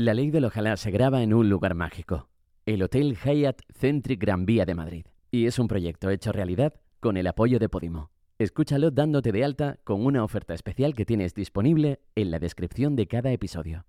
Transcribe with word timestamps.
La 0.00 0.14
ley 0.14 0.30
del 0.30 0.46
ojalá 0.46 0.78
se 0.78 0.90
graba 0.90 1.22
en 1.22 1.34
un 1.34 1.50
lugar 1.50 1.74
mágico, 1.74 2.30
el 2.64 2.82
Hotel 2.82 3.18
Hyatt 3.18 3.60
Centric 3.70 4.18
Gran 4.18 4.46
Vía 4.46 4.64
de 4.64 4.74
Madrid. 4.74 5.04
Y 5.30 5.44
es 5.44 5.58
un 5.58 5.68
proyecto 5.68 6.08
hecho 6.08 6.32
realidad 6.32 6.72
con 7.00 7.18
el 7.18 7.26
apoyo 7.26 7.58
de 7.58 7.68
Podimo. 7.68 8.10
Escúchalo 8.38 8.90
dándote 8.90 9.30
de 9.30 9.44
alta 9.44 9.78
con 9.84 10.06
una 10.06 10.24
oferta 10.24 10.54
especial 10.54 10.94
que 10.94 11.04
tienes 11.04 11.34
disponible 11.34 12.00
en 12.14 12.30
la 12.30 12.38
descripción 12.38 12.96
de 12.96 13.08
cada 13.08 13.30
episodio. 13.30 13.84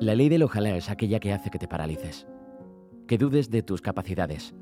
La 0.00 0.16
ley 0.16 0.28
del 0.28 0.42
ojalá 0.42 0.76
es 0.76 0.90
aquella 0.90 1.20
que 1.20 1.32
hace 1.32 1.50
que 1.50 1.60
te 1.60 1.68
paralices, 1.68 2.26
que 3.06 3.16
dudes 3.16 3.48
de 3.48 3.62
tus 3.62 3.80
capacidades, 3.80 4.56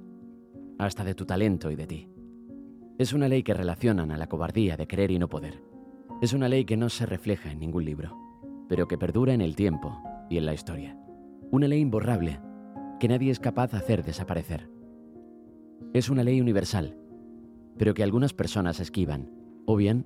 hasta 0.79 1.05
de 1.05 1.15
tu 1.15 1.25
talento 1.25 1.71
y 1.71 1.77
de 1.77 1.87
ti. 1.87 2.11
Es 2.99 3.15
una 3.15 3.29
ley 3.29 3.43
que 3.43 3.55
relacionan 3.55 4.11
a 4.11 4.19
la 4.19 4.27
cobardía 4.27 4.77
de 4.77 4.87
querer 4.87 5.11
y 5.11 5.19
no 5.19 5.31
poder. 5.31 5.70
Es 6.21 6.35
una 6.35 6.51
ley 6.51 6.67
que 6.67 6.77
no 6.77 6.91
se 6.91 7.07
refleja 7.07 7.51
en 7.51 7.61
ningún 7.61 7.87
libro, 7.87 8.15
pero 8.69 8.87
que 8.87 8.99
perdura 8.99 9.33
en 9.33 9.41
el 9.41 9.57
tiempo 9.57 9.99
y 10.29 10.37
en 10.37 10.45
la 10.45 10.53
historia. 10.53 10.95
Una 11.51 11.67
ley 11.67 11.81
imborrable 11.81 12.41
que 12.99 13.09
nadie 13.09 13.31
es 13.31 13.41
capaz 13.41 13.71
de 13.71 13.79
hacer 13.79 14.05
desaparecer. 14.05 14.71
Es 15.95 16.11
una 16.11 16.23
ley 16.23 16.39
universal, 16.39 16.95
pero 17.79 17.95
que 17.95 18.03
algunas 18.03 18.35
personas 18.35 18.81
esquivan, 18.81 19.31
o 19.65 19.77
bien, 19.77 20.05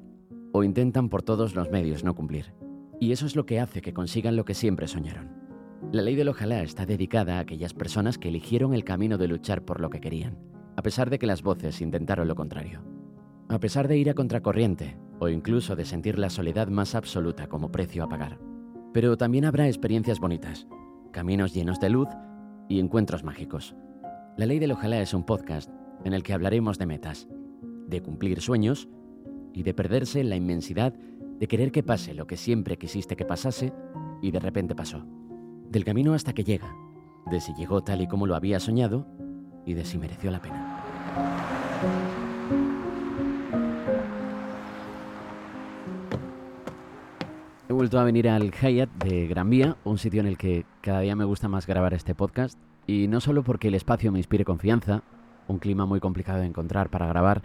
o 0.52 0.62
intentan 0.62 1.08
por 1.08 1.24
todos 1.24 1.56
los 1.56 1.72
medios 1.72 2.04
no 2.04 2.14
cumplir. 2.14 2.54
Y 3.00 3.10
eso 3.10 3.26
es 3.26 3.34
lo 3.34 3.44
que 3.44 3.58
hace 3.58 3.82
que 3.82 3.92
consigan 3.92 4.36
lo 4.36 4.44
que 4.44 4.54
siempre 4.54 4.86
soñaron. 4.86 5.32
La 5.90 6.02
ley 6.02 6.14
del 6.14 6.28
ojalá 6.28 6.62
está 6.62 6.86
dedicada 6.86 7.38
a 7.38 7.40
aquellas 7.40 7.74
personas 7.74 8.18
que 8.18 8.28
eligieron 8.28 8.72
el 8.72 8.84
camino 8.84 9.18
de 9.18 9.26
luchar 9.26 9.64
por 9.64 9.80
lo 9.80 9.90
que 9.90 10.00
querían, 10.00 10.38
a 10.76 10.82
pesar 10.82 11.10
de 11.10 11.18
que 11.18 11.26
las 11.26 11.42
voces 11.42 11.80
intentaron 11.80 12.28
lo 12.28 12.36
contrario. 12.36 12.84
A 13.48 13.58
pesar 13.58 13.88
de 13.88 13.98
ir 13.98 14.10
a 14.10 14.14
contracorriente, 14.14 14.96
o 15.18 15.28
incluso 15.28 15.76
de 15.76 15.84
sentir 15.84 16.18
la 16.18 16.30
soledad 16.30 16.68
más 16.68 16.94
absoluta 16.94 17.46
como 17.46 17.70
precio 17.70 18.04
a 18.04 18.08
pagar. 18.08 18.38
Pero 18.92 19.16
también 19.16 19.44
habrá 19.44 19.66
experiencias 19.66 20.20
bonitas, 20.20 20.66
caminos 21.12 21.54
llenos 21.54 21.80
de 21.80 21.90
luz 21.90 22.08
y 22.68 22.80
encuentros 22.80 23.24
mágicos. 23.24 23.74
La 24.36 24.46
Ley 24.46 24.58
del 24.58 24.72
Ojalá 24.72 25.00
es 25.00 25.14
un 25.14 25.24
podcast 25.24 25.70
en 26.04 26.12
el 26.12 26.22
que 26.22 26.32
hablaremos 26.32 26.78
de 26.78 26.86
metas, 26.86 27.28
de 27.86 28.02
cumplir 28.02 28.40
sueños 28.40 28.88
y 29.52 29.62
de 29.62 29.74
perderse 29.74 30.20
en 30.20 30.30
la 30.30 30.36
inmensidad 30.36 30.94
de 31.38 31.48
querer 31.48 31.72
que 31.72 31.82
pase 31.82 32.14
lo 32.14 32.26
que 32.26 32.36
siempre 32.36 32.78
quisiste 32.78 33.16
que 33.16 33.24
pasase 33.24 33.72
y 34.22 34.30
de 34.30 34.40
repente 34.40 34.74
pasó. 34.74 35.04
Del 35.68 35.84
camino 35.84 36.14
hasta 36.14 36.32
que 36.32 36.44
llega, 36.44 36.74
de 37.30 37.40
si 37.40 37.52
llegó 37.54 37.82
tal 37.82 38.00
y 38.00 38.06
como 38.06 38.26
lo 38.26 38.36
había 38.36 38.60
soñado 38.60 39.06
y 39.66 39.74
de 39.74 39.84
si 39.84 39.98
mereció 39.98 40.30
la 40.30 40.40
pena. 40.40 42.23
Vuelto 47.84 48.00
a 48.00 48.04
venir 48.04 48.30
al 48.30 48.50
Hyatt 48.50 48.88
de 49.04 49.26
Gran 49.26 49.50
Vía, 49.50 49.76
un 49.84 49.98
sitio 49.98 50.20
en 50.20 50.26
el 50.26 50.38
que 50.38 50.64
cada 50.80 51.00
día 51.00 51.14
me 51.14 51.26
gusta 51.26 51.48
más 51.48 51.66
grabar 51.66 51.92
este 51.92 52.14
podcast. 52.14 52.58
Y 52.86 53.08
no 53.08 53.20
solo 53.20 53.42
porque 53.42 53.68
el 53.68 53.74
espacio 53.74 54.10
me 54.10 54.18
inspire 54.18 54.42
confianza, 54.42 55.02
un 55.48 55.58
clima 55.58 55.84
muy 55.84 56.00
complicado 56.00 56.40
de 56.40 56.46
encontrar 56.46 56.88
para 56.88 57.06
grabar, 57.08 57.42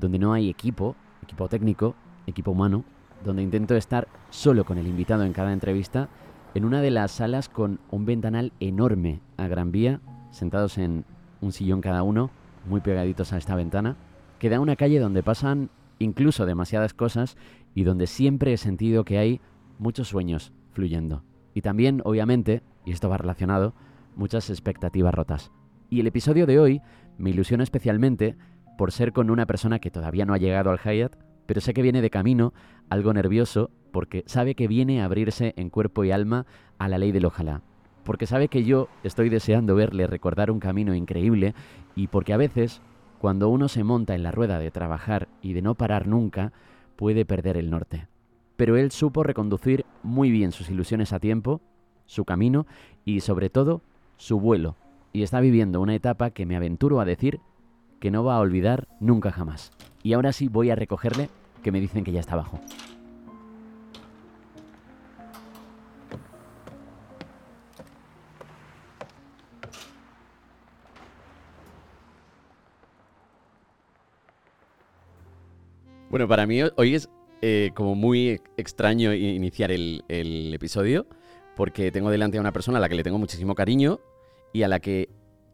donde 0.00 0.18
no 0.18 0.32
hay 0.32 0.48
equipo, 0.48 0.96
equipo 1.22 1.46
técnico, 1.50 1.94
equipo 2.26 2.52
humano, 2.52 2.86
donde 3.22 3.42
intento 3.42 3.76
estar 3.76 4.08
solo 4.30 4.64
con 4.64 4.78
el 4.78 4.86
invitado 4.86 5.24
en 5.24 5.34
cada 5.34 5.52
entrevista, 5.52 6.08
en 6.54 6.64
una 6.64 6.80
de 6.80 6.90
las 6.90 7.10
salas 7.10 7.50
con 7.50 7.78
un 7.90 8.06
ventanal 8.06 8.54
enorme 8.60 9.20
a 9.36 9.46
Gran 9.46 9.72
Vía, 9.72 10.00
sentados 10.30 10.78
en 10.78 11.04
un 11.42 11.52
sillón 11.52 11.82
cada 11.82 12.02
uno, 12.02 12.30
muy 12.66 12.80
pegaditos 12.80 13.34
a 13.34 13.36
esta 13.36 13.56
ventana, 13.56 13.98
que 14.38 14.48
da 14.48 14.58
una 14.58 14.76
calle 14.76 15.00
donde 15.00 15.22
pasan 15.22 15.68
incluso 15.98 16.46
demasiadas 16.46 16.94
cosas 16.94 17.36
y 17.74 17.84
donde 17.84 18.06
siempre 18.06 18.54
he 18.54 18.56
sentido 18.56 19.04
que 19.04 19.18
hay 19.18 19.40
muchos 19.82 20.08
sueños 20.08 20.52
fluyendo. 20.70 21.24
Y 21.54 21.60
también, 21.60 22.00
obviamente, 22.04 22.62
y 22.86 22.92
esto 22.92 23.08
va 23.08 23.18
relacionado, 23.18 23.74
muchas 24.16 24.48
expectativas 24.48 25.12
rotas. 25.12 25.50
Y 25.90 26.00
el 26.00 26.06
episodio 26.06 26.46
de 26.46 26.58
hoy 26.58 26.80
me 27.18 27.30
ilusiona 27.30 27.64
especialmente 27.64 28.36
por 28.78 28.92
ser 28.92 29.12
con 29.12 29.28
una 29.28 29.44
persona 29.44 29.80
que 29.80 29.90
todavía 29.90 30.24
no 30.24 30.32
ha 30.32 30.38
llegado 30.38 30.70
al 30.70 30.78
Hyatt, 30.78 31.16
pero 31.46 31.60
sé 31.60 31.74
que 31.74 31.82
viene 31.82 32.00
de 32.00 32.10
camino, 32.10 32.54
algo 32.88 33.12
nervioso, 33.12 33.70
porque 33.90 34.24
sabe 34.26 34.54
que 34.54 34.68
viene 34.68 35.02
a 35.02 35.04
abrirse 35.04 35.52
en 35.56 35.68
cuerpo 35.68 36.04
y 36.04 36.12
alma 36.12 36.46
a 36.78 36.88
la 36.88 36.96
ley 36.98 37.12
del 37.12 37.26
ojalá. 37.26 37.60
Porque 38.04 38.26
sabe 38.26 38.48
que 38.48 38.64
yo 38.64 38.88
estoy 39.02 39.28
deseando 39.28 39.74
verle 39.74 40.06
recordar 40.06 40.50
un 40.50 40.60
camino 40.60 40.94
increíble 40.94 41.54
y 41.94 42.06
porque 42.06 42.32
a 42.32 42.38
veces, 42.38 42.80
cuando 43.18 43.48
uno 43.48 43.68
se 43.68 43.84
monta 43.84 44.14
en 44.14 44.22
la 44.22 44.32
rueda 44.32 44.58
de 44.58 44.70
trabajar 44.70 45.28
y 45.42 45.52
de 45.52 45.62
no 45.62 45.74
parar 45.74 46.06
nunca, 46.06 46.52
puede 46.96 47.24
perder 47.24 47.56
el 47.56 47.70
norte 47.70 48.08
pero 48.56 48.76
él 48.76 48.90
supo 48.90 49.22
reconducir 49.22 49.84
muy 50.02 50.30
bien 50.30 50.52
sus 50.52 50.70
ilusiones 50.70 51.12
a 51.12 51.20
tiempo, 51.20 51.60
su 52.06 52.24
camino 52.24 52.66
y 53.04 53.20
sobre 53.20 53.50
todo 53.50 53.82
su 54.16 54.38
vuelo. 54.38 54.76
Y 55.12 55.22
está 55.22 55.40
viviendo 55.40 55.80
una 55.80 55.94
etapa 55.94 56.30
que 56.30 56.46
me 56.46 56.56
aventuro 56.56 57.00
a 57.00 57.04
decir 57.04 57.40
que 58.00 58.10
no 58.10 58.24
va 58.24 58.36
a 58.36 58.40
olvidar 58.40 58.88
nunca 59.00 59.30
jamás. 59.30 59.72
Y 60.02 60.14
ahora 60.14 60.32
sí 60.32 60.48
voy 60.48 60.70
a 60.70 60.74
recogerle 60.74 61.28
que 61.62 61.70
me 61.72 61.80
dicen 61.80 62.04
que 62.04 62.12
ya 62.12 62.20
está 62.20 62.34
abajo. 62.34 62.60
Bueno, 76.10 76.28
para 76.28 76.46
mí 76.46 76.60
hoy 76.76 76.94
es 76.94 77.08
eh, 77.44 77.72
como 77.74 77.96
muy 77.96 78.40
extraño 78.56 79.12
iniciar 79.12 79.72
el, 79.72 80.04
episodio 80.54 81.08
porque 81.56 81.90
tengo 81.90 82.08
delante 82.08 82.38
a 82.38 82.40
una 82.40 82.52
persona 82.52 82.78
a 82.78 82.80
la 82.80 82.88
que 82.88 82.94
le 82.94 83.02
tengo 83.02 83.18
muchísimo 83.18 83.56
cariño 83.56 83.98
y 84.52 84.62
a 84.62 84.68
la 84.68 84.78
que 84.78 85.08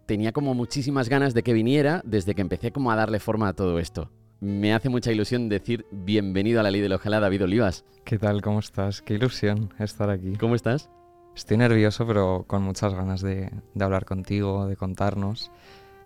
tenía 0.04 0.32
como 0.32 0.52
muchísimas 0.52 1.08
ganas 1.08 1.32
de 1.32 1.42
que 1.42 1.54
viniera 1.54 2.02
desde 2.04 2.34
que 2.34 2.42
empecé 2.42 2.72
como 2.72 2.92
a 2.92 2.96
darle 2.96 3.20
forma 3.20 3.48
a 3.48 3.54
todo 3.54 3.78
esto. 3.78 4.10
Me 4.38 4.74
hace 4.74 4.90
mucha 4.90 5.12
ilusión 5.12 5.48
decir 5.48 5.86
bienvenido 5.90 6.60
a 6.60 6.62
la 6.62 6.70
ley 6.70 6.82
del 6.82 6.92
ojalá, 6.92 7.20
David 7.20 7.44
Olivas. 7.44 7.86
¿Qué 8.04 8.18
tal? 8.18 8.42
¿Cómo 8.42 8.58
estás? 8.58 9.00
Qué 9.00 9.14
ilusión 9.14 9.72
estar 9.78 10.10
aquí. 10.10 10.36
¿Cómo 10.36 10.56
estás? 10.56 10.90
Estoy 11.34 11.56
nervioso, 11.56 12.06
pero 12.06 12.44
con 12.46 12.62
muchas 12.64 12.92
ganas 12.92 13.22
de, 13.22 13.50
hablar 13.80 14.04
contigo, 14.04 14.66
de 14.66 14.76
contarnos. 14.76 15.50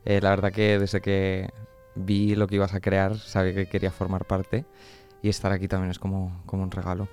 Eh, 0.05 0.21
la 0.21 0.31
verdad 0.31 0.53
que 0.53 0.79
desde 0.79 1.01
que 1.01 1.51
vi 1.97 2.37
lo 2.37 2.47
que 2.47 2.55
ibas 2.55 2.73
a 2.73 2.81
crear, 2.81 3.17
sabía 3.19 3.53
que 3.53 3.67
quería 3.67 3.91
formar 3.91 4.27
parte 4.27 4.65
y 5.23 5.29
estar 5.29 5.53
aquí 5.53 5.69
también 5.69 5.91
es 5.91 5.99
como, 5.99 6.43
un 6.51 6.71
regalo. 6.71 7.09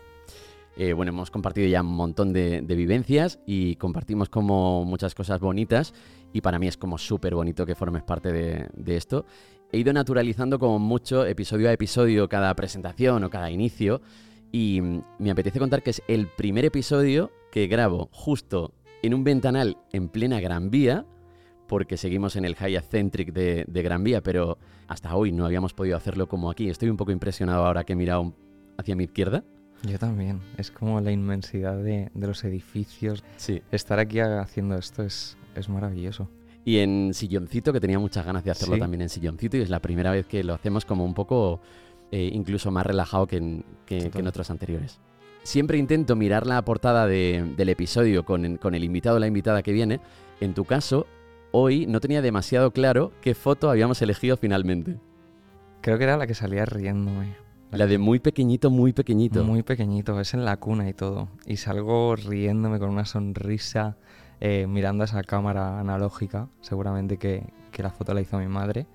Eh, 0.76 0.94
bueno, 0.94 1.12
hemos 1.12 1.30
compartido 1.30 1.68
ya 1.68 1.82
un 1.82 1.96
montón 1.96 2.34
de, 2.34 2.62
vivencias 2.62 3.40
y 3.46 3.76
compartimos 3.76 4.30
como 4.30 4.86
muchas 4.86 5.14
cosas 5.14 5.40
bonitas 5.40 5.94
y 6.34 6.42
para 6.42 6.58
mí 6.58 6.68
es 6.68 6.78
como 6.78 6.98
súper 6.98 7.36
bonito 7.36 7.66
que 7.66 7.76
formes 7.76 8.04
parte 8.04 8.32
de, 8.32 8.68
de, 8.74 8.98
esto. 8.98 9.26
He 9.72 9.78
ido 9.78 9.94
naturalizando 9.94 10.58
como 10.58 10.80
mucho 10.80 11.26
episodio 11.26 11.70
a 11.70 11.74
episodio 11.74 12.30
cada 12.30 12.54
presentación 12.56 13.24
o 13.24 13.30
cada 13.30 13.52
inicio 13.52 14.02
y 14.52 14.82
me 15.20 15.32
apetece 15.32 15.60
contar 15.60 15.84
que 15.84 15.92
es 15.92 16.02
el 16.08 16.28
primer 16.28 16.66
episodio 16.66 17.32
que 17.52 17.68
grabo 17.68 18.10
justo 18.12 18.74
en 19.04 19.14
un 19.14 19.24
ventanal 19.24 19.78
en 19.92 20.10
plena 20.10 20.40
Gran 20.40 20.72
Vía 20.72 21.06
porque 21.70 21.96
seguimos 21.96 22.36
en 22.36 22.44
el 22.44 22.56
Hyatt 22.56 22.90
Centric 22.90 23.32
de, 23.32 23.82
Gran 23.84 24.04
Vía, 24.04 24.22
pero 24.22 24.58
hasta 24.88 25.16
hoy 25.16 25.32
no 25.32 25.46
habíamos 25.46 25.74
podido 25.74 25.96
hacerlo 25.96 26.28
como 26.28 26.52
aquí. 26.52 26.68
Estoy 26.68 26.90
un 26.90 26.98
poco 26.98 27.12
impresionado 27.12 27.64
ahora 27.64 27.86
que 27.86 27.94
he 27.94 27.96
mirado 27.96 28.34
hacia 28.78 28.96
mi 28.96 29.06
izquierda. 29.06 29.44
Yo 29.84 29.98
también. 29.98 30.42
Es 30.58 30.72
como 30.72 31.00
la 31.00 31.12
inmensidad 31.12 31.78
de, 31.78 32.12
los 32.16 32.44
edificios. 32.44 33.24
Sí. 33.38 33.62
Estar 33.72 34.00
aquí 34.00 34.20
haciendo 34.20 34.76
esto 34.76 35.04
es, 35.04 35.38
es 35.56 35.70
maravilloso. 35.70 36.28
Y 36.66 36.80
en 36.80 37.14
silloncito, 37.14 37.72
que 37.72 37.80
tenía 37.80 38.00
muchas 38.00 38.26
ganas 38.26 38.44
de 38.44 38.52
hacerlo 38.52 38.78
también 38.78 39.02
en 39.02 39.10
silloncito, 39.10 39.56
y 39.56 39.62
es 39.62 39.70
la 39.70 39.80
primera 39.80 40.12
vez 40.12 40.26
que 40.26 40.44
lo 40.44 40.56
hacemos 40.56 40.86
como 40.86 41.06
un 41.06 41.14
poco 41.14 41.62
eh, 42.12 42.30
incluso 42.34 42.72
más 42.72 42.86
relajado 42.86 43.28
que 43.28 43.38
en, 43.38 43.64
que, 43.86 44.12
en, 44.14 44.28
otros 44.28 44.50
anteriores. 44.50 45.00
Siempre 45.44 45.78
intento 45.78 46.16
mirar 46.16 46.48
la 46.48 46.64
portada 46.66 47.08
del 47.08 47.70
episodio 47.70 48.26
con, 48.26 48.58
con 48.58 48.76
el 48.76 48.84
invitado 48.84 49.18
o 49.18 49.20
la 49.20 49.28
invitada 49.28 49.62
que 49.62 49.72
viene. 49.72 50.02
En 50.42 50.54
tu 50.54 50.66
caso, 50.66 51.08
hoy 51.52 51.86
no 51.88 52.00
tenía 52.00 52.22
demasiado 52.22 52.72
claro 52.72 53.12
qué 53.22 53.36
foto 53.36 53.70
habíamos 53.70 54.02
elegido 54.02 54.38
finalmente. 54.38 54.98
Creo 55.82 55.98
que 55.98 56.04
era 56.04 56.18
la 56.18 56.28
que 56.28 56.34
salía 56.34 56.66
riéndome. 56.66 57.36
La 57.72 57.86
de 57.86 58.00
muy 58.00 58.20
pequeñito, 58.20 58.72
muy 58.72 58.94
pequeñito. 58.94 59.44
Muy 59.44 59.62
pequeñito, 59.62 60.20
es 60.20 60.34
en 60.34 60.44
la 60.44 60.58
cuna 60.58 60.90
y 60.90 60.94
todo. 60.94 61.30
Y 61.46 61.58
salgo 61.58 62.16
riéndome 62.16 62.80
con 62.80 62.90
una 62.90 63.06
sonrisa, 63.06 63.98
eh, 64.40 64.66
mirando 64.68 65.04
a 65.04 65.06
esa 65.06 65.24
cámara 65.24 65.80
analógica, 65.80 66.50
seguramente 66.62 67.18
que, 67.18 67.44
que 67.72 67.84
la 67.84 67.92
foto 67.92 68.14
la 68.14 68.22
hizo 68.22 68.40
mi 68.40 68.48
madre. 68.48 68.88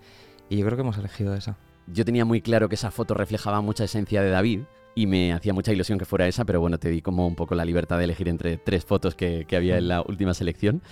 Y 0.49 0.59
yo 0.59 0.67
creo 0.67 0.77
que 0.77 0.83
hemos 0.83 0.99
elegido 0.99 1.35
esa. 1.35 1.57
Yo 1.87 2.05
tenía 2.05 2.25
muy 2.25 2.41
claro 2.41 2.69
que 2.69 2.75
esa 2.75 2.91
foto 2.91 3.15
reflejaba 3.15 3.61
mucha 3.61 3.85
esencia 3.85 4.23
de 4.23 4.31
David 4.31 4.61
y 4.97 5.07
me 5.07 5.33
hacía 5.33 5.53
mucha 5.53 5.73
ilusión 5.73 5.99
que 5.99 6.05
fuera 6.05 6.27
esa, 6.27 6.45
pero 6.45 6.61
bueno, 6.61 6.79
te 6.79 6.89
di 6.89 7.01
como 7.01 7.27
un 7.27 7.35
poco 7.37 7.55
la 7.55 7.65
libertad 7.65 7.99
de 7.99 8.05
elegir 8.05 8.29
entre 8.29 8.57
tres 8.57 8.85
fotos 8.85 9.15
que, 9.15 9.45
que 9.47 9.57
había 9.57 9.79
en 9.79 9.89
la 9.89 10.03
última 10.03 10.35
selección 10.35 10.83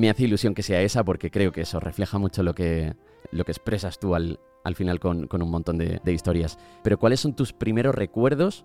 me 0.00 0.10
hace 0.10 0.24
ilusión 0.24 0.54
que 0.54 0.62
sea 0.62 0.82
esa 0.82 1.04
porque 1.04 1.30
creo 1.30 1.52
que 1.52 1.60
eso 1.60 1.78
refleja 1.78 2.18
mucho 2.18 2.42
lo 2.42 2.54
que, 2.54 2.94
lo 3.30 3.44
que 3.44 3.52
expresas 3.52 3.98
tú 3.98 4.14
al, 4.14 4.40
al 4.64 4.74
final 4.74 5.00
con, 5.00 5.28
un 5.30 5.50
montón 5.50 5.78
de, 5.78 6.00
historias. 6.12 6.58
Pero 6.82 6.98
¿cuáles 6.98 7.20
son 7.20 7.34
tus 7.34 7.52
primeros 7.52 7.94
recuerdos 7.94 8.64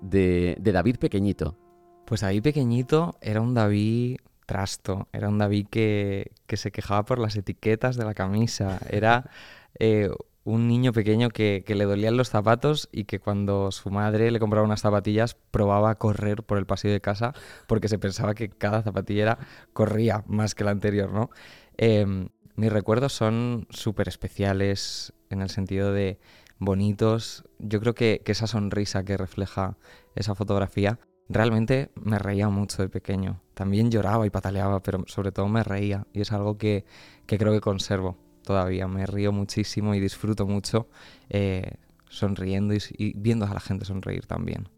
de, 0.00 0.56
David 0.60 0.96
pequeñito? 0.96 1.56
Pues 2.04 2.20
David 2.20 2.42
pequeñito 2.42 3.16
era 3.20 3.40
un 3.40 3.54
David 3.54 4.18
trasto, 4.46 5.08
era 5.12 5.28
un 5.28 5.38
David 5.38 5.66
que, 5.70 6.32
se 6.48 6.70
quejaba 6.70 7.04
por 7.04 7.18
las 7.18 7.36
etiquetas 7.36 7.96
de 7.96 8.04
la 8.04 8.14
camisa, 8.14 8.78
era 8.90 9.30
eh, 9.78 10.10
un 10.48 10.66
niño 10.66 10.92
pequeño 10.92 11.28
que, 11.28 11.62
le 11.66 11.84
dolían 11.84 12.16
los 12.16 12.30
zapatos 12.30 12.88
y 12.90 13.04
que 13.04 13.20
cuando 13.20 13.70
su 13.70 13.90
madre 13.90 14.30
le 14.30 14.40
compraba 14.40 14.64
unas 14.64 14.80
zapatillas 14.80 15.34
probaba 15.34 15.90
a 15.90 15.94
correr 15.96 16.42
por 16.42 16.56
el 16.56 16.64
pasillo 16.64 16.94
de 16.94 17.02
casa 17.02 17.34
porque 17.66 17.88
se 17.88 17.98
pensaba 17.98 18.34
que 18.34 18.48
cada 18.48 18.82
zapatillera 18.82 19.38
corría 19.74 20.24
más 20.26 20.54
que 20.54 20.64
la 20.64 20.70
anterior, 20.70 21.12
¿no? 21.12 21.28
Em, 21.76 22.30
mis 22.56 22.72
recuerdos 22.72 23.12
son 23.12 23.66
súper 23.68 24.08
especiales 24.08 25.12
en 25.28 25.42
el 25.42 25.50
sentido 25.50 25.92
de 25.92 26.18
bonitos. 26.58 27.44
Yo 27.58 27.78
creo 27.78 27.94
que, 27.94 28.22
esa 28.24 28.46
sonrisa 28.46 29.04
que 29.04 29.18
refleja 29.18 29.76
esa 30.14 30.34
fotografía 30.34 30.98
realmente 31.28 31.90
me 31.94 32.18
reía 32.18 32.48
mucho 32.48 32.80
de 32.80 32.88
pequeño. 32.88 33.42
También 33.52 33.90
lloraba 33.90 34.26
y 34.26 34.30
pataleaba, 34.30 34.82
pero 34.82 35.04
sobre 35.08 35.30
todo 35.30 35.46
me 35.48 35.62
reía 35.62 36.06
y 36.14 36.22
es 36.22 36.32
algo 36.32 36.56
que 36.56 36.86
creo 37.26 37.52
que 37.52 37.60
conservo 37.60 38.16
todavía. 38.48 38.88
Me 38.88 39.04
río 39.04 39.30
muchísimo 39.30 39.94
y 39.94 40.00
disfruto 40.00 40.46
mucho 40.46 40.88
eh, 41.28 41.72
sonriendo 42.08 42.74
y, 42.74 43.12
viendo 43.14 43.44
a 43.44 43.52
la 43.52 43.60
gente 43.60 43.84
sonreír 43.84 44.24
también. 44.24 44.70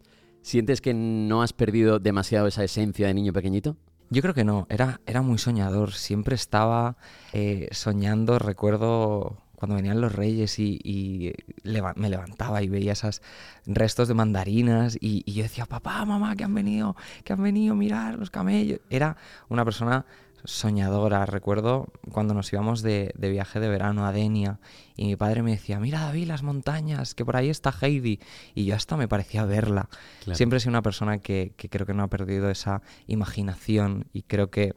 ¿Sientes 0.43 0.81
que 0.81 0.93
no 0.93 1.43
has 1.43 1.53
perdido 1.53 2.01
demasiado 2.01 2.49
esa 2.49 2.65
esencia 2.65 3.07
de 3.07 3.15
niño 3.15 3.33
pequeñito? 3.33 3.77
Yo 4.11 4.23
creo 4.23 4.35
que 4.35 4.43
no, 4.43 4.67
era, 4.71 5.01
era 5.07 5.23
muy 5.23 5.39
soñador, 5.39 5.93
siempre 5.93 6.35
estaba 6.35 6.97
eh, 7.33 7.69
soñando, 7.71 8.41
recuerdo 8.41 9.37
cuando 9.55 9.77
venían 9.77 10.01
los 10.01 10.13
reyes 10.13 10.59
y, 10.59 11.33
me 11.95 12.09
levantaba 12.09 12.63
y 12.63 12.69
veía 12.69 12.93
esos 12.93 13.23
restos 13.67 14.09
de 14.09 14.15
mandarinas 14.15 14.97
y, 15.01 15.23
y, 15.27 15.35
yo 15.35 15.45
decía, 15.45 15.67
papá, 15.67 16.05
mamá, 16.05 16.35
que 16.35 16.43
han 16.43 16.55
venido, 16.55 16.97
que 17.23 17.35
han 17.35 17.43
venido, 17.43 17.77
mirar 17.77 18.19
los 18.19 18.31
camellos. 18.31 18.81
Era 18.91 19.17
una 19.49 19.65
persona 19.65 20.07
soñadora. 20.45 21.27
Recuerdo 21.27 21.89
cuando 22.13 22.35
nos 22.35 22.53
íbamos 22.53 22.83
de, 22.83 23.13
viaje 23.19 23.61
de 23.61 23.69
verano 23.69 24.07
a 24.07 24.13
Denia 24.13 24.61
y 24.97 25.07
mi 25.07 25.17
padre 25.17 25.43
me 25.43 25.53
decía, 25.53 25.81
mira 25.81 26.01
David, 26.01 26.27
las 26.27 26.43
montañas, 26.43 27.15
que 27.15 27.25
por 27.25 27.37
ahí 27.37 27.49
está 27.49 27.75
Heidi. 27.81 28.21
Y 28.55 28.65
yo 28.65 28.75
hasta 28.75 28.97
me 28.97 29.09
parecía 29.09 29.45
verla. 29.45 29.89
Siempre 30.33 30.57
he 30.59 30.61
sido 30.61 30.71
una 30.71 30.83
persona 30.83 31.19
que, 31.19 31.55
creo 31.57 31.87
que 31.87 31.95
no 31.95 32.03
ha 32.03 32.09
perdido 32.09 32.51
esa 32.51 32.83
imaginación 33.07 34.07
y 34.13 34.23
creo 34.23 34.51
que 34.51 34.75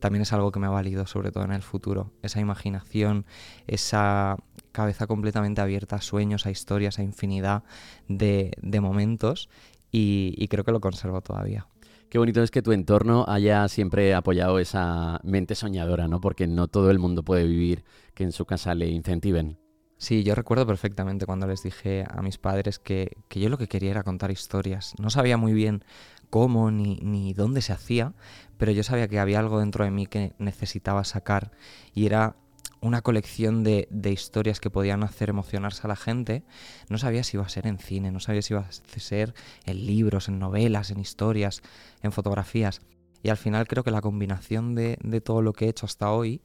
también 0.00 0.22
es 0.22 0.32
algo 0.32 0.52
que 0.52 0.60
me 0.60 0.66
ha 0.66 0.70
valido, 0.70 1.06
sobre 1.06 1.32
todo 1.32 1.44
en 1.44 1.52
el 1.52 1.62
futuro. 1.62 2.12
Esa 2.22 2.40
imaginación, 2.40 3.24
esa 3.66 4.36
cabeza 4.72 5.06
completamente 5.06 5.60
abierta 5.60 5.96
a 5.96 6.02
sueños, 6.02 6.46
a 6.46 6.50
historias, 6.50 6.98
a 6.98 7.02
infinidad 7.02 7.62
de, 8.08 8.52
momentos 8.80 9.48
y 9.90 10.48
creo 10.48 10.64
que 10.64 10.72
lo 10.72 10.80
conservo 10.80 11.20
todavía. 11.20 11.66
Qué 12.14 12.18
bonito 12.18 12.44
es 12.44 12.52
que 12.52 12.62
tu 12.62 12.70
entorno 12.70 13.24
haya 13.26 13.66
siempre 13.66 14.14
apoyado 14.14 14.60
esa 14.60 15.18
mente 15.24 15.56
soñadora, 15.56 16.06
¿no? 16.06 16.20
Porque 16.20 16.46
no 16.46 16.68
todo 16.68 16.92
el 16.92 17.00
mundo 17.00 17.24
puede 17.24 17.42
vivir 17.44 17.82
que 18.14 18.22
en 18.22 18.30
su 18.30 18.46
casa 18.46 18.72
le 18.76 18.86
incentiven. 18.86 19.58
Sí, 19.96 20.22
yo 20.22 20.36
recuerdo 20.36 20.64
perfectamente 20.64 21.26
cuando 21.26 21.48
les 21.48 21.64
dije 21.64 22.04
a 22.08 22.22
mis 22.22 22.38
padres 22.38 22.78
que, 22.78 23.16
yo 23.30 23.48
lo 23.48 23.58
que 23.58 23.66
quería 23.66 23.90
era 23.90 24.04
contar 24.04 24.30
historias. 24.30 24.94
No 25.00 25.10
sabía 25.10 25.36
muy 25.36 25.54
bien 25.54 25.84
cómo 26.30 26.70
ni, 26.70 27.00
ni 27.02 27.34
dónde 27.34 27.62
se 27.62 27.72
hacía, 27.72 28.12
pero 28.58 28.70
yo 28.70 28.84
sabía 28.84 29.08
que 29.08 29.18
había 29.18 29.40
algo 29.40 29.58
dentro 29.58 29.84
de 29.84 29.90
mí 29.90 30.06
que 30.06 30.34
necesitaba 30.38 31.02
sacar 31.02 31.50
y 31.94 32.06
era 32.06 32.36
una 32.84 33.00
colección 33.00 33.64
de, 33.64 33.88
historias 34.12 34.60
que 34.60 34.68
podían 34.68 35.02
hacer 35.04 35.30
emocionarse 35.30 35.82
a 35.84 35.88
la 35.88 35.96
gente, 35.96 36.44
no 36.90 36.98
sabía 36.98 37.24
si 37.24 37.36
iba 37.38 37.44
a 37.44 37.48
ser 37.48 37.66
en 37.66 37.78
cine, 37.78 38.12
no 38.12 38.20
sabía 38.20 38.42
si 38.42 38.52
iba 38.52 38.60
a 38.60 38.72
ser 38.72 39.34
en 39.64 39.86
libros, 39.86 40.28
en 40.28 40.38
novelas, 40.38 40.90
en 40.90 41.00
historias, 41.00 41.62
en 42.02 42.12
fotografías. 42.12 42.82
Y 43.22 43.30
al 43.30 43.38
final 43.38 43.66
creo 43.66 43.84
que 43.84 43.90
la 43.90 44.02
combinación 44.02 44.74
de, 44.74 44.98
todo 45.24 45.40
lo 45.40 45.54
que 45.54 45.64
he 45.64 45.68
hecho 45.70 45.86
hasta 45.86 46.10
hoy 46.10 46.42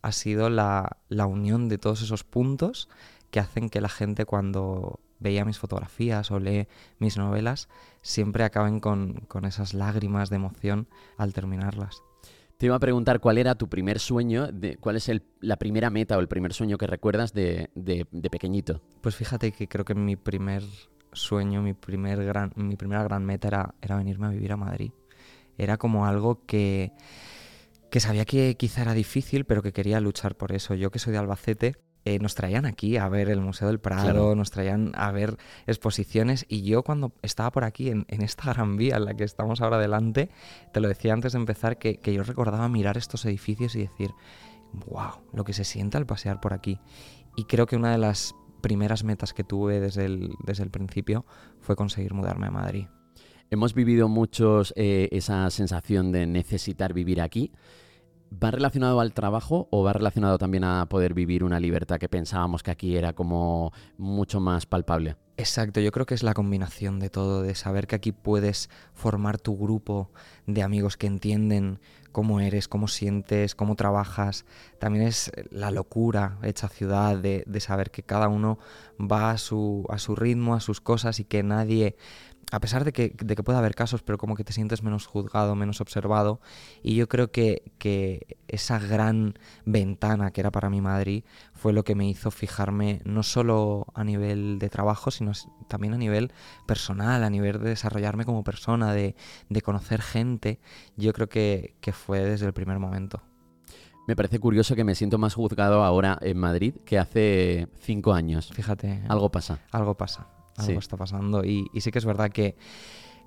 ha 0.00 0.12
sido 0.12 0.48
la, 0.48 0.96
unión 1.10 1.68
de 1.68 1.76
todos 1.76 2.00
esos 2.00 2.24
puntos 2.24 2.88
que 3.30 3.40
hacen 3.40 3.68
que 3.68 3.82
la 3.82 3.90
gente 3.90 4.24
cuando 4.24 4.98
veía 5.20 5.44
mis 5.44 5.58
fotografías 5.58 6.30
o 6.30 6.40
lee 6.40 6.68
mis 6.98 7.16
novelas 7.16 7.68
siempre 8.00 8.44
acaben 8.44 8.80
con 8.80 9.44
esas 9.44 9.74
lágrimas 9.74 10.30
de 10.30 10.36
emoción 10.36 10.88
al 11.18 11.34
terminarlas. 11.34 12.02
Te 12.62 12.66
iba 12.66 12.76
a 12.76 12.78
preguntar 12.78 13.18
cuál 13.18 13.38
era 13.38 13.56
tu 13.56 13.68
primer 13.68 13.98
sueño, 13.98 14.46
de, 14.52 14.76
cuál 14.76 14.94
es 14.94 15.10
la 15.40 15.56
primera 15.56 15.90
meta 15.90 16.16
o 16.16 16.20
el 16.20 16.28
primer 16.28 16.52
sueño 16.52 16.78
que 16.78 16.86
recuerdas 16.86 17.32
de, 17.32 17.68
pequeñito. 18.30 18.80
Pues 19.00 19.16
fíjate 19.16 19.50
que 19.50 19.66
creo 19.66 19.84
que 19.84 19.96
mi 19.96 20.14
primer 20.14 20.62
sueño, 21.12 21.60
mi, 21.60 21.74
primer 21.74 22.24
gran, 22.24 22.50
primera 22.78 23.02
gran 23.02 23.24
meta 23.24 23.48
era, 23.48 23.74
era 23.82 23.96
venirme 23.96 24.28
a 24.28 24.30
vivir 24.30 24.52
a 24.52 24.56
Madrid. 24.56 24.92
Era 25.58 25.76
como 25.76 26.06
algo 26.06 26.46
que, 26.46 26.92
que 27.90 27.98
sabía 27.98 28.24
que 28.24 28.54
quizá 28.56 28.82
era 28.82 28.94
difícil, 28.94 29.44
pero 29.44 29.60
que 29.60 29.72
quería 29.72 29.98
luchar 29.98 30.36
por 30.36 30.52
eso. 30.52 30.76
Yo 30.76 30.92
que 30.92 31.00
soy 31.00 31.14
de 31.14 31.18
Albacete, 31.18 31.74
eh, 32.04 32.18
nos 32.18 32.34
traían 32.34 32.66
aquí 32.66 32.96
a 32.96 33.08
ver 33.08 33.28
el 33.28 33.40
Museo 33.40 33.68
del 33.68 33.78
Prado, 33.78 34.34
nos 34.34 34.50
traían 34.50 34.92
a 34.94 35.12
ver 35.12 35.36
exposiciones 35.66 36.44
y 36.48 36.62
yo 36.62 36.82
cuando 36.82 37.12
estaba 37.22 37.52
por 37.52 37.64
aquí 37.64 37.90
en, 37.90 38.06
esta 38.08 38.44
gran 38.52 38.76
vía 38.76 38.96
en 38.96 39.04
la 39.04 39.14
que 39.14 39.24
estamos 39.24 39.60
ahora 39.60 39.78
delante, 39.78 40.30
te 40.72 40.80
lo 40.80 40.88
decía 40.88 41.12
antes 41.12 41.32
de 41.32 41.38
empezar, 41.38 41.78
que, 41.78 41.98
yo 42.02 42.22
recordaba 42.24 42.68
mirar 42.68 42.96
estos 42.96 43.24
edificios 43.24 43.76
y 43.76 43.80
decir, 43.80 44.10
wow, 44.86 45.22
lo 45.32 45.44
que 45.44 45.52
se 45.52 45.64
siente 45.64 45.96
al 45.96 46.06
pasear 46.06 46.40
por 46.40 46.54
aquí. 46.54 46.80
Y 47.36 47.44
creo 47.44 47.66
que 47.66 47.76
una 47.76 47.92
de 47.92 47.98
las 47.98 48.34
primeras 48.60 49.04
metas 49.04 49.32
que 49.32 49.44
tuve 49.44 49.80
desde 49.80 50.04
el, 50.06 50.30
desde 50.44 50.64
el 50.64 50.70
principio 50.70 51.24
fue 51.60 51.76
conseguir 51.76 52.14
mudarme 52.14 52.48
a 52.48 52.50
Madrid. 52.50 52.86
Hemos 53.52 53.74
vivido 53.74 54.08
muchos 54.08 54.72
eh, 54.76 55.08
esa 55.12 55.50
sensación 55.50 56.10
de 56.10 56.26
necesitar 56.26 56.94
vivir 56.94 57.20
aquí. 57.20 57.52
¿Va 58.32 58.50
relacionado 58.50 59.00
al 59.00 59.12
trabajo 59.12 59.68
o 59.70 59.82
va 59.82 59.92
relacionado 59.92 60.38
también 60.38 60.64
a 60.64 60.86
poder 60.86 61.12
vivir 61.12 61.44
una 61.44 61.60
libertad 61.60 61.98
que 61.98 62.08
pensábamos 62.08 62.62
que 62.62 62.70
aquí 62.70 62.96
era 62.96 63.12
como 63.12 63.72
mucho 63.98 64.40
más 64.40 64.64
palpable? 64.64 65.16
Exacto, 65.36 65.80
yo 65.80 65.90
creo 65.92 66.06
que 66.06 66.14
es 66.14 66.22
la 66.22 66.34
combinación 66.34 66.98
de 66.98 67.10
todo, 67.10 67.42
de 67.42 67.54
saber 67.54 67.86
que 67.86 67.96
aquí 67.96 68.12
puedes 68.12 68.70
formar 68.94 69.38
tu 69.38 69.58
grupo 69.58 70.10
de 70.46 70.62
amigos 70.62 70.96
que 70.96 71.06
entienden 71.06 71.80
cómo 72.12 72.40
eres, 72.40 72.68
cómo 72.68 72.86
sientes, 72.86 73.54
cómo 73.54 73.74
trabajas. 73.74 74.44
También 74.78 75.06
es 75.06 75.32
la 75.50 75.70
locura 75.70 76.38
hecha 76.42 76.68
ciudad 76.68 77.16
de, 77.16 77.44
saber 77.60 77.90
que 77.90 78.02
cada 78.02 78.28
uno 78.28 78.58
va 79.00 79.30
a 79.30 79.38
su, 79.38 79.84
a 79.88 79.98
su 79.98 80.14
ritmo, 80.14 80.54
a 80.54 80.60
sus 80.60 80.80
cosas 80.80 81.18
y 81.18 81.24
que 81.24 81.42
nadie 81.42 81.96
a 82.52 82.60
pesar 82.60 82.84
de 82.84 82.92
que, 82.92 83.16
de 83.16 83.34
que 83.34 83.42
pueda 83.42 83.58
haber 83.58 83.74
casos, 83.74 84.02
pero 84.02 84.18
como 84.18 84.36
que 84.36 84.44
te 84.44 84.52
sientes 84.52 84.82
menos 84.82 85.06
juzgado, 85.06 85.56
menos 85.56 85.80
observado. 85.80 86.38
Y 86.82 86.94
yo 86.94 87.08
creo 87.08 87.32
que, 87.32 87.62
esa 88.46 88.78
gran 88.78 89.38
ventana 89.64 90.30
que 90.30 90.42
era 90.42 90.50
para 90.50 90.68
mi 90.68 90.82
Madrid 90.82 91.24
fue 91.54 91.72
lo 91.72 91.84
que 91.84 91.94
me 91.94 92.06
hizo 92.06 92.30
fijarme 92.30 93.00
no 93.06 93.22
solo 93.22 93.86
a 93.94 94.04
nivel 94.04 94.58
de 94.58 94.68
trabajo, 94.68 95.10
sino 95.10 95.32
también 95.68 95.94
a 95.94 95.96
nivel 95.96 96.30
personal, 96.66 97.24
a 97.24 97.30
nivel 97.30 97.58
de 97.60 97.70
desarrollarme 97.70 98.26
como 98.26 98.44
persona, 98.44 98.92
de, 98.92 99.14
conocer 99.64 100.02
gente. 100.02 100.60
Yo 100.98 101.14
creo 101.14 101.30
que, 101.30 101.74
que 101.80 101.92
fue 101.92 102.20
desde 102.20 102.44
el 102.44 102.52
primer 102.52 102.78
momento. 102.78 103.22
Me 104.06 104.14
parece 104.14 104.38
curioso 104.38 104.76
que 104.76 104.84
me 104.84 104.94
siento 104.94 105.16
más 105.16 105.32
juzgado 105.32 105.84
ahora 105.84 106.18
en 106.20 106.36
Madrid 106.36 106.74
que 106.84 106.98
hace 106.98 107.68
cinco 107.80 108.12
años. 108.12 108.50
Fíjate. 108.52 109.02
Algo 109.08 109.30
pasa. 109.30 109.60
Algo 109.70 109.96
pasa 109.96 110.41
algo 110.56 110.78
está 110.78 110.96
pasando. 110.96 111.44
Y, 111.44 111.68
sí 111.80 111.90
que 111.90 111.98
es 111.98 112.04
verdad 112.04 112.30
que, 112.30 112.56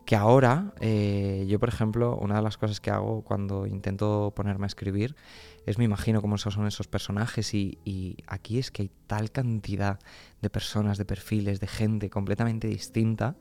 que 0.05 0.15
ahora, 0.15 0.73
eh, 0.79 1.45
yo 1.47 1.59
por 1.59 1.69
ejemplo, 1.69 2.17
una 2.17 2.35
de 2.35 2.41
las 2.41 2.57
cosas 2.57 2.79
que 2.79 2.91
hago 2.91 3.23
cuando 3.23 3.65
intento 3.65 4.33
ponerme 4.35 4.65
a 4.65 4.67
escribir 4.67 5.15
es 5.65 5.77
me 5.77 5.85
imagino 5.85 6.21
cómo 6.21 6.37
son 6.37 6.67
esos 6.67 6.87
personajes 6.87 7.53
y, 7.53 8.17
aquí 8.27 8.59
es 8.59 8.71
que 8.71 8.83
hay 8.83 8.91
tal 9.07 9.31
cantidad 9.31 9.99
de 10.41 10.49
personas, 10.49 10.97
de 10.97 11.05
perfiles, 11.05 11.59
de 11.59 11.67
gente 11.67 12.09
completamente 12.09 12.67
distinta 12.67 13.35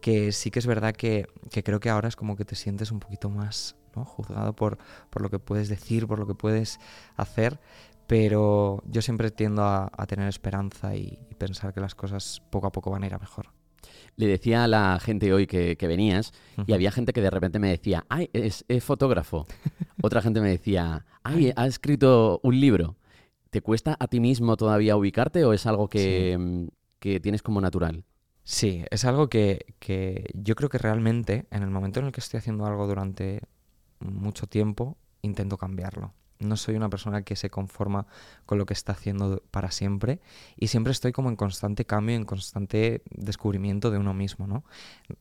que 0.00 0.30
sí 0.30 0.52
que 0.52 0.60
es 0.60 0.66
verdad 0.66 0.94
que, 0.94 1.26
creo 1.64 1.80
que 1.80 1.90
ahora 1.90 2.06
es 2.06 2.14
como 2.14 2.36
que 2.36 2.44
te 2.44 2.54
sientes 2.54 2.92
un 2.92 3.00
poquito 3.00 3.30
más 3.30 3.74
¿no? 3.96 4.04
juzgado 4.04 4.54
por, 4.54 4.78
por 5.10 5.22
lo 5.22 5.30
que 5.30 5.40
puedes 5.40 5.68
decir, 5.68 6.06
por 6.06 6.20
lo 6.20 6.26
que 6.28 6.34
puedes 6.34 6.78
hacer, 7.16 7.58
pero 8.08 8.82
yo 8.86 9.02
siempre 9.02 9.30
tiendo 9.30 9.62
a, 9.62 10.06
tener 10.08 10.28
esperanza 10.28 10.96
y, 10.96 11.18
pensar 11.36 11.72
que 11.72 11.80
las 11.80 11.94
cosas 11.94 12.42
poco 12.50 12.66
a 12.66 12.72
poco 12.72 12.90
van 12.90 13.04
a 13.04 13.06
ir 13.06 13.14
a 13.14 13.18
mejor. 13.18 13.50
Le 14.16 14.26
decía 14.26 14.64
a 14.64 14.66
la 14.66 14.98
gente 14.98 15.32
hoy 15.32 15.46
que, 15.46 15.76
venías 15.82 16.32
y 16.66 16.72
había 16.72 16.90
gente 16.90 17.12
que 17.12 17.20
de 17.20 17.30
repente 17.30 17.60
me 17.60 17.68
decía, 17.68 18.06
ay, 18.08 18.30
es, 18.32 18.64
fotógrafo. 18.80 19.46
Otra 20.02 20.22
gente 20.22 20.40
me 20.40 20.48
decía, 20.48 21.04
ay, 21.22 21.52
ha 21.54 21.66
escrito 21.66 22.40
un 22.42 22.58
libro. 22.58 22.96
¿Te 23.50 23.60
cuesta 23.60 23.94
a 24.00 24.08
ti 24.08 24.20
mismo 24.20 24.56
todavía 24.56 24.96
ubicarte 24.96 25.44
o 25.44 25.52
es 25.52 25.66
algo 25.66 25.88
que, 25.88 26.36
mm, 26.36 26.66
tienes 27.20 27.42
como 27.42 27.60
natural? 27.60 28.04
Sí, 28.42 28.84
es 28.90 29.04
algo 29.04 29.28
que, 29.28 29.74
que 29.78 30.30
yo 30.32 30.54
creo 30.54 30.70
que 30.70 30.78
realmente 30.78 31.46
en 31.50 31.62
el 31.62 31.70
momento 31.70 32.00
en 32.00 32.06
el 32.06 32.12
que 32.12 32.20
estoy 32.20 32.38
haciendo 32.38 32.64
algo 32.64 32.86
durante 32.86 33.42
mucho 34.00 34.46
tiempo, 34.46 34.96
intento 35.20 35.58
cambiarlo 35.58 36.14
no 36.40 36.56
soy 36.56 36.76
una 36.76 36.88
persona 36.88 37.22
que 37.22 37.36
se 37.36 37.50
conforma 37.50 38.06
con 38.46 38.58
lo 38.58 38.66
que 38.66 38.74
está 38.74 38.92
haciendo 38.92 39.42
para 39.50 39.70
siempre 39.70 40.20
y 40.56 40.68
siempre 40.68 40.92
estoy 40.92 41.12
como 41.12 41.28
en 41.28 41.36
constante 41.36 41.84
cambio, 41.84 42.16
en 42.16 42.24
constante 42.24 43.02
descubrimiento 43.10 43.90
de 43.90 43.98
uno 43.98 44.14
mismo, 44.14 44.46
¿no? 44.46 44.64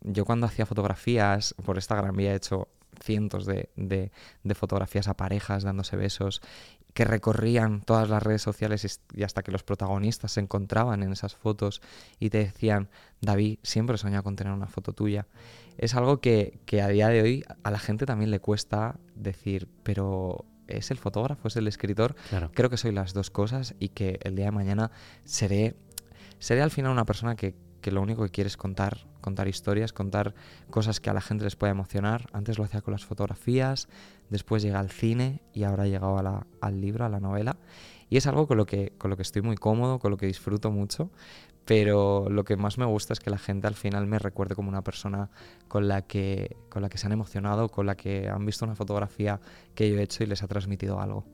Yo 0.01 0.25
cuando 0.25 0.45
hacía 0.45 0.65
fotografías, 0.65 1.55
por 1.65 1.77
vía 2.13 2.33
he 2.33 2.35
hecho 2.35 2.67
cientos 3.01 3.45
de, 3.45 3.69
de, 3.75 4.55
fotografías 4.55 5.07
a 5.07 5.15
parejas 5.15 5.63
dándose 5.63 5.95
besos 5.95 6.41
que 6.93 7.05
recorrían 7.05 7.81
todas 7.81 8.09
las 8.09 8.23
redes 8.23 8.41
sociales 8.41 8.99
y 9.13 9.23
hasta 9.23 9.43
que 9.43 9.51
los 9.51 9.61
protagonistas 9.63 10.31
se 10.31 10.39
encontraban 10.39 11.03
en 11.03 11.11
esas 11.11 11.35
fotos 11.35 11.81
y 12.19 12.31
te 12.31 12.39
decían, 12.39 12.89
David, 13.21 13.59
siempre 13.61 13.95
he 13.95 13.99
soñado 13.99 14.23
con 14.23 14.35
tener 14.35 14.51
una 14.51 14.65
foto 14.65 14.93
tuya. 14.93 15.27
Es 15.77 15.93
algo 15.93 16.21
que, 16.21 16.59
que 16.65 16.81
a 16.81 16.87
día 16.87 17.09
de 17.09 17.21
hoy 17.21 17.45
a 17.61 17.69
la 17.69 17.77
gente 17.77 18.07
también 18.07 18.31
le 18.31 18.39
cuesta 18.39 18.99
decir, 19.13 19.67
pero 19.83 20.45
¿es 20.67 20.91
el 20.91 20.97
fotógrafo, 20.97 21.47
es 21.47 21.55
el 21.55 21.67
escritor? 21.67 22.15
Creo 22.53 22.69
que 22.69 22.77
soy 22.77 22.91
las 22.91 23.13
dos 23.13 23.29
cosas 23.29 23.75
y 23.79 23.89
que 23.89 24.19
el 24.23 24.35
día 24.35 24.45
de 24.45 24.51
mañana 24.51 24.91
seré, 25.23 25.75
seré 26.39 26.61
al 26.61 26.71
final 26.71 26.91
una 26.91 27.05
persona 27.05 27.35
que, 27.35 27.55
que 27.81 27.91
lo 27.91 28.01
único 28.01 28.23
que 28.23 28.29
quiere 28.29 28.47
es 28.47 28.57
contar, 28.57 29.07
contar 29.21 29.47
historias, 29.47 29.93
contar 29.93 30.33
cosas 30.69 30.99
que 30.99 31.09
a 31.09 31.13
la 31.13 31.21
gente 31.21 31.43
les 31.43 31.55
pueda 31.55 31.71
emocionar. 31.71 32.27
Antes 32.33 32.57
lo 32.57 32.63
hacía 32.63 32.81
con 32.81 32.91
las 32.91 33.05
fotografías, 33.05 33.87
después 34.29 34.63
llega 34.63 34.79
al 34.79 34.89
cine 34.89 35.41
y 35.53 35.63
ahora 35.63 35.83
ha 35.83 35.87
llegado 35.87 36.45
al 36.61 36.81
libro, 36.81 37.05
a 37.05 37.09
la 37.09 37.19
novela. 37.19 37.57
Y 38.09 38.17
es 38.17 38.25
algo 38.25 38.47
con 38.47 38.57
lo, 38.57 38.65
que, 38.65 38.93
con 38.97 39.09
lo 39.09 39.17
que 39.17 39.23
estoy 39.23 39.41
muy 39.41 39.57
cómodo, 39.57 39.99
con 39.99 40.11
lo 40.11 40.17
que 40.17 40.27
disfruto 40.27 40.71
mucho, 40.71 41.11
pero 41.67 42.29
lo 42.29 42.45
que 42.45 42.55
más 42.55 42.77
me 42.77 42.85
gusta 42.85 43.11
es 43.11 43.19
que 43.19 43.29
la 43.29 43.37
gente 43.37 43.67
al 43.67 43.75
final 43.75 44.07
me 44.07 44.17
recuerde 44.19 44.55
como 44.55 44.69
una 44.69 44.83
persona 44.83 45.29
con 45.67 45.89
la 45.89 46.01
que, 46.03 46.55
con 46.69 46.81
la 46.81 46.87
que 46.87 46.97
se 46.97 47.07
han 47.07 47.11
emocionado, 47.11 47.67
con 47.67 47.85
la 47.85 47.95
que 47.95 48.29
han 48.29 48.45
visto 48.45 48.63
una 48.63 48.73
fotografía 48.73 49.41
que 49.75 49.89
yo 49.89 49.99
he 49.99 50.03
hecho 50.03 50.23
y 50.23 50.27
les 50.27 50.41
ha 50.43 50.47
transmitido 50.47 51.01
algo. 51.01 51.25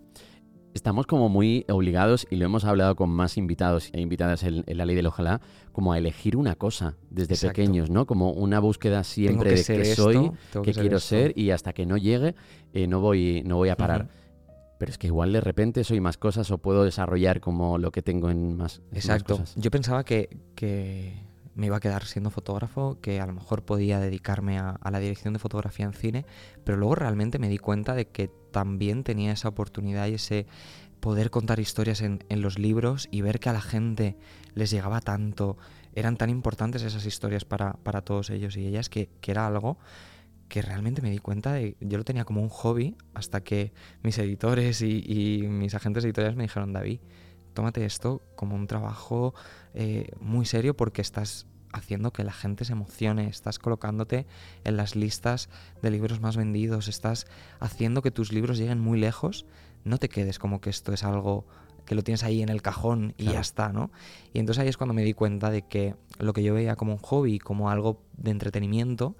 Estamos 0.73 1.05
como 1.05 1.29
muy 1.29 1.65
obligados, 1.69 2.25
y 2.31 2.37
lo 2.37 2.45
hemos 2.45 2.65
hablado 2.65 2.95
con 2.95 3.11
más 3.11 3.37
invitados 3.37 3.91
e 3.93 4.01
invitadas 4.01 4.41
en, 4.41 4.63
la 4.65 4.85
ley 4.85 4.95
del 4.95 5.05
ojalá, 5.05 5.39
como 5.71 5.93
a 5.93 5.99
elegir 5.99 6.35
una 6.35 6.55
cosa 6.55 6.95
desde 7.11 7.37
pequeños, 7.47 7.91
¿no? 7.91 8.07
Como 8.07 8.31
una 8.31 8.59
búsqueda 8.59 9.03
siempre 9.03 9.51
de 9.53 9.63
qué 9.63 9.85
soy, 9.93 10.31
qué 10.63 10.73
quiero 10.73 10.99
ser, 10.99 11.37
y 11.37 11.51
hasta 11.51 11.73
que 11.73 11.85
no 11.85 11.95
llegue 11.97 12.33
eh, 12.73 12.87
no, 12.87 13.01
voy, 13.01 13.43
no 13.45 13.57
voy 13.57 13.69
a 13.69 13.77
parar. 13.77 14.09
Pero 14.83 14.91
es 14.91 14.97
que 14.97 15.07
igual 15.07 15.31
de 15.31 15.39
repente 15.39 15.85
soy 15.85 16.01
más 16.01 16.17
cosas 16.17 16.51
o 16.51 16.57
puedo 16.57 16.83
desarrollar 16.83 17.39
como 17.39 17.77
lo 17.77 17.93
que 17.93 18.01
tengo 18.01 18.29
en 18.29 18.57
más, 18.57 18.81
Exacto. 18.91 19.37
cosas. 19.37 19.55
Yo 19.55 19.71
pensaba 19.71 20.03
que, 20.03 20.41
que, 20.55 21.23
me 21.55 21.67
iba 21.67 21.77
a 21.77 21.79
quedar 21.79 22.03
siendo 22.03 22.31
fotógrafo, 22.31 22.99
que 22.99 23.21
a 23.21 23.25
lo 23.25 23.31
mejor 23.31 23.63
podía 23.63 24.01
dedicarme 24.01 24.59
a, 24.59 24.71
a 24.71 24.91
la 24.91 24.99
dirección 24.99 25.33
de 25.33 25.39
fotografía 25.39 25.85
en 25.85 25.93
cine, 25.93 26.25
pero 26.65 26.77
luego 26.77 26.95
realmente 26.95 27.39
me 27.39 27.47
di 27.47 27.59
cuenta 27.59 27.95
de 27.95 28.09
que 28.09 28.29
también 28.51 29.05
tenía 29.05 29.31
esa 29.31 29.47
oportunidad 29.47 30.07
y 30.07 30.15
ese 30.15 30.47
poder 31.03 31.31
contar 31.31 31.59
historias 31.59 32.01
en, 32.01 32.21
los 32.29 32.57
libros 32.57 33.09
y 33.11 33.19
ver 33.19 33.41
que 33.41 33.49
a 33.49 33.53
la 33.53 33.59
gente 33.59 34.15
les 34.55 34.71
llegaba 34.71 35.01
tanto, 35.01 35.57
eran 35.95 36.15
tan 36.15 36.29
importantes 36.29 36.81
esas 36.81 37.05
historias 37.05 37.43
para, 37.43 37.73
todos 38.05 38.29
ellos 38.29 38.55
y 38.55 38.65
ellas, 38.65 38.87
que, 38.87 39.09
era 39.27 39.45
algo 39.45 39.77
que 40.53 40.61
realmente 40.61 41.01
me 41.01 41.09
di 41.09 41.17
cuenta 41.17 41.53
de, 41.53 41.75
yo 41.79 41.97
lo 41.97 42.03
tenía 42.03 42.25
como 42.25 42.39
un 42.39 42.49
hobby 42.49 42.95
hasta 43.15 43.41
que 43.41 43.73
mis 44.03 44.19
editores 44.19 44.83
y, 44.83 45.47
mis 45.49 45.73
agentes 45.73 46.05
editoriales 46.05 46.37
me 46.37 46.43
dijeron, 46.43 46.73
David, 46.73 46.99
tómate 47.55 47.83
esto 47.85 48.21
como 48.35 48.55
un 48.55 48.67
trabajo 48.67 49.33
eh, 49.73 50.11
muy 50.19 50.45
serio 50.45 50.75
porque 50.75 51.01
estás 51.01 51.47
haciendo 51.71 52.13
que 52.13 52.23
la 52.23 52.33
gente 52.33 52.65
se 52.65 52.73
emocione, 52.73 53.29
estás 53.29 53.57
colocándote 53.57 54.27
en 54.63 54.77
las 54.77 54.95
listas 54.95 55.49
de 55.81 55.89
libros 55.89 56.21
más 56.21 56.37
vendidos, 56.37 56.87
estás 56.87 57.25
haciendo 57.59 58.03
que 58.03 58.11
tus 58.11 58.31
libros 58.31 58.59
lleguen 58.59 58.79
muy 58.79 58.99
lejos, 58.99 59.47
no 59.83 59.97
te 59.97 60.07
quedes 60.07 60.37
como 60.37 60.61
que 60.61 60.69
esto 60.69 60.93
es 60.93 61.03
algo 61.03 61.47
que 61.87 61.95
lo 61.95 62.03
tienes 62.03 62.23
ahí 62.23 62.43
en 62.43 62.49
el 62.49 62.61
cajón 62.61 63.15
y 63.17 63.25
ya 63.25 63.39
está, 63.39 63.69
¿no? 63.69 63.91
Y 64.33 64.39
entonces 64.39 64.61
ahí 64.61 64.69
es 64.69 64.77
cuando 64.77 64.93
me 64.93 65.03
di 65.03 65.13
cuenta 65.13 65.49
de 65.49 65.63
que 65.63 65.95
lo 66.19 66.31
que 66.31 66.43
yo 66.43 66.53
veía 66.53 66.75
como 66.75 66.93
un 66.93 66.99
hobby, 66.99 67.39
como 67.39 67.71
algo 67.71 68.03
de 68.17 68.29
entretenimiento, 68.29 69.17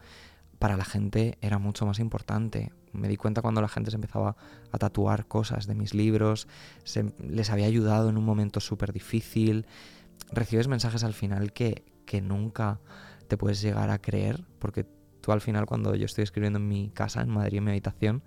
para 0.64 0.78
la 0.78 0.86
gente 0.86 1.38
era 1.42 1.60
mucho 1.60 1.86
más 1.86 2.00
importante. 2.00 2.72
Me 2.94 3.10
di 3.10 3.18
cuenta 3.18 3.42
cuando 3.42 3.60
la 3.60 3.68
gente 3.68 3.92
se 3.92 3.98
empezaba 3.98 4.38
a 4.72 4.78
tatuar 4.78 5.28
cosas 5.28 5.68
de 5.68 5.76
mis 5.76 5.94
libros, 5.94 6.48
les 7.20 7.50
había 7.50 7.66
ayudado 7.66 8.08
en 8.08 8.16
un 8.16 8.24
momento 8.24 8.62
súper 8.62 8.94
difícil. 8.94 9.66
Recibes 10.32 10.70
mensajes 10.70 11.04
al 11.04 11.12
final 11.12 11.52
que, 11.52 11.84
que 12.06 12.22
nunca 12.22 12.80
te 13.28 13.36
puedes 13.36 13.62
llegar 13.62 13.90
a 13.90 14.00
creer, 14.00 14.46
porque 14.60 14.86
tú 15.20 15.34
al 15.34 15.42
final 15.42 15.66
cuando 15.66 15.96
yo 15.96 16.06
estoy 16.06 16.24
escribiendo 16.24 16.60
en 16.60 16.70
mi 16.70 16.92
casa, 16.92 17.20
en 17.20 17.30
Madrid, 17.30 17.58
en 17.58 17.66
mi 17.66 17.72
habitación, 17.72 18.24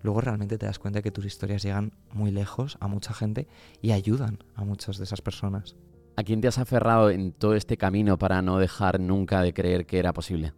luego 0.00 0.22
realmente 0.22 0.56
te 0.56 0.64
das 0.64 0.78
cuenta 0.78 1.02
que 1.02 1.10
tus 1.10 1.26
historias 1.26 1.62
llegan 1.62 1.92
muy 2.10 2.30
lejos 2.30 2.78
a 2.80 2.88
mucha 2.88 3.12
gente 3.12 3.48
y 3.82 3.90
ayudan 3.90 4.38
a 4.54 4.64
muchas 4.64 4.96
de 4.96 5.04
esas 5.04 5.20
personas. 5.20 5.76
¿A 6.16 6.22
quién 6.22 6.40
te 6.40 6.48
has 6.48 6.56
aferrado 6.56 7.10
en 7.10 7.32
todo 7.32 7.54
este 7.54 7.76
camino 7.76 8.18
para 8.18 8.40
no 8.40 8.56
dejar 8.56 8.98
nunca 8.98 9.42
de 9.42 9.52
creer 9.52 9.84
que 9.84 9.98
era 9.98 10.14
posible? 10.14 10.54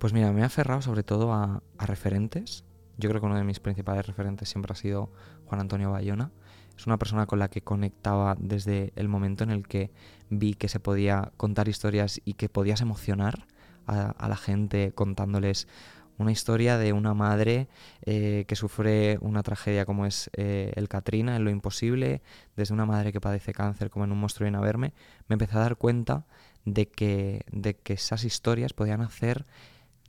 Pues 0.00 0.14
mira, 0.14 0.32
me 0.32 0.40
he 0.40 0.44
aferrado 0.44 0.80
sobre 0.80 1.02
todo 1.02 1.30
a, 1.34 1.62
referentes. 1.78 2.64
Yo 2.96 3.10
creo 3.10 3.20
que 3.20 3.26
uno 3.26 3.36
de 3.36 3.44
mis 3.44 3.60
principales 3.60 4.06
referentes 4.06 4.48
siempre 4.48 4.72
ha 4.72 4.74
sido 4.74 5.12
Juan 5.44 5.60
Antonio 5.60 5.90
Bayona. 5.90 6.30
Es 6.74 6.86
una 6.86 6.96
persona 6.98 7.26
con 7.26 7.38
la 7.38 7.50
que 7.50 7.60
conectaba 7.60 8.34
desde 8.38 8.94
el 8.96 9.08
momento 9.08 9.44
en 9.44 9.50
el 9.50 9.68
que 9.68 9.90
vi 10.30 10.54
que 10.54 10.68
se 10.68 10.80
podía 10.80 11.32
contar 11.36 11.68
historias 11.68 12.18
y 12.24 12.32
que 12.32 12.48
podías 12.48 12.80
emocionar 12.80 13.46
a, 13.86 14.26
la 14.26 14.36
gente 14.36 14.92
contándoles 14.94 15.68
una 16.16 16.32
historia 16.32 16.78
de 16.78 16.94
una 16.94 17.12
madre 17.12 17.68
eh, 18.06 18.46
que 18.48 18.56
sufre 18.56 19.18
una 19.20 19.42
tragedia 19.42 19.84
como 19.84 20.06
es 20.06 20.30
eh, 20.34 20.72
el 20.76 20.88
Katrina, 20.88 21.36
en 21.36 21.44
lo 21.44 21.50
imposible, 21.50 22.22
desde 22.56 22.72
una 22.72 22.86
madre 22.86 23.12
que 23.12 23.20
padece 23.20 23.52
cáncer 23.52 23.90
como 23.90 24.06
en 24.06 24.12
un 24.12 24.20
monstruo 24.20 24.46
viene 24.46 24.56
a 24.56 24.62
verme, 24.62 24.94
me 25.28 25.34
empecé 25.34 25.58
a 25.58 25.60
dar 25.60 25.76
cuenta 25.76 26.24
de 26.64 26.88
que, 26.88 27.44
de 27.52 27.76
que 27.76 27.92
esas 27.92 28.24
historias 28.24 28.72
podían 28.72 29.02
hacer 29.02 29.44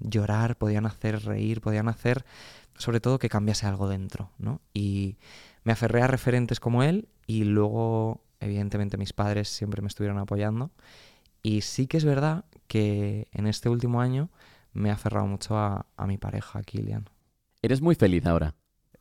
llorar, 0.01 0.57
podían 0.57 0.85
hacer 0.85 1.23
reír, 1.23 1.61
podían 1.61 1.87
hacer 1.87 2.25
sobre 2.81 2.99
todo 2.99 3.19
que 3.19 3.29
cambiase 3.29 3.67
algo 3.67 3.87
dentro, 3.87 4.31
¿no? 4.37 4.61
Y 4.73 5.17
me 5.63 5.73
aferré 5.73 6.01
a 6.01 6.07
referentes 6.07 6.59
como 6.59 6.83
él 6.83 7.07
y 7.27 7.43
luego, 7.43 8.23
evidentemente, 8.39 8.97
mis 8.97 9.13
padres 9.13 9.49
siempre 9.49 9.81
me 9.81 9.87
estuvieron 9.87 10.17
apoyando. 10.17 10.71
Y 11.43 11.61
sí 11.61 11.87
que 11.87 11.97
es 11.97 12.05
verdad 12.05 12.45
que 12.67 13.27
en 13.31 13.47
este 13.47 13.69
último 13.69 14.01
año 14.01 14.29
me 14.73 14.89
he 14.89 14.91
aferrado 14.91 15.27
mucho 15.27 15.57
a, 15.57 15.85
mi 16.07 16.17
pareja, 16.17 16.61
Kilian. 16.63 17.09
¿Eres 17.61 17.81
muy 17.81 17.95
feliz 17.95 18.25
ahora? 18.25 18.55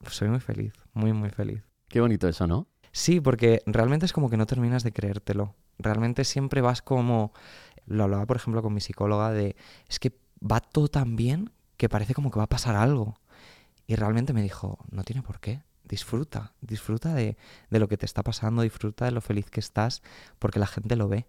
Soy 0.09 0.29
muy 0.29 0.41
feliz, 0.41 0.73
muy, 0.93 1.13
muy 1.13 1.31
feliz. 1.31 1.63
Qué 1.89 2.01
bonito 2.01 2.29
eso, 2.29 2.47
¿no? 2.47 2.69
Sí, 2.93 3.21
porque 3.21 3.63
realmente 3.67 4.07
es 4.07 4.13
como 4.13 4.31
que 4.31 4.37
no 4.37 4.47
terminas 4.47 4.83
de 4.83 4.93
creértelo. 4.93 5.55
Realmente 5.79 6.25
siempre 6.25 6.61
vas 6.61 6.83
como... 6.83 7.33
Lo 7.87 8.05
hablaba, 8.05 8.27
por 8.27 8.37
ejemplo, 8.37 8.63
con 8.63 8.75
mi 8.75 8.81
psicóloga 8.81 9.33
de... 9.33 9.57
Es 9.89 9.99
que 9.99 10.20
va 10.41 10.61
todo 10.61 10.89
tan 10.89 11.17
bien 11.17 11.51
que 11.77 11.89
parece 11.89 12.15
como 12.15 12.31
que 12.31 12.39
va 12.39 12.45
a 12.45 12.49
pasar 12.49 12.77
algo. 12.77 13.19
Y 13.87 13.97
realmente 13.97 14.33
me 14.33 14.43
dijo, 14.43 14.79
no 14.91 15.03
tiene 15.03 15.23
por 15.23 15.41
qué 15.41 15.63
disfruta, 15.91 16.53
disfruta 16.61 17.15
de, 17.15 17.37
lo 17.71 17.89
que 17.89 17.97
te 17.97 18.07
está 18.07 18.23
pasando, 18.23 18.63
disfruta 18.63 19.05
de 19.05 19.11
lo 19.11 19.21
feliz 19.21 19.51
que 19.51 19.61
estás, 19.61 20.03
porque 20.39 20.61
la 20.61 20.67
gente 20.67 20.97
lo 20.97 21.09
ve. 21.09 21.27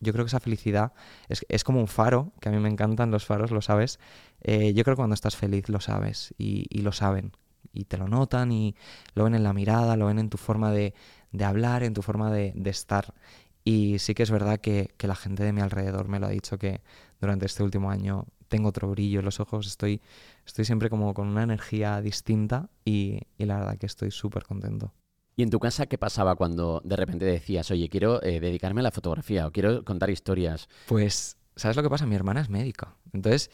Yo 0.00 0.12
creo 0.12 0.24
que 0.24 0.28
esa 0.28 0.40
felicidad 0.40 0.92
es, 1.28 1.64
como 1.64 1.80
un 1.80 1.88
faro, 1.88 2.32
que 2.40 2.48
a 2.48 2.52
mí 2.52 2.58
me 2.58 2.68
encantan 2.68 3.10
los 3.10 3.24
faros, 3.24 3.50
lo 3.50 3.60
sabes. 3.60 3.98
Eh, 4.40 4.72
yo 4.74 4.84
creo 4.84 4.94
que 4.94 5.00
cuando 5.00 5.14
estás 5.14 5.36
feliz 5.36 5.68
lo 5.68 5.80
sabes 5.80 6.34
y, 6.38 6.66
lo 6.80 6.92
saben. 6.92 7.32
Y 7.72 7.84
te 7.84 7.98
lo 7.98 8.06
notan 8.06 8.52
y 8.52 8.76
lo 9.14 9.24
ven 9.24 9.34
en 9.34 9.42
la 9.42 9.52
mirada, 9.52 9.96
lo 9.96 10.06
ven 10.06 10.18
en 10.18 10.30
tu 10.30 10.36
forma 10.36 10.70
de, 10.70 10.94
hablar, 11.42 11.82
en 11.82 11.94
tu 11.94 12.02
forma 12.02 12.30
de, 12.30 12.52
estar. 12.66 13.14
Y 13.64 13.98
sí 13.98 14.14
que 14.14 14.22
es 14.22 14.30
verdad 14.30 14.60
que, 14.60 14.94
que, 14.96 15.08
la 15.08 15.16
gente 15.16 15.42
de 15.42 15.52
mi 15.52 15.62
alrededor 15.62 16.06
me 16.08 16.20
lo 16.20 16.26
ha 16.26 16.30
dicho 16.30 16.58
que 16.58 16.82
durante 17.20 17.46
este 17.46 17.62
último 17.62 17.90
año 17.90 18.26
tengo 18.54 18.68
otro 18.68 18.88
brillo 18.88 19.18
en 19.18 19.24
los 19.24 19.40
ojos, 19.40 19.66
estoy, 19.66 20.00
estoy 20.46 20.64
siempre 20.64 20.88
como 20.88 21.12
con 21.12 21.26
una 21.26 21.42
energía 21.42 22.00
distinta 22.00 22.70
y, 22.84 23.18
la 23.36 23.58
verdad 23.58 23.76
que 23.78 23.86
estoy 23.86 24.12
súper 24.12 24.44
contento. 24.44 24.92
¿Y 25.34 25.42
en 25.42 25.50
tu 25.50 25.58
casa 25.58 25.86
qué 25.86 25.98
pasaba 25.98 26.36
cuando 26.36 26.80
de 26.84 26.94
repente 26.94 27.24
decías, 27.24 27.72
oye, 27.72 27.88
quiero 27.88 28.22
eh, 28.22 28.38
dedicarme 28.38 28.78
a 28.78 28.84
la 28.84 28.92
fotografía 28.92 29.48
o 29.48 29.50
quiero 29.50 29.84
contar 29.84 30.08
historias? 30.10 30.68
Pues, 30.86 31.36
¿sabes 31.56 31.76
lo 31.76 31.82
que 31.82 31.90
pasa? 31.90 32.06
Mi 32.06 32.14
hermana 32.14 32.42
es 32.42 32.48
médica. 32.48 32.94
Entonces, 33.12 33.50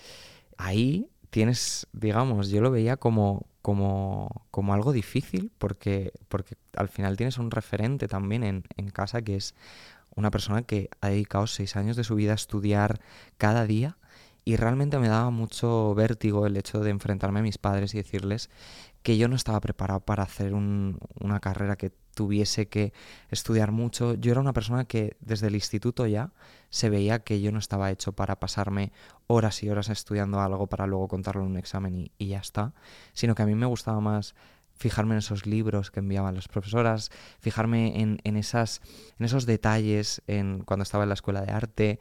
ahí 0.58 1.08
tienes, 1.30 1.86
digamos, 1.94 2.50
yo 2.50 2.60
lo 2.60 2.70
veía 2.70 2.98
como, 2.98 3.46
como, 3.62 4.44
como 4.50 4.74
algo 4.74 4.92
difícil 4.92 5.50
porque, 5.56 6.12
porque 6.28 6.56
al 6.76 6.90
final 6.90 7.16
tienes 7.16 7.38
un 7.38 7.50
referente 7.50 8.06
también 8.06 8.44
en, 8.44 8.64
en 8.76 8.90
casa 8.90 9.22
que 9.22 9.36
es 9.36 9.54
una 10.14 10.30
persona 10.30 10.60
que 10.60 10.90
ha 11.00 11.08
dedicado 11.08 11.46
seis 11.46 11.74
años 11.76 11.96
de 11.96 12.04
su 12.04 12.16
vida 12.16 12.32
a 12.32 12.34
estudiar 12.34 13.00
cada 13.38 13.64
día 13.64 13.96
y 14.44 14.56
realmente 14.56 14.98
me 14.98 15.08
daba 15.08 15.30
mucho 15.30 15.94
vértigo 15.94 16.46
el 16.46 16.56
hecho 16.56 16.80
de 16.80 16.90
enfrentarme 16.90 17.40
a 17.40 17.42
mis 17.42 17.58
padres 17.58 17.94
y 17.94 17.98
decirles 17.98 18.50
que 19.02 19.16
yo 19.16 19.28
no 19.28 19.36
estaba 19.36 19.60
preparado 19.60 20.00
para 20.00 20.22
hacer 20.22 20.52
una 20.54 21.40
carrera 21.40 21.76
que 21.76 21.92
tuviese 22.14 22.68
que 22.68 22.92
estudiar 23.30 23.72
mucho. 23.72 24.14
Yo 24.14 24.32
era 24.32 24.40
una 24.40 24.52
persona 24.52 24.84
que 24.84 25.16
desde 25.20 25.46
el 25.46 25.54
instituto 25.54 26.06
ya 26.06 26.32
se 26.68 26.90
veía 26.90 27.20
que 27.20 27.40
yo 27.40 27.52
no 27.52 27.58
estaba 27.58 27.90
hecho 27.90 28.12
para 28.12 28.38
pasarme 28.38 28.92
horas 29.26 29.62
y 29.62 29.70
horas 29.70 29.88
estudiando 29.88 30.40
algo 30.40 30.66
para 30.66 30.86
luego 30.86 31.08
contarlo 31.08 31.42
en 31.42 31.48
un 31.48 31.56
examen 31.56 32.10
y, 32.18 32.26
ya 32.26 32.38
está, 32.38 32.74
sino 33.12 33.34
que 33.34 33.42
a 33.42 33.46
mí 33.46 33.54
me 33.54 33.66
gustaba 33.66 34.00
más 34.00 34.34
fijarme 34.74 35.14
en 35.14 35.18
esos 35.18 35.46
libros 35.46 35.90
que 35.90 36.00
enviaban 36.00 36.34
las 36.34 36.48
profesoras, 36.48 37.10
fijarme 37.38 38.00
en, 38.00 38.18
en 38.24 38.36
esos 38.36 38.80
detalles 39.46 40.22
en, 40.26 40.60
cuando 40.60 40.82
estaba 40.84 41.04
en 41.04 41.10
la 41.10 41.14
escuela 41.14 41.42
de 41.42 41.52
arte. 41.52 42.00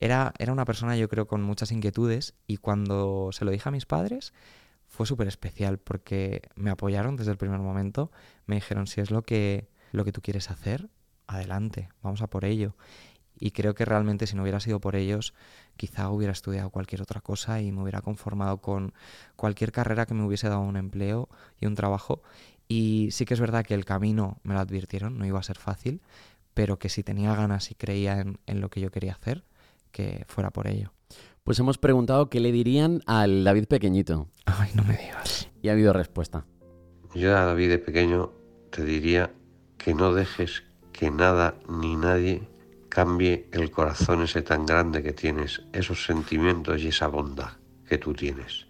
Era, 0.00 0.32
era 0.38 0.52
una 0.52 0.64
persona, 0.64 0.96
yo 0.96 1.08
creo, 1.08 1.26
con 1.26 1.42
muchas 1.42 1.72
inquietudes 1.72 2.34
y 2.46 2.58
cuando 2.58 3.30
se 3.32 3.44
lo 3.44 3.50
dije 3.50 3.68
a 3.68 3.72
mis 3.72 3.86
padres 3.86 4.32
fue 4.86 5.06
súper 5.06 5.28
especial 5.28 5.78
porque 5.78 6.42
me 6.56 6.70
apoyaron 6.70 7.16
desde 7.16 7.30
el 7.30 7.36
primer 7.36 7.60
momento. 7.60 8.10
Me 8.46 8.56
dijeron, 8.56 8.86
si 8.86 9.00
es 9.00 9.10
lo 9.10 9.22
que, 9.22 9.68
lo 9.92 10.04
que 10.04 10.12
tú 10.12 10.22
quieres 10.22 10.50
hacer, 10.50 10.88
adelante, 11.26 11.88
vamos 12.02 12.22
a 12.22 12.28
por 12.28 12.44
ello. 12.44 12.74
Y 13.40 13.52
creo 13.52 13.74
que 13.74 13.84
realmente 13.84 14.26
si 14.26 14.34
no 14.34 14.42
hubiera 14.42 14.60
sido 14.60 14.80
por 14.80 14.96
ellos, 14.96 15.34
quizá 15.76 16.10
hubiera 16.10 16.32
estudiado 16.32 16.70
cualquier 16.70 17.02
otra 17.02 17.20
cosa 17.20 17.60
y 17.60 17.70
me 17.70 17.82
hubiera 17.82 18.00
conformado 18.00 18.58
con 18.58 18.92
cualquier 19.36 19.70
carrera 19.70 20.06
que 20.06 20.14
me 20.14 20.24
hubiese 20.24 20.48
dado 20.48 20.60
un 20.62 20.76
empleo 20.76 21.28
y 21.60 21.66
un 21.66 21.74
trabajo. 21.74 22.22
Y 22.66 23.10
sí 23.12 23.24
que 23.24 23.34
es 23.34 23.40
verdad 23.40 23.64
que 23.64 23.74
el 23.74 23.84
camino 23.84 24.38
me 24.42 24.54
lo 24.54 24.60
advirtieron, 24.60 25.18
no 25.18 25.26
iba 25.26 25.38
a 25.38 25.44
ser 25.44 25.58
fácil, 25.58 26.00
pero 26.54 26.78
que 26.78 26.88
si 26.88 27.04
tenía 27.04 27.34
ganas 27.34 27.70
y 27.70 27.74
creía 27.74 28.20
en, 28.20 28.40
en 28.46 28.60
lo 28.60 28.70
que 28.70 28.80
yo 28.80 28.90
quería 28.90 29.12
hacer, 29.12 29.44
que 29.98 30.24
fuera 30.28 30.50
por 30.50 30.68
ello. 30.68 30.92
Pues 31.42 31.58
hemos 31.58 31.76
preguntado 31.76 32.30
qué 32.30 32.38
le 32.38 32.52
dirían 32.52 33.02
al 33.06 33.42
David 33.42 33.64
pequeñito. 33.64 34.28
Ay, 34.46 34.70
no 34.74 34.84
me 34.84 34.96
digas. 34.96 35.48
Y 35.60 35.68
ha 35.68 35.72
habido 35.72 35.92
respuesta. 35.92 36.44
Yo 37.16 37.36
a 37.36 37.44
David 37.46 37.70
de 37.70 37.78
pequeño 37.78 38.30
te 38.70 38.84
diría 38.84 39.32
que 39.76 39.94
no 39.94 40.14
dejes 40.14 40.62
que 40.92 41.10
nada 41.10 41.56
ni 41.68 41.96
nadie 41.96 42.42
cambie 42.88 43.48
el 43.50 43.72
corazón 43.72 44.22
ese 44.22 44.42
tan 44.42 44.66
grande 44.66 45.02
que 45.02 45.12
tienes, 45.12 45.62
esos 45.72 46.04
sentimientos 46.04 46.80
y 46.80 46.88
esa 46.88 47.08
bondad 47.08 47.50
que 47.88 47.98
tú 47.98 48.12
tienes. 48.12 48.68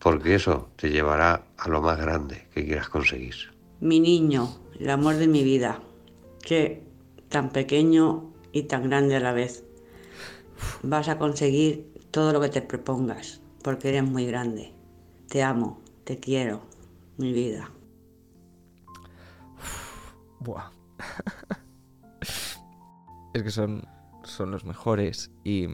Porque 0.00 0.34
eso 0.34 0.70
te 0.74 0.90
llevará 0.90 1.44
a 1.56 1.68
lo 1.68 1.80
más 1.80 1.96
grande 1.96 2.48
que 2.52 2.64
quieras 2.64 2.88
conseguir. 2.88 3.36
Mi 3.78 4.00
niño, 4.00 4.48
el 4.80 4.90
amor 4.90 5.14
de 5.14 5.28
mi 5.28 5.44
vida, 5.44 5.80
que 6.42 6.82
tan 7.28 7.50
pequeño 7.50 8.32
y 8.50 8.64
tan 8.64 8.88
grande 8.88 9.14
a 9.14 9.20
la 9.20 9.32
vez. 9.32 9.65
Vas 10.82 11.08
a 11.08 11.18
conseguir 11.18 11.92
todo 12.10 12.32
lo 12.32 12.40
que 12.40 12.48
te 12.48 12.62
propongas, 12.62 13.40
porque 13.62 13.88
eres 13.88 14.04
muy 14.04 14.26
grande. 14.26 14.72
Te 15.28 15.42
amo, 15.42 15.80
te 16.04 16.18
quiero, 16.18 16.62
mi 17.18 17.32
vida. 17.32 17.70
Buah. 20.40 20.70
es 23.34 23.42
que 23.42 23.50
son, 23.50 23.86
son 24.24 24.50
los 24.50 24.64
mejores 24.64 25.30
y, 25.44 25.66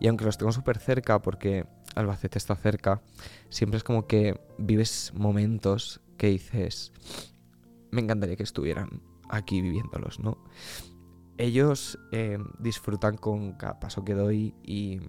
y 0.00 0.08
aunque 0.08 0.24
los 0.24 0.38
tengo 0.38 0.52
súper 0.52 0.78
cerca 0.78 1.22
porque 1.22 1.66
Albacete 1.94 2.38
está 2.38 2.56
cerca, 2.56 3.00
siempre 3.48 3.78
es 3.78 3.84
como 3.84 4.06
que 4.06 4.38
vives 4.58 5.12
momentos 5.14 6.00
que 6.18 6.28
dices, 6.28 6.92
me 7.90 8.02
encantaría 8.02 8.36
que 8.36 8.42
estuvieran 8.42 9.00
aquí 9.30 9.62
viviéndolos, 9.62 10.20
¿no? 10.20 10.38
Ellos 11.38 11.98
eh, 12.12 12.38
disfrutan 12.58 13.16
con 13.16 13.52
cada 13.52 13.78
paso 13.78 14.04
que 14.04 14.14
doy 14.14 14.54
y, 14.62 15.00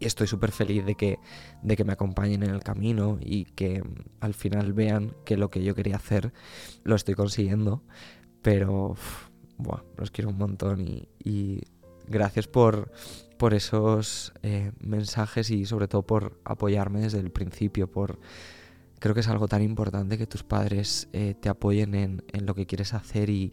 estoy 0.00 0.26
súper 0.26 0.52
feliz 0.52 0.84
de 0.84 0.96
que, 0.96 1.18
de 1.62 1.76
que 1.76 1.84
me 1.84 1.94
acompañen 1.94 2.42
en 2.42 2.50
el 2.50 2.62
camino 2.62 3.16
y 3.22 3.46
que 3.46 3.82
al 4.20 4.34
final 4.34 4.74
vean 4.74 5.16
que 5.24 5.38
lo 5.38 5.50
que 5.50 5.64
yo 5.64 5.74
quería 5.74 5.96
hacer 5.96 6.34
lo 6.82 6.94
estoy 6.94 7.14
consiguiendo. 7.14 7.82
Pero 8.42 8.90
uf, 8.90 9.30
los 9.96 10.10
quiero 10.10 10.28
un 10.28 10.36
montón 10.36 10.82
y, 10.82 11.08
y 11.22 11.62
gracias 12.06 12.48
por, 12.48 12.92
por 13.38 13.54
esos 13.54 14.32
eh, 14.42 14.72
mensajes 14.80 15.50
y 15.50 15.66
sobre 15.66 15.88
todo 15.88 16.02
por 16.02 16.40
apoyarme 16.44 17.00
desde 17.00 17.20
el 17.20 17.30
principio, 17.30 17.90
por... 17.90 18.20
Creo 19.00 19.12
que 19.12 19.20
es 19.20 19.28
algo 19.28 19.48
tan 19.48 19.60
importante 19.60 20.16
que 20.16 20.26
tus 20.26 20.44
padres 20.44 21.08
eh, 21.12 21.34
te 21.38 21.50
apoyen 21.50 21.94
en, 21.94 22.24
en, 22.32 22.46
lo 22.46 22.54
que 22.54 22.64
quieres 22.64 22.94
hacer 22.94 23.28
y, 23.28 23.52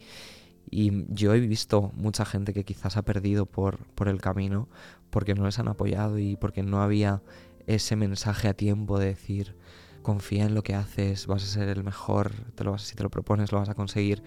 y, 0.70 1.04
yo 1.14 1.34
he 1.34 1.40
visto 1.40 1.92
mucha 1.94 2.24
gente 2.24 2.52
que 2.52 2.64
quizás 2.64 2.96
ha 2.96 3.02
perdido 3.02 3.46
por, 3.46 3.78
por 3.94 4.08
el 4.08 4.20
camino 4.20 4.68
porque 5.10 5.34
no 5.34 5.44
les 5.44 5.58
han 5.58 5.68
apoyado 5.68 6.18
y 6.18 6.36
porque 6.36 6.62
no 6.62 6.82
había 6.82 7.22
ese 7.66 7.96
mensaje 7.96 8.48
a 8.48 8.54
tiempo 8.54 8.98
de 8.98 9.06
decir 9.06 9.56
confía 10.02 10.44
en 10.44 10.54
lo 10.54 10.62
que 10.62 10.74
haces, 10.74 11.26
vas 11.26 11.44
a 11.44 11.46
ser 11.46 11.68
el 11.68 11.84
mejor, 11.84 12.32
te 12.54 12.64
lo 12.64 12.72
vas, 12.72 12.82
si 12.82 12.94
te 12.94 13.02
lo 13.02 13.10
propones 13.10 13.52
lo 13.52 13.58
vas 13.58 13.68
a 13.68 13.74
conseguir 13.74 14.22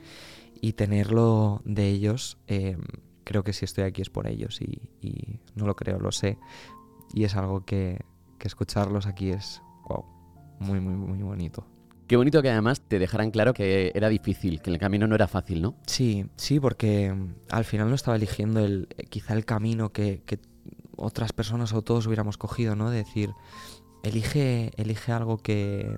y 0.62 0.74
tenerlo 0.74 1.62
de 1.66 1.90
ellos, 1.90 2.38
eh, 2.48 2.78
creo 3.24 3.44
que 3.44 3.54
si 3.54 3.66
estoy 3.66 3.84
aquí 3.84 4.02
es 4.02 4.10
por 4.10 4.28
ellos 4.28 4.62
y, 4.62 4.82
y, 5.02 5.40
no 5.56 5.66
lo 5.66 5.76
creo, 5.76 6.00
lo 6.00 6.12
sé. 6.12 6.38
Y 7.14 7.24
es 7.26 7.36
algo 7.36 7.66
que, 7.66 8.04
que 8.40 8.48
escucharlos 8.48 9.06
aquí 9.06 9.32
es, 9.32 9.62
wow, 9.88 10.06
muy, 10.60 10.80
muy, 10.80 10.94
muy 10.94 11.22
bonito. 11.22 11.66
Qué 12.08 12.18
bonito 12.18 12.42
que 12.44 12.52
además 12.52 12.82
te 12.82 13.00
dejaran 13.00 13.32
claro 13.32 13.54
que 13.54 13.92
era 13.96 14.10
difícil, 14.10 14.62
que 14.62 14.70
el 14.70 14.78
camino 14.78 15.08
no 15.08 15.16
era 15.16 15.28
fácil, 15.28 15.62
¿no? 15.62 15.76
Sí, 15.88 16.28
sí, 16.36 16.60
porque 16.60 17.12
mm, 17.12 17.36
al 17.50 17.66
final 17.66 17.90
no 17.90 17.96
estaba 17.96 18.16
eligiendo 18.16 18.60
el, 18.60 18.88
quizá 19.10 19.34
el 19.34 19.46
camino 19.46 19.92
que, 19.92 20.22
otras 20.98 21.34
personas 21.34 21.74
o 21.74 21.82
todos 21.82 22.06
hubiéramos 22.08 22.38
cogido, 22.38 22.76
¿no? 22.76 22.90
De 22.90 22.98
decir, 22.98 23.32
elige, 24.04 24.72
elige 24.78 25.12
algo 25.12 25.40
que, 25.40 25.98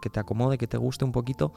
que 0.00 0.10
te 0.10 0.20
acomode, 0.20 0.58
que 0.58 0.68
te 0.68 0.76
guste 0.76 1.04
un 1.04 1.12
poquito, 1.12 1.52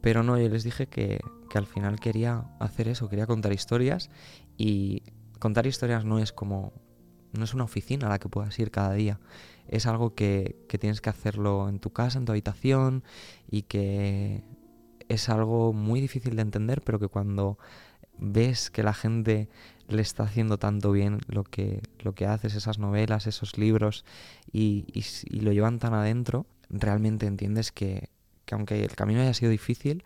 pero 0.00 0.22
no, 0.22 0.38
yo 0.38 0.48
les 0.48 0.64
dije 0.64 0.86
que, 0.88 1.20
que, 1.50 1.58
al 1.58 1.66
final 1.66 2.00
quería 2.00 2.44
hacer 2.60 2.88
eso, 2.88 3.08
quería 3.08 3.26
contar 3.26 3.52
historias 3.52 4.10
y 4.56 5.02
contar 5.38 5.66
historias 5.66 6.04
no 6.04 6.18
es 6.18 6.32
como, 6.32 6.72
no 7.32 7.44
es 7.44 7.54
una 7.54 7.64
oficina 7.64 8.06
a 8.06 8.10
la 8.10 8.18
que 8.18 8.28
puedas 8.28 8.58
ir 8.58 8.70
cada 8.70 8.94
día, 8.94 9.20
es 9.68 9.86
algo 9.86 10.14
que, 10.14 10.56
que 10.68 10.78
tienes 10.78 11.00
que 11.00 11.10
hacerlo 11.10 11.68
en 11.68 11.78
tu 11.78 11.90
casa, 11.90 12.18
en 12.18 12.24
tu 12.24 12.32
habitación 12.32 13.04
y 13.50 13.62
que 13.62 14.42
es 15.08 15.28
algo 15.28 15.72
muy 15.72 16.00
difícil 16.00 16.36
de 16.36 16.42
entender, 16.42 16.82
pero 16.82 16.98
que 16.98 17.08
cuando 17.08 17.58
ves 18.18 18.70
que 18.70 18.82
la 18.82 18.94
gente 18.94 19.48
le 19.88 20.02
está 20.02 20.24
haciendo 20.24 20.58
tanto 20.58 20.92
bien 20.92 21.20
lo 21.26 21.44
que, 21.44 21.82
lo 21.98 22.14
que 22.14 22.26
haces, 22.26 22.54
esas 22.54 22.78
novelas, 22.78 23.26
esos 23.26 23.58
libros, 23.58 24.04
y, 24.52 24.86
lo 25.30 25.52
llevan 25.52 25.78
tan 25.78 25.94
adentro, 25.94 26.46
realmente 26.70 27.26
entiendes 27.26 27.72
que, 27.72 28.08
que, 28.44 28.54
aunque 28.54 28.82
el 28.84 28.94
camino 28.94 29.20
haya 29.20 29.34
sido 29.34 29.50
difícil, 29.50 30.04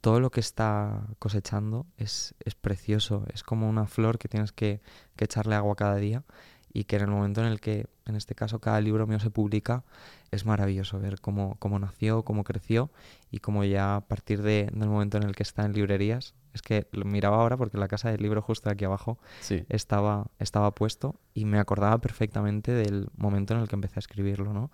todo 0.00 0.20
lo 0.20 0.30
que 0.30 0.40
está 0.40 1.06
cosechando 1.18 1.86
es, 1.98 2.34
es 2.44 2.54
precioso, 2.54 3.24
es 3.34 3.42
como 3.42 3.68
una 3.68 3.86
flor 3.86 4.18
que 4.18 4.28
tienes 4.28 4.52
que, 4.52 4.80
que, 5.16 5.24
echarle 5.24 5.54
agua 5.54 5.76
cada 5.76 5.96
día 5.96 6.24
y 6.72 6.84
que 6.84 6.96
en 6.96 7.02
el 7.02 7.08
momento 7.08 7.40
en 7.40 7.48
el 7.48 7.60
que, 7.60 7.86
en 8.06 8.16
este 8.16 8.34
caso, 8.34 8.60
cada 8.60 8.80
libro 8.80 9.06
mío 9.06 9.20
se 9.20 9.30
publica, 9.30 9.84
es 10.30 10.46
maravilloso 10.46 11.00
ver 11.00 11.20
cómo, 11.20 11.56
cómo 11.58 11.78
nació, 11.78 12.22
cómo 12.22 12.44
creció 12.44 12.90
y 13.30 13.38
cómo 13.38 13.64
ya 13.64 13.96
a 13.96 14.00
partir 14.02 14.42
de, 14.42 14.68
del 14.72 14.88
momento 14.88 15.16
en 15.16 15.24
el 15.24 15.34
que 15.34 15.42
está 15.42 15.64
en 15.64 15.72
librerías, 15.72 16.34
es 16.52 16.62
que 16.62 16.86
lo 16.92 17.04
miraba 17.04 17.36
ahora 17.38 17.56
porque 17.56 17.78
la 17.78 17.88
casa 17.88 18.10
del 18.10 18.22
libro 18.22 18.42
justo 18.42 18.70
aquí 18.70 18.84
abajo 18.84 19.18
sí. 19.40 19.64
estaba, 19.68 20.26
estaba 20.38 20.74
puesto 20.74 21.16
y 21.34 21.44
me 21.44 21.58
acordaba 21.58 21.98
perfectamente 21.98 22.72
del 22.72 23.08
momento 23.16 23.54
en 23.54 23.60
el 23.60 23.68
que 23.68 23.76
empecé 23.76 23.98
a 23.98 24.00
escribirlo, 24.00 24.52
¿no? 24.52 24.70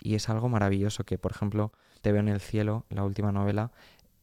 Y 0.00 0.14
es 0.14 0.28
algo 0.28 0.48
maravilloso 0.48 1.04
que, 1.04 1.18
por 1.18 1.32
ejemplo, 1.32 1.72
Te 2.02 2.12
veo 2.12 2.20
en 2.20 2.28
el 2.28 2.40
cielo, 2.40 2.86
la 2.90 3.02
última 3.02 3.32
novela, 3.32 3.72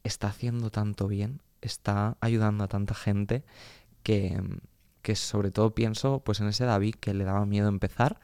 está 0.06 0.28
haciendo 0.28 0.69
tanto 0.69 1.10
bien, 1.10 1.41
está 1.62 2.15
ayudando 2.21 2.63
a 2.63 2.67
tanta 2.69 2.93
gente 2.93 3.43
que, 4.01 4.41
que 5.05 5.15
sobre 5.15 5.51
todo 5.51 5.75
pienso 5.75 6.21
pues 6.25 6.39
en 6.39 6.47
ese 6.47 6.65
David 6.65 6.95
que 6.95 7.13
le 7.13 7.25
daba 7.25 7.45
miedo 7.45 7.69
empezar 7.69 8.19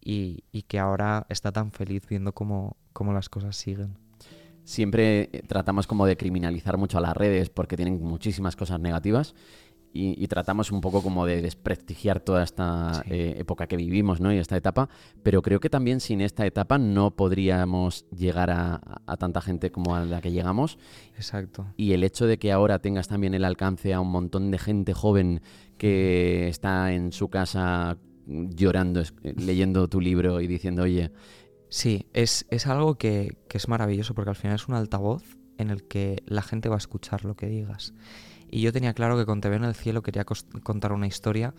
y, 0.00 0.44
y 0.50 0.62
que 0.62 0.78
ahora 0.78 1.26
está 1.28 1.52
tan 1.52 1.72
feliz 1.72 2.08
viendo 2.08 2.32
cómo, 2.32 2.78
cómo 2.94 3.12
las 3.12 3.28
cosas 3.28 3.54
siguen. 3.54 3.98
Siempre 4.64 5.26
tratamos 5.46 5.86
como 5.86 6.06
de 6.06 6.16
criminalizar 6.16 6.78
mucho 6.78 6.96
a 6.96 7.02
las 7.02 7.14
redes 7.14 7.50
porque 7.50 7.76
tienen 7.76 8.02
muchísimas 8.02 8.56
cosas 8.56 8.80
negativas 8.80 9.34
y, 9.92 10.22
y 10.22 10.26
tratamos 10.28 10.72
un 10.72 10.80
poco 10.80 11.02
como 11.02 11.26
de 11.26 11.42
desprestigiar 11.42 12.20
toda 12.20 12.42
esta 12.42 12.94
sí. 12.94 13.10
eh, 13.10 13.34
época 13.38 13.66
que 13.66 13.76
vivimos 13.76 14.20
¿no? 14.20 14.32
y 14.32 14.38
esta 14.38 14.56
etapa, 14.56 14.88
pero 15.22 15.42
creo 15.42 15.60
que 15.60 15.70
también 15.70 16.00
sin 16.00 16.20
esta 16.20 16.46
etapa 16.46 16.78
no 16.78 17.16
podríamos 17.16 18.06
llegar 18.10 18.50
a, 18.50 18.80
a, 19.06 19.16
tanta 19.16 19.40
gente 19.40 19.70
como 19.70 19.94
a 19.94 20.04
la 20.04 20.20
que 20.20 20.32
llegamos. 20.32 20.78
Exacto. 21.16 21.66
Y 21.76 21.92
el 21.92 22.04
hecho 22.04 22.26
de 22.26 22.38
que 22.38 22.52
ahora 22.52 22.78
tengas 22.78 23.08
también 23.08 23.34
el 23.34 23.44
alcance 23.44 23.92
a 23.94 24.00
un 24.00 24.10
montón 24.10 24.50
de 24.50 24.58
gente 24.58 24.94
joven 24.94 25.42
que 25.78 26.48
está 26.48 26.92
en 26.92 27.12
su 27.12 27.28
casa 27.28 27.98
llorando, 28.26 29.02
leyendo 29.22 29.88
tu 29.88 30.00
libro 30.00 30.40
y 30.40 30.46
diciendo, 30.46 30.82
oye, 30.82 31.10
Sí, 31.72 32.06
es, 32.12 32.44
es 32.50 32.66
algo 32.66 32.96
que, 32.96 33.38
que, 33.48 33.56
es 33.56 33.66
maravilloso 33.66 34.12
porque 34.12 34.28
al 34.28 34.36
final 34.36 34.56
es 34.56 34.68
un 34.68 34.74
altavoz 34.74 35.38
en 35.56 35.70
el 35.70 35.84
que 35.84 36.22
la 36.26 36.42
gente 36.42 36.68
va 36.68 36.74
a 36.74 36.78
escuchar 36.78 37.24
lo 37.24 37.34
que 37.34 37.46
digas. 37.46 37.94
Y 38.54 38.60
yo 38.60 38.70
tenía 38.70 38.92
claro 38.92 39.16
que 39.16 39.24
con 39.24 39.40
TV 39.40 39.56
en 39.56 39.64
el 39.64 39.74
cielo 39.74 40.02
quería 40.02 40.26
contar 40.62 40.92
una 40.92 41.06
historia 41.06 41.54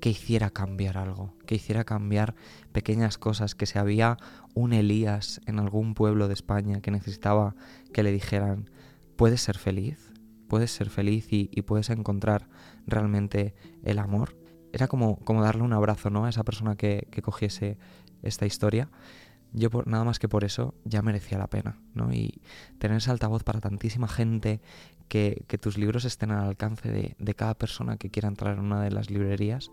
que 0.00 0.10
hiciera 0.10 0.48
cambiar 0.48 0.96
algo, 0.96 1.34
que 1.44 1.56
hiciera 1.56 1.82
cambiar 1.82 2.36
pequeñas 2.70 3.18
cosas, 3.18 3.56
que 3.56 3.66
si 3.66 3.80
había 3.80 4.16
un 4.54 4.72
Elías 4.72 5.40
en 5.46 5.58
algún 5.58 5.94
pueblo 5.94 6.28
de 6.28 6.34
España 6.34 6.80
que 6.80 6.92
necesitaba 6.92 7.56
que 7.92 8.04
le 8.04 8.12
dijeran, 8.12 8.70
puedes 9.16 9.40
ser 9.40 9.58
feliz, 9.58 10.12
puedes 10.48 10.70
ser 10.70 10.88
feliz 10.88 11.32
y, 11.32 11.50
y 11.52 11.62
puedes 11.62 11.90
encontrar 11.90 12.48
realmente 12.86 13.56
el 13.82 13.98
amor. 13.98 14.38
Era 14.72 14.86
como, 14.86 15.18
como 15.24 15.42
darle 15.42 15.64
un 15.64 15.72
abrazo 15.72 16.10
¿no? 16.10 16.26
a 16.26 16.28
esa 16.28 16.44
persona 16.44 16.76
que, 16.76 17.08
que 17.10 17.22
cogiese 17.22 17.76
esta 18.22 18.46
historia 18.46 18.88
yo 19.56 19.70
por, 19.70 19.88
nada 19.88 20.04
más 20.04 20.18
que 20.18 20.28
por 20.28 20.44
eso 20.44 20.74
ya 20.84 21.02
merecía 21.02 21.38
la 21.38 21.48
pena, 21.48 21.80
¿no? 21.94 22.12
Y 22.12 22.40
tener 22.78 22.98
ese 22.98 23.10
altavoz 23.10 23.42
para 23.42 23.60
tantísima 23.60 24.06
gente, 24.06 24.60
que, 25.08 25.44
que 25.46 25.58
tus 25.58 25.78
libros 25.78 26.04
estén 26.04 26.30
al 26.30 26.44
alcance 26.46 26.90
de, 26.90 27.16
de, 27.18 27.34
cada 27.34 27.54
persona 27.54 27.96
que 27.96 28.10
quiera 28.10 28.28
entrar 28.28 28.54
en 28.54 28.64
una 28.64 28.82
de 28.82 28.90
las 28.90 29.10
librerías 29.10 29.70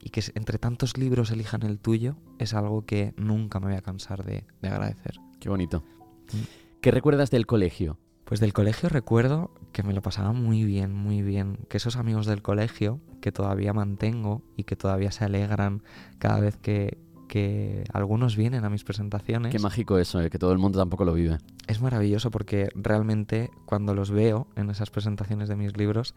y 0.00 0.10
que 0.10 0.22
entre 0.34 0.58
tantos 0.58 0.96
libros 0.96 1.30
elijan 1.30 1.62
el 1.62 1.78
tuyo, 1.78 2.16
es 2.38 2.54
algo 2.54 2.84
que 2.84 3.14
nunca 3.16 3.60
me 3.60 3.66
voy 3.66 3.76
a 3.76 3.82
cansar 3.82 4.24
de, 4.24 4.44
de 4.62 4.68
agradecer. 4.68 5.14
Qué 5.40 5.48
bonito. 5.48 5.84
Mm. 6.32 6.80
¿Qué 6.80 6.90
recuerdas 6.90 7.30
del 7.30 7.46
colegio? 7.46 7.98
Pues 8.24 8.40
del 8.40 8.54
colegio 8.54 8.88
recuerdo 8.88 9.50
que 9.72 9.82
me 9.82 9.92
lo 9.92 10.00
pasaba 10.00 10.32
muy 10.32 10.64
bien, 10.64 10.92
muy 10.92 11.22
bien. 11.22 11.58
Que 11.68 11.76
esos 11.76 11.96
amigos 11.96 12.26
del 12.26 12.42
colegio, 12.42 13.00
que 13.20 13.32
todavía 13.32 13.72
mantengo 13.72 14.42
y 14.56 14.64
que 14.64 14.76
todavía 14.76 15.12
se 15.12 15.24
alegran 15.24 15.82
cada 16.18 16.40
vez 16.40 16.56
que, 16.56 16.98
que 17.28 17.84
algunos 17.92 18.36
vienen 18.36 18.64
a 18.64 18.70
mis 18.70 18.84
presentaciones. 18.84 19.52
Qué 19.52 19.58
mágico 19.58 19.98
eso, 19.98 20.20
eh, 20.20 20.30
que 20.30 20.38
todo 20.38 20.52
el 20.52 20.58
mundo 20.58 20.78
tampoco 20.78 21.04
lo 21.04 21.14
vive. 21.14 21.38
Es 21.66 21.80
maravilloso 21.80 22.30
porque 22.30 22.68
realmente 22.74 23.50
cuando 23.66 23.94
los 23.94 24.10
veo 24.10 24.46
en 24.56 24.70
esas 24.70 24.90
presentaciones 24.90 25.48
de 25.48 25.56
mis 25.56 25.76
libros, 25.76 26.14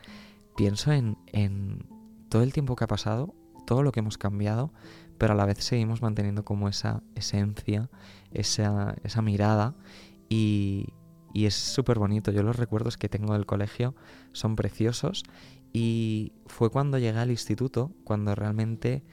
pienso 0.55 0.91
en, 0.91 1.17
en 1.27 1.85
todo 2.29 2.43
el 2.43 2.53
tiempo 2.53 2.75
que 2.75 2.83
ha 2.83 2.87
pasado, 2.87 3.33
todo 3.65 3.83
lo 3.83 3.91
que 3.91 3.99
hemos 3.99 4.17
cambiado, 4.17 4.71
pero 5.17 5.33
a 5.33 5.35
la 5.35 5.45
vez 5.45 5.63
seguimos 5.63 6.01
manteniendo 6.01 6.43
como 6.45 6.69
esa 6.69 7.03
esencia, 7.15 7.89
esa, 8.31 8.95
esa 9.03 9.21
mirada 9.21 9.75
y, 10.29 10.87
y 11.33 11.45
es 11.45 11.55
súper 11.55 11.99
bonito. 11.99 12.31
Yo 12.31 12.43
los 12.43 12.55
recuerdos 12.55 12.97
que 12.97 13.09
tengo 13.09 13.33
del 13.33 13.45
colegio 13.45 13.95
son 14.31 14.55
preciosos 14.55 15.23
y 15.73 16.33
fue 16.45 16.69
cuando 16.69 16.97
llegué 16.97 17.19
al 17.19 17.31
instituto, 17.31 17.91
cuando 18.03 18.35
realmente 18.35 19.03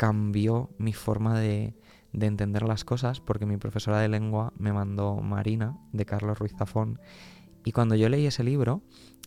cambió 0.00 0.70
mi 0.78 0.94
forma 0.94 1.38
de, 1.38 1.74
de 2.14 2.26
entender 2.26 2.62
las 2.62 2.86
cosas, 2.86 3.20
porque 3.20 3.44
mi 3.44 3.58
profesora 3.58 3.98
de 3.98 4.08
lengua 4.08 4.54
me 4.56 4.72
mandó 4.72 5.16
Marina, 5.16 5.76
de 5.92 6.06
Carlos 6.06 6.38
Ruiz 6.38 6.54
Zafón, 6.56 6.98
y 7.66 7.72
cuando 7.72 7.96
yo 7.96 8.08
leí 8.08 8.24
ese 8.24 8.42
libro 8.42 8.80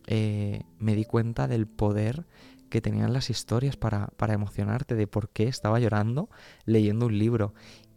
eh, 0.08 0.64
me 0.80 0.96
di 0.96 1.04
cuenta 1.04 1.46
del 1.46 1.68
poder 1.68 2.26
que 2.70 2.80
tenían 2.80 3.12
las 3.12 3.30
historias 3.30 3.76
para, 3.76 4.08
para 4.16 4.34
emocionarte, 4.34 4.96
de 4.96 5.06
por 5.06 5.28
qué 5.28 5.44
estaba 5.44 5.78
llorando 5.78 6.28
leyendo 6.64 7.06
un 7.06 7.20
libro. 7.20 7.54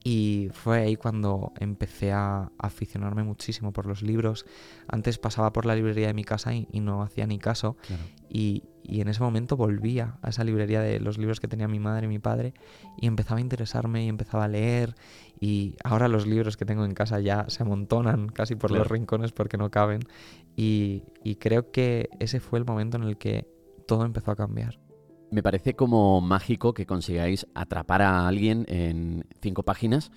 Y 0.10 0.48
fue 0.54 0.78
ahí 0.78 0.96
cuando 0.96 1.52
empecé 1.60 2.14
a 2.14 2.50
aficionarme 2.58 3.24
muchísimo 3.24 3.74
por 3.74 3.86
los 3.86 4.02
libros. 4.02 4.46
Antes 4.88 5.18
pasaba 5.18 5.52
por 5.52 5.66
la 5.66 5.76
librería 5.76 6.08
de 6.08 6.14
mi 6.14 6.24
casa 6.24 6.54
y, 6.54 6.66
y 6.72 6.80
no 6.80 7.04
hacía 7.04 7.28
ni 7.28 7.40
caso. 7.40 7.76
Claro. 7.86 8.04
Y, 8.30 8.64
y, 8.84 9.02
en 9.02 9.10
ese 9.10 9.22
momento 9.22 9.58
volvía 9.58 10.18
a 10.22 10.30
esa 10.30 10.46
librería 10.46 10.80
de 10.80 11.02
los 11.02 11.18
libros 11.18 11.42
que 11.42 11.50
tenía 11.50 11.68
mi 11.68 11.80
madre 11.80 12.06
y 12.06 12.08
mi 12.08 12.20
padre 12.20 12.54
y 12.98 13.08
empezaba 13.08 13.40
a 13.40 13.42
interesarme 13.42 14.06
y 14.06 14.08
empezaba 14.08 14.46
a 14.46 14.48
leer. 14.48 14.96
Y 15.42 15.76
ahora 15.84 16.08
los 16.08 16.26
libros 16.26 16.56
que 16.56 16.64
tengo 16.64 16.86
en 16.86 16.94
casa 16.94 17.20
ya 17.20 17.44
se 17.50 17.64
amontonan 17.64 18.30
casi 18.30 18.56
por 18.56 18.70
Claro. 18.70 18.84
los 18.86 18.92
rincones 18.92 19.34
porque 19.34 19.58
no 19.58 19.70
caben. 19.72 20.04
Y, 20.56 21.04
y 21.22 21.36
creo 21.36 21.70
que 21.72 22.10
ese 22.22 22.40
fue 22.40 22.60
el 22.60 22.66
momento 22.66 22.96
en 22.96 23.04
el 23.04 23.18
que 23.18 23.46
todo 23.88 24.06
empezó 24.06 24.32
a 24.32 24.38
cambiar. 24.38 24.80
Me 25.30 25.44
parece 25.44 25.76
como 25.76 26.22
mágico 26.22 26.74
que 26.74 26.86
consigáis 26.86 27.48
atrapar 27.54 28.02
a 28.02 28.28
alguien 28.28 28.66
en 28.70 29.26
cinco 29.42 29.64
páginas. 29.64 30.12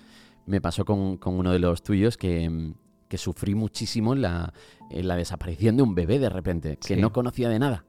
Me 0.45 0.61
pasó 0.61 0.85
con, 0.85 1.17
con 1.17 1.35
uno 1.35 1.51
de 1.51 1.59
los 1.59 1.83
tuyos 1.83 2.15
que, 2.17 2.73
que 3.09 3.17
sufrí 3.17 3.53
muchísimo 3.53 4.15
la, 4.15 4.53
en 4.89 5.07
la 5.07 5.15
desaparición 5.17 5.75
de 5.77 5.83
un 5.83 5.95
bebé 5.95 6.17
de 6.17 6.29
repente, 6.29 6.77
que 6.77 6.95
Sí. 6.95 7.01
no 7.01 7.11
conocía 7.11 7.49
de 7.49 7.59
nada. 7.59 7.85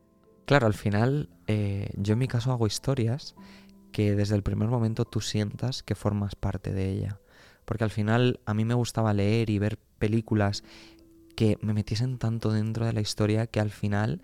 Claro, 0.46 0.66
al 0.66 0.74
final 0.74 1.28
eh, 1.46 1.90
yo 1.96 2.14
en 2.14 2.18
mi 2.18 2.26
caso 2.28 2.50
hago 2.50 2.66
historias 2.66 3.36
que 3.92 4.16
desde 4.16 4.34
el 4.34 4.42
primer 4.42 4.68
momento 4.68 5.04
tú 5.04 5.20
sientas 5.20 5.82
que 5.84 5.94
formas 5.94 6.34
parte 6.34 6.72
de 6.72 6.90
ella. 6.90 7.20
Porque 7.64 7.84
al 7.84 7.90
final 7.90 8.40
a 8.46 8.54
mí 8.54 8.64
me 8.64 8.74
gustaba 8.74 9.12
leer 9.14 9.48
y 9.48 9.60
ver 9.60 9.78
películas 9.98 10.64
que 11.36 11.56
me 11.62 11.72
metiesen 11.72 12.18
tanto 12.18 12.50
dentro 12.50 12.84
de 12.84 12.92
la 12.92 13.00
historia 13.00 13.46
que 13.46 13.60
al 13.60 13.70
final 13.70 14.20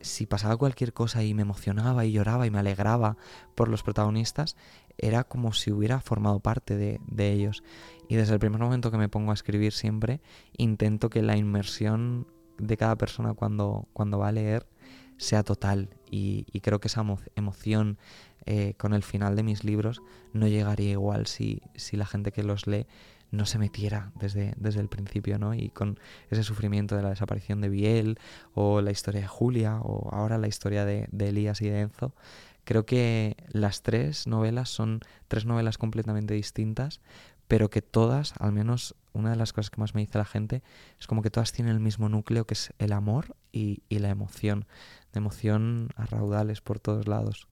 si 0.00 0.26
pasaba 0.26 0.56
cualquier 0.56 0.92
cosa 0.92 1.22
y 1.22 1.34
me 1.34 1.42
emocionaba 1.42 2.04
y 2.04 2.12
lloraba 2.12 2.46
y 2.46 2.50
me 2.50 2.58
alegraba 2.58 3.16
por 3.54 3.68
los 3.68 3.82
protagonistas, 3.82 4.56
era 4.98 5.24
como 5.24 5.52
si 5.52 5.70
hubiera 5.70 6.00
formado 6.00 6.40
parte 6.40 6.76
de, 6.76 7.32
ellos. 7.32 7.62
Y 8.08 8.16
desde 8.16 8.34
el 8.34 8.40
primer 8.40 8.60
momento 8.60 8.90
que 8.90 8.98
me 8.98 9.08
pongo 9.08 9.30
a 9.30 9.34
escribir 9.34 9.72
siempre, 9.72 10.20
intento 10.56 11.08
que 11.10 11.22
la 11.22 11.36
inmersión 11.36 12.26
de 12.58 12.76
cada 12.76 12.96
persona 12.96 13.34
cuando, 13.34 13.86
cuando 13.92 14.18
va 14.18 14.28
a 14.28 14.32
leer 14.32 14.66
sea 15.16 15.42
total. 15.44 15.90
Y, 16.10 16.44
creo 16.62 16.80
que 16.80 16.88
esa 16.88 17.02
emo- 17.02 17.22
emoción 17.36 17.98
eh, 18.46 18.74
con 18.78 18.94
el 18.94 19.02
final 19.02 19.36
de 19.36 19.42
mis 19.42 19.62
libros 19.62 20.02
no 20.32 20.48
llegaría 20.48 20.92
igual 20.92 21.26
si, 21.26 21.62
si 21.74 21.96
la 21.96 22.06
gente 22.06 22.32
que 22.32 22.42
los 22.42 22.66
lee 22.66 22.86
no 23.30 23.46
se 23.46 23.58
metiera 23.58 24.12
desde, 24.14 24.54
desde 24.56 24.80
el 24.80 24.88
principio, 24.88 25.38
¿no? 25.38 25.54
Y 25.54 25.70
con 25.70 25.98
ese 26.30 26.42
sufrimiento 26.42 26.96
de 26.96 27.02
la 27.02 27.10
desaparición 27.10 27.60
de 27.60 27.68
Biel, 27.68 28.18
o 28.54 28.80
la 28.80 28.90
historia 28.90 29.20
de 29.22 29.26
Julia, 29.26 29.80
o 29.82 30.10
ahora 30.14 30.38
la 30.38 30.48
historia 30.48 30.84
de, 30.84 31.08
de 31.10 31.28
Elías 31.28 31.60
y 31.60 31.68
de 31.68 31.80
Enzo, 31.80 32.14
creo 32.64 32.86
que 32.86 33.36
las 33.48 33.82
tres 33.82 34.26
novelas 34.26 34.68
son 34.70 35.00
tres 35.28 35.44
novelas 35.46 35.78
completamente 35.78 36.34
distintas, 36.34 37.00
pero 37.48 37.70
que 37.70 37.80
todas, 37.82 38.34
al 38.38 38.52
menos 38.52 38.94
una 39.14 39.30
de 39.30 39.36
las 39.36 39.52
cosas 39.52 39.70
que 39.70 39.80
más 39.80 39.94
me 39.94 40.02
dice 40.02 40.18
la 40.18 40.26
gente, 40.26 40.62
es 41.00 41.06
como 41.06 41.22
que 41.22 41.30
todas 41.30 41.52
tienen 41.52 41.74
el 41.74 41.80
mismo 41.80 42.08
núcleo, 42.08 42.46
que 42.46 42.54
es 42.54 42.72
el 42.78 42.92
amor 42.92 43.36
y, 43.52 43.82
y 43.88 43.98
la 44.00 44.10
emoción, 44.10 44.66
de 45.12 45.18
emoción 45.18 45.88
a 45.96 46.04
raudales 46.06 46.60
por 46.60 46.78
todos 46.78 47.08
lados, 47.08 47.48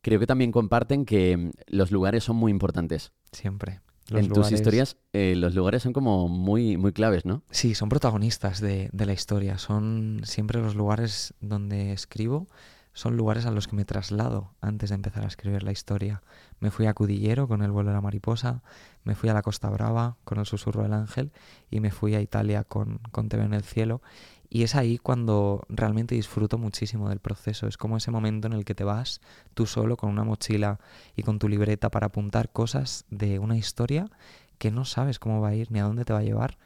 Creo 0.00 0.20
que 0.20 0.26
también 0.26 0.52
comparten 0.52 1.04
que 1.04 1.36
mm, 1.36 1.50
los 1.66 1.90
lugares 1.90 2.24
son 2.24 2.36
muy 2.36 2.52
importantes. 2.52 3.12
siempre. 3.32 3.80
Los 4.08 4.22
en 4.22 4.32
tus 4.32 4.52
historias, 4.52 4.96
eh, 5.12 5.34
los 5.36 5.54
lugares 5.54 5.82
son 5.82 5.92
como 5.92 6.28
muy, 6.28 6.76
muy 6.76 6.92
claves, 6.92 7.24
¿no? 7.26 7.42
Sí, 7.50 7.74
son 7.74 7.88
protagonistas 7.88 8.60
de, 8.60 8.88
de 8.92 9.06
la 9.06 9.12
historia. 9.12 9.58
Son 9.58 10.22
siempre 10.24 10.60
los 10.60 10.74
lugares 10.74 11.34
donde 11.40 11.92
escribo, 11.92 12.48
son 12.98 13.16
lugares 13.16 13.46
a 13.46 13.52
los 13.52 13.68
que 13.68 13.76
me 13.76 13.84
traslado 13.84 14.54
antes 14.60 14.88
de 14.88 14.96
empezar 14.96 15.24
a 15.24 15.28
escribir 15.28 15.62
la 15.62 15.70
historia. 15.70 16.22
Me 16.58 16.72
fui 16.72 16.86
a 16.86 16.94
Cudillero 16.94 17.46
con 17.46 17.62
el 17.62 17.70
vuelo 17.70 17.90
de 17.90 17.94
la 17.94 18.00
mariposa, 18.00 18.62
me 19.04 19.14
fui 19.14 19.28
a 19.28 19.34
la 19.34 19.42
Costa 19.42 19.70
Brava 19.70 20.16
con 20.24 20.38
el 20.38 20.46
susurro 20.46 20.82
del 20.82 20.94
ángel 20.94 21.30
y 21.70 21.78
me 21.78 21.92
fui 21.92 22.16
a 22.16 22.20
Italia 22.20 22.64
con, 22.64 22.98
con 23.12 23.28
Te 23.28 23.36
en 23.36 23.54
el 23.54 23.62
cielo. 23.62 24.02
Y 24.50 24.62
es 24.62 24.74
ahí 24.74 24.98
cuando 24.98 25.66
realmente 25.68 26.14
disfruto 26.14 26.58
muchísimo 26.58 27.08
del 27.08 27.20
proceso. 27.20 27.66
Es 27.66 27.76
como 27.76 27.96
ese 27.96 28.10
momento 28.10 28.46
en 28.46 28.54
el 28.54 28.64
que 28.64 28.74
te 28.74 28.84
vas 28.84 29.20
tú 29.54 29.66
solo 29.66 29.96
con 29.96 30.10
una 30.10 30.24
mochila 30.24 30.80
y 31.16 31.22
con 31.22 31.38
tu 31.38 31.48
libreta 31.48 31.90
para 31.90 32.06
apuntar 32.06 32.50
cosas 32.50 33.04
de 33.10 33.38
una 33.38 33.56
historia 33.56 34.10
que 34.58 34.70
no 34.70 34.84
sabes 34.84 35.18
cómo 35.18 35.40
va 35.40 35.48
a 35.48 35.54
ir 35.54 35.70
ni 35.70 35.80
a 35.80 35.84
dónde 35.84 36.04
te 36.04 36.12
va 36.12 36.20
a 36.20 36.24
llevar 36.24 36.58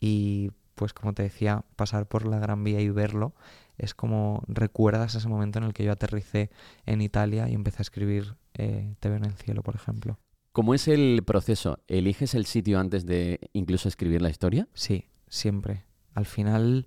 y 0.00 0.50
pues 0.74 0.94
como 0.94 1.12
te 1.12 1.22
decía, 1.22 1.64
pasar 1.76 2.06
por 2.06 2.26
la 2.26 2.38
Gran 2.38 2.64
Vía 2.64 2.80
y 2.80 2.88
verlo 2.88 3.34
es 3.76 3.94
como 3.94 4.42
recuerdas 4.46 5.14
ese 5.14 5.28
momento 5.28 5.58
en 5.58 5.64
el 5.64 5.72
que 5.72 5.84
yo 5.84 5.92
aterricé 5.92 6.50
en 6.86 7.00
Italia 7.00 7.48
y 7.48 7.54
empecé 7.54 7.78
a 7.78 7.82
escribir 7.82 8.34
eh, 8.54 8.94
Te 9.00 9.08
veo 9.08 9.18
en 9.18 9.24
el 9.24 9.34
cielo, 9.34 9.62
por 9.62 9.74
ejemplo. 9.74 10.18
¿Cómo 10.52 10.74
es 10.74 10.88
el 10.88 11.22
proceso? 11.24 11.78
¿Eliges 11.86 12.34
el 12.34 12.44
sitio 12.44 12.78
antes 12.78 13.06
de 13.06 13.50
incluso 13.52 13.88
escribir 13.88 14.20
la 14.20 14.30
historia? 14.30 14.68
Sí, 14.74 15.06
siempre. 15.28 15.84
Al 16.14 16.26
final, 16.26 16.86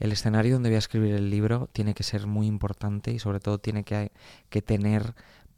el 0.00 0.12
escenario 0.12 0.54
donde 0.54 0.70
voy 0.70 0.76
a 0.76 0.78
escribir 0.78 1.14
el 1.14 1.30
libro 1.30 1.68
tiene 1.72 1.94
que 1.94 2.02
ser 2.02 2.26
muy 2.26 2.46
importante 2.46 3.12
y 3.12 3.18
sobre 3.18 3.40
todo 3.40 3.58
tiene 3.58 3.84
que, 3.84 4.12
que 4.48 4.62
tener 4.62 5.14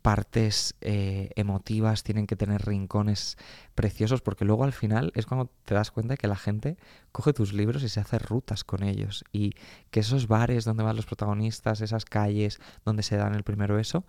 partes 0.07 0.77
eh, 0.83 1.31
emotivas, 1.35 2.05
tienen 2.05 2.29
que 2.29 2.37
tener 2.37 2.64
rincones 2.64 3.37
preciosos, 3.75 4.22
porque 4.22 4.44
luego 4.44 4.62
al 4.62 4.72
final 4.72 5.11
es 5.16 5.27
cuando 5.27 5.51
te 5.64 5.75
das 5.75 5.90
cuenta 5.90 6.16
que 6.16 6.29
la 6.29 6.37
gente 6.37 6.77
coge 7.11 7.33
tus 7.33 7.53
libros 7.53 7.83
y 7.83 7.88
se 7.88 7.99
hace 7.99 8.20
rutas 8.20 8.62
con 8.62 8.85
ellos. 8.85 9.25
Y 9.33 9.55
que 9.90 9.99
esos 9.99 10.29
bares 10.29 10.64
donde 10.64 10.85
van 10.85 10.94
los 10.94 11.07
protagonistas, 11.07 11.81
esas 11.81 12.05
calles 12.05 12.61
donde 12.85 13.03
se 13.03 13.16
dan 13.16 13.35
el 13.35 13.42
primer 13.42 13.72
beso, 13.72 14.05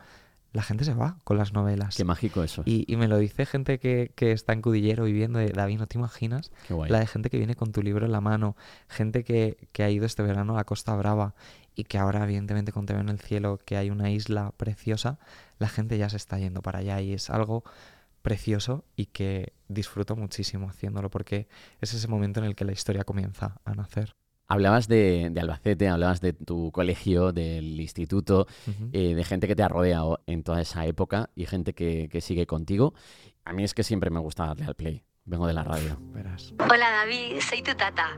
la 0.53 0.63
gente 0.63 0.85
se 0.85 0.93
va 0.93 1.17
con 1.23 1.37
las 1.37 1.53
novelas. 1.53 1.95
Qué 1.95 2.03
mágico 2.03 2.43
eso. 2.43 2.63
Y, 2.65 2.91
y 2.91 2.95
me 2.97 3.07
lo 3.07 3.17
dice 3.17 3.45
gente 3.45 3.79
que, 3.79 4.11
que 4.15 4.31
está 4.31 4.53
en 4.53 4.61
Cudillero 4.61 5.03
viviendo 5.03 5.39
de 5.39 5.49
David, 5.49 5.79
no 5.79 5.87
te 5.87 5.97
imaginas 5.97 6.51
Qué 6.67 6.73
guay. 6.73 6.89
la 6.89 6.99
de 6.99 7.07
gente 7.07 7.29
que 7.29 7.37
viene 7.37 7.55
con 7.55 7.71
tu 7.71 7.81
libro 7.81 8.05
en 8.05 8.11
la 8.11 8.21
mano, 8.21 8.55
gente 8.87 9.23
que, 9.23 9.67
que 9.71 9.83
ha 9.83 9.89
ido 9.89 10.05
este 10.05 10.23
verano 10.23 10.53
a 10.53 10.57
la 10.57 10.63
Costa 10.63 10.95
Brava 10.95 11.35
y 11.75 11.83
que 11.83 11.97
ahora 11.97 12.23
evidentemente 12.23 12.71
con 12.71 12.85
Te 12.85 12.93
veo 12.93 13.01
en 13.01 13.09
el 13.09 13.19
cielo, 13.19 13.59
que 13.63 13.77
hay 13.77 13.89
una 13.89 14.09
isla 14.09 14.51
preciosa, 14.57 15.19
la 15.59 15.69
gente 15.69 15.97
ya 15.97 16.09
se 16.09 16.17
está 16.17 16.39
yendo 16.39 16.61
para 16.61 16.79
allá 16.79 17.01
y 17.01 17.13
es 17.13 17.29
algo 17.29 17.63
precioso 18.23 18.83
y 18.95 19.05
que 19.07 19.53
disfruto 19.67 20.15
muchísimo 20.15 20.69
haciéndolo 20.69 21.09
porque 21.09 21.47
es 21.81 21.93
ese 21.93 22.07
momento 22.07 22.39
en 22.39 22.45
el 22.47 22.55
que 22.55 22.65
la 22.65 22.71
historia 22.71 23.03
comienza 23.03 23.61
a 23.63 23.73
nacer. 23.73 24.15
Hablabas 24.47 24.87
de, 24.87 25.29
de 25.29 25.41
Albacete, 25.41 25.89
hablabas 25.89 26.21
de 26.21 26.31
tu 26.31 26.71
colegio, 26.71 27.33
del 27.33 27.79
instituto, 27.81 28.47
eh, 28.93 29.13
de 29.13 29.23
gente 29.25 29.47
que 29.47 29.55
te 29.55 29.63
ha 29.63 29.67
rodeado 29.67 30.21
en 30.25 30.43
toda 30.43 30.61
esa 30.61 30.85
época 30.85 31.29
y 31.35 31.45
gente 31.45 31.73
que, 31.73 32.07
que 32.09 32.21
sigue 32.21 32.47
contigo. 32.47 32.93
A 33.43 33.51
mí 33.51 33.63
es 33.63 33.73
que 33.73 33.83
siempre 33.83 34.09
me 34.09 34.19
gusta 34.19 34.45
darle 34.45 34.65
al 34.65 34.75
play. 34.75 35.03
Vengo 35.25 35.45
de 35.45 35.53
la 35.53 35.63
radio. 35.65 35.97
Verás. 36.13 36.53
Hola 36.57 36.89
David, 36.89 37.41
soy 37.41 37.61
tu 37.61 37.75
tata. 37.75 38.17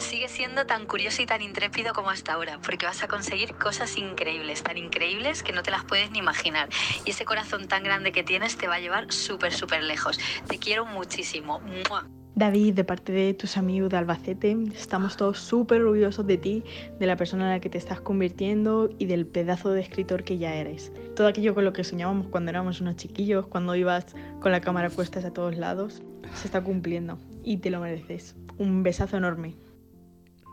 Sigue 0.00 0.26
siendo 0.26 0.66
tan 0.66 0.86
curioso 0.86 1.22
y 1.22 1.26
tan 1.26 1.40
intrépido 1.40 1.94
como 1.94 2.10
hasta 2.10 2.32
ahora, 2.32 2.58
porque 2.60 2.84
vas 2.84 3.00
a 3.04 3.06
conseguir 3.06 3.54
cosas 3.54 3.96
increíbles, 3.96 4.64
tan 4.64 4.76
increíbles 4.76 5.44
que 5.44 5.52
no 5.52 5.62
te 5.62 5.70
las 5.70 5.84
puedes 5.84 6.10
ni 6.10 6.18
imaginar. 6.18 6.68
Y 7.04 7.10
ese 7.10 7.24
corazón 7.24 7.68
tan 7.68 7.84
grande 7.84 8.10
que 8.10 8.24
tienes 8.24 8.56
te 8.56 8.66
va 8.66 8.74
a 8.74 8.80
llevar 8.80 9.12
súper, 9.12 9.52
súper 9.52 9.84
lejos. 9.84 10.18
Te 10.48 10.58
quiero 10.58 10.84
muchísimo. 10.84 11.60
¡Mua! 11.60 12.08
David, 12.38 12.74
de 12.74 12.84
parte 12.84 13.10
de 13.10 13.34
tus 13.34 13.56
amigos 13.56 13.90
de 13.90 13.96
Albacete, 13.96 14.56
estamos 14.72 15.16
todos 15.16 15.40
súper 15.40 15.82
orgullosos 15.82 16.24
de 16.24 16.38
ti, 16.38 16.62
de 17.00 17.06
la 17.06 17.16
persona 17.16 17.46
en 17.46 17.50
la 17.50 17.58
que 17.58 17.68
te 17.68 17.78
estás 17.78 18.00
convirtiendo 18.00 18.90
y 18.96 19.06
del 19.06 19.26
pedazo 19.26 19.72
de 19.72 19.80
escritor 19.80 20.22
que 20.22 20.38
ya 20.38 20.54
eres. 20.54 20.92
Todo 21.16 21.26
aquello 21.26 21.56
con 21.56 21.64
lo 21.64 21.72
que 21.72 21.82
soñábamos 21.82 22.28
cuando 22.28 22.50
éramos 22.50 22.80
unos 22.80 22.94
chiquillos, 22.94 23.48
cuando 23.48 23.74
ibas 23.74 24.14
con 24.38 24.52
la 24.52 24.60
cámara 24.60 24.88
puesta 24.88 25.18
a 25.18 25.32
todos 25.32 25.56
lados, 25.56 26.00
se 26.34 26.46
está 26.46 26.62
cumpliendo 26.62 27.18
y 27.42 27.56
te 27.56 27.70
lo 27.70 27.80
mereces. 27.80 28.36
Un 28.56 28.84
besazo 28.84 29.16
enorme. 29.16 29.56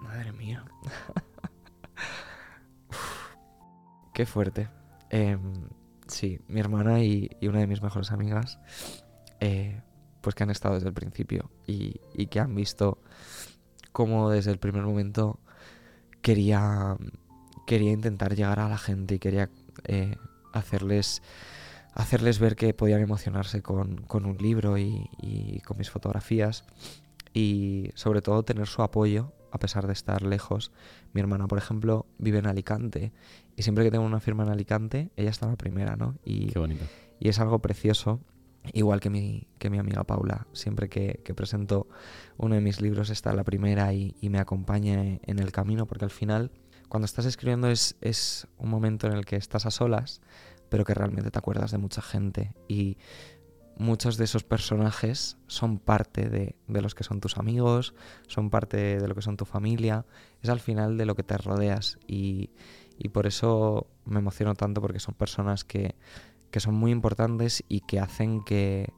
Madre 0.02 0.32
mía. 0.32 0.66
Qué 4.16 4.26
fuerte. 4.26 4.70
Em, 5.12 5.70
sí, 6.08 6.40
mi 6.48 6.62
hermana 6.62 7.04
y, 7.04 7.30
una 7.44 7.60
de 7.60 7.68
mis 7.68 7.84
mejores 7.84 8.12
amigas, 8.12 8.58
eh, 9.40 9.84
pues 10.26 10.34
que 10.34 10.42
han 10.42 10.50
estado 10.50 10.74
desde 10.74 10.88
el 10.88 10.94
principio 10.96 11.52
y, 11.68 12.00
que 12.32 12.40
han 12.40 12.56
visto 12.56 12.98
cómo 13.92 14.32
desde 14.32 14.50
el 14.50 14.58
primer 14.58 14.82
momento 14.82 15.40
quería, 16.24 16.98
quería 17.68 17.92
intentar 17.92 18.36
llegar 18.36 18.60
a 18.60 18.68
la 18.68 18.80
gente 18.80 19.14
y 19.14 19.20
quería 19.20 19.52
eh, 19.84 20.16
hacerles, 20.52 21.22
hacerles 21.94 22.40
ver 22.40 22.56
que 22.56 22.74
podían 22.74 23.02
emocionarse 23.02 23.62
con, 23.62 24.04
un 24.10 24.38
libro 24.40 24.80
y, 24.80 25.12
y 25.22 25.60
con 25.60 25.78
mis 25.78 25.92
fotografías 25.92 26.66
y 27.32 27.92
sobre 27.94 28.24
todo 28.24 28.42
tener 28.42 28.66
su 28.66 28.82
apoyo 28.82 29.32
a 29.52 29.60
pesar 29.60 29.86
de 29.86 29.94
estar 29.94 30.24
lejos. 30.24 30.72
Mi 31.14 31.22
hermana, 31.22 31.48
por 31.48 31.60
ejemplo, 31.60 32.08
vive 32.18 32.40
en 32.40 32.48
Alicante 32.48 33.12
y 33.56 33.62
siempre 33.62 33.84
que 33.84 33.92
tengo 33.92 34.06
una 34.06 34.20
firma 34.20 34.42
en 34.42 34.50
Alicante, 34.50 35.12
ella 35.18 35.30
está 35.30 35.46
la 35.46 35.56
primera, 35.56 35.96
¿no? 35.96 36.16
Y, 36.26 36.48
Qué 36.48 36.58
bonito. 36.58 36.84
Y 37.20 37.30
es 37.30 37.40
algo 37.40 37.60
precioso, 37.60 38.22
igual 38.74 39.00
que 39.00 39.10
mi, 39.10 39.48
que 39.60 39.70
mi 39.70 39.78
amiga 39.78 40.04
Paula. 40.04 40.48
Siempre 40.54 40.90
que, 40.90 41.22
que 41.24 41.34
presento 41.34 41.88
uno 42.38 42.56
de 42.56 42.62
mis 42.62 42.82
libros 42.82 43.10
está 43.10 43.34
la 43.34 43.44
primera 43.44 43.94
y, 43.94 44.16
me 44.22 44.40
acompaña 44.40 45.02
en 45.22 45.40
el 45.40 45.52
camino, 45.52 45.86
porque 45.86 46.06
al 46.06 46.12
final, 46.12 46.52
cuando 46.90 47.06
estás 47.06 47.26
escribiendo 47.26 47.70
es, 47.70 47.96
es 48.02 48.48
un 48.58 48.70
momento 48.70 49.08
en 49.08 49.14
el 49.14 49.26
que 49.26 49.36
estás 49.36 49.66
a 49.66 49.72
solas, 49.72 50.22
pero 50.70 50.84
que 50.84 50.94
realmente 50.94 51.32
te 51.32 51.40
acuerdas 51.40 51.72
de 51.72 51.78
mucha 51.78 52.02
gente. 52.02 52.54
Y 52.68 52.98
muchos 53.78 54.18
de 54.18 54.26
esos 54.26 54.44
personajes 54.44 55.38
son 55.48 55.80
parte 55.80 56.30
de, 56.30 56.56
los 56.68 56.96
que 56.96 57.04
son 57.04 57.20
tus 57.20 57.38
amigos, 57.38 57.94
son 58.28 58.50
parte 58.50 59.00
de 59.00 59.08
lo 59.08 59.16
que 59.16 59.22
son 59.22 59.38
tu 59.38 59.46
familia, 59.46 60.06
es 60.42 60.50
al 60.50 60.60
final 60.60 60.98
de 60.98 61.06
lo 61.06 61.16
que 61.16 61.24
te 61.24 61.38
rodeas 61.38 61.98
y, 62.08 62.52
por 63.12 63.28
eso 63.28 63.88
me 64.06 64.20
emociono 64.20 64.56
tanto 64.56 64.82
porque 64.82 65.00
son 65.00 65.16
personas 65.16 65.64
que, 65.64 65.96
son 66.60 66.76
muy 66.76 66.92
importantes 66.92 67.64
y 67.68 67.82
que 67.82 68.00
hacen 68.00 68.44
que, 68.44 68.94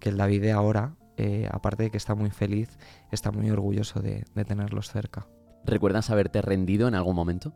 el 0.00 0.16
David 0.16 0.42
de 0.42 0.52
ahora, 0.52 0.96
eh, 1.16 1.48
aparte 1.50 1.84
de 1.84 1.90
que 1.90 1.98
está 1.98 2.14
muy 2.14 2.30
feliz, 2.30 2.78
está 3.10 3.30
muy 3.30 3.50
orgulloso 3.50 4.00
de, 4.00 4.24
de 4.34 4.44
tenerlos 4.44 4.90
cerca. 4.90 5.26
¿Recuerdas 5.64 6.10
haberte 6.10 6.40
rendido 6.40 6.88
en 6.88 6.94
algún 6.94 7.14
momento? 7.14 7.52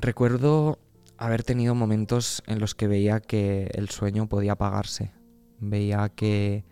Recuerdo 0.00 0.78
haber 1.18 1.42
tenido 1.42 1.74
momentos 1.74 2.42
en 2.46 2.58
los 2.58 2.74
que 2.74 2.88
veía 2.88 3.20
que 3.20 3.70
el 3.74 3.90
sueño 3.90 4.28
podía 4.28 4.52
apagarse 4.52 5.12
veía 5.62 6.08
que, 6.10 6.64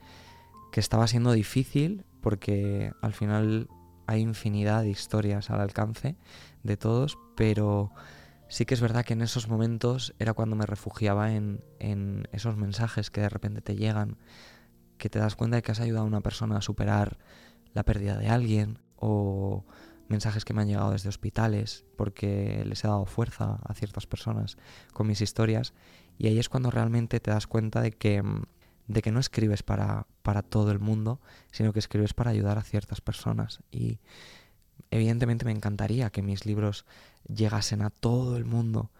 estaba 0.75 1.07
siendo 1.07 1.33
difícil 1.33 2.05
porque 2.23 2.93
al 3.03 3.13
final 3.13 3.69
hay 4.07 4.23
infinidad 4.23 4.83
de 4.83 4.91
historias 4.91 5.51
al 5.51 5.61
alcance 5.61 6.17
de 6.63 6.77
todos, 6.77 7.19
pero 7.37 7.91
sí 8.51 8.67
que 8.67 8.75
es 8.75 8.81
verdad 8.81 9.05
que 9.05 9.15
en 9.15 9.23
esos 9.23 9.49
momentos 9.49 10.13
era 10.19 10.35
cuando 10.35 10.57
me 10.57 10.67
refugiaba 10.67 11.33
en, 11.33 11.65
en, 11.79 12.29
esos 12.33 12.57
mensajes 12.57 13.11
que 13.11 13.23
de 13.23 13.29
repente 13.29 13.63
te 13.63 13.77
llegan, 13.77 14.19
que 14.99 15.09
te 15.09 15.21
das 15.21 15.37
cuenta 15.37 15.57
de 15.57 15.63
que 15.63 15.73
has 15.73 15.81
ayudado 15.81 16.05
a 16.05 16.09
una 16.09 16.21
persona 16.21 16.59
a 16.59 16.61
superar 16.61 17.19
la 17.73 17.85
pérdida 17.85 18.19
de 18.19 18.29
alguien, 18.29 18.79
o 18.97 19.65
mensajes 20.09 20.45
que 20.45 20.53
me 20.53 20.63
han 20.63 20.69
llegado 20.69 20.91
desde 20.91 21.09
hospitales 21.09 21.85
porque 21.97 22.65
les 22.67 22.85
he 22.85 22.89
dado 22.89 23.07
fuerza 23.07 23.61
a 23.65 23.75
ciertas 23.75 24.07
personas 24.07 24.59
con 24.93 25.07
mis 25.07 25.21
historias, 25.21 25.73
y 26.19 26.27
ahí 26.27 26.39
es 26.39 26.49
cuando 26.49 26.71
realmente 26.71 27.21
te 27.21 27.31
das 27.31 27.47
cuenta 27.47 27.81
de 27.81 27.93
que 27.93 28.23
de 28.89 29.03
que 29.03 29.13
no 29.13 29.21
escribes 29.21 29.63
para, 29.63 30.09
para 30.23 30.43
todo 30.43 30.73
el 30.73 30.81
mundo, 30.81 31.21
sino 31.53 31.73
que 31.73 31.79
escribes 31.79 32.13
para 32.13 32.33
ayudar 32.33 32.59
a 32.59 32.65
ciertas 32.65 33.01
personas. 33.01 33.61
Y 33.71 34.01
evidentemente 34.91 35.45
me 35.45 35.53
encantaría 35.53 36.11
que 36.11 36.23
mis 36.23 36.47
libros 36.47 36.85
llegasen 37.27 37.83
a 37.83 37.91
todo 37.91 38.37
el 38.37 38.45
mundo, 38.45 38.91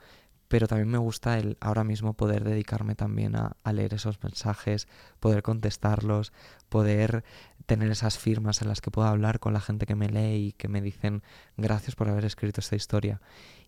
pero 0.49 0.67
también 0.67 0.89
me 0.89 0.99
gusta 0.99 1.39
el 1.39 1.57
ahora 1.61 1.85
mismo 1.85 2.15
poder 2.15 2.45
dedicarme 2.45 2.95
también 2.95 3.37
a, 3.37 3.57
leer 3.73 3.95
esos 3.95 4.23
mensajes, 4.23 4.89
poder 5.21 5.43
contestarlos, 5.43 6.33
poder 6.69 7.25
tener 7.67 7.91
esas 7.91 8.19
firmas 8.19 8.63
en 8.63 8.69
las 8.69 8.81
que 8.81 8.91
puedo 8.91 9.07
hablar 9.07 9.39
con 9.39 9.53
la 9.53 9.61
gente 9.61 9.87
que 9.87 9.95
me 9.95 10.09
lee 10.09 10.49
y 10.49 10.53
que 10.53 10.67
me 10.69 10.81
dicen 10.81 11.23
gracias 11.57 11.95
por 11.95 12.09
haber 12.09 12.25
escrito 12.25 12.61
esta 12.61 12.75
historia. 12.75 13.21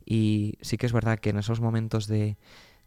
Y 0.05 0.59
sí 0.61 0.77
que 0.77 0.87
es 0.87 0.93
verdad 0.93 1.21
que 1.21 1.31
en 1.31 1.39
esos 1.39 1.61
momentos 1.61 2.09
de, 2.09 2.37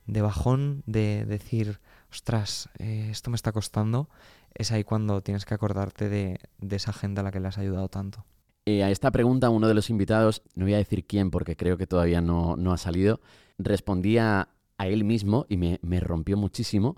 de 0.07 0.21
bajón, 0.21 0.83
de 0.85 1.25
decir, 1.25 1.79
ostras, 2.11 2.69
eh, 2.79 3.07
esto 3.11 3.29
me 3.29 3.35
está 3.35 3.51
costando, 3.51 4.09
es 4.53 4.71
ahí 4.71 4.83
cuando 4.83 5.21
tienes 5.21 5.45
que 5.45 5.53
acordarte 5.53 6.09
de, 6.09 6.39
esa 6.69 6.93
gente 6.93 7.21
a 7.21 7.23
la 7.23 7.31
que 7.31 7.39
le 7.39 7.47
has 7.47 7.57
ayudado 7.57 7.89
tanto. 7.89 8.25
Eh, 8.65 8.83
a 8.83 8.89
esta 8.89 9.11
pregunta, 9.11 9.49
uno 9.49 9.67
de 9.67 9.73
los 9.73 9.89
invitados, 9.89 10.41
no 10.55 10.65
voy 10.65 10.73
a 10.73 10.77
decir 10.77 11.05
quién 11.05 11.29
porque 11.29 11.55
creo 11.55 11.77
que 11.77 11.87
todavía 11.87 12.21
no, 12.21 12.55
ha 12.71 12.77
salido, 12.77 13.21
respondía 13.57 14.49
a 14.77 14.87
él 14.87 15.03
mismo 15.03 15.45
y 15.49 15.57
me, 15.57 15.99
rompió 15.99 16.35
muchísimo 16.35 16.97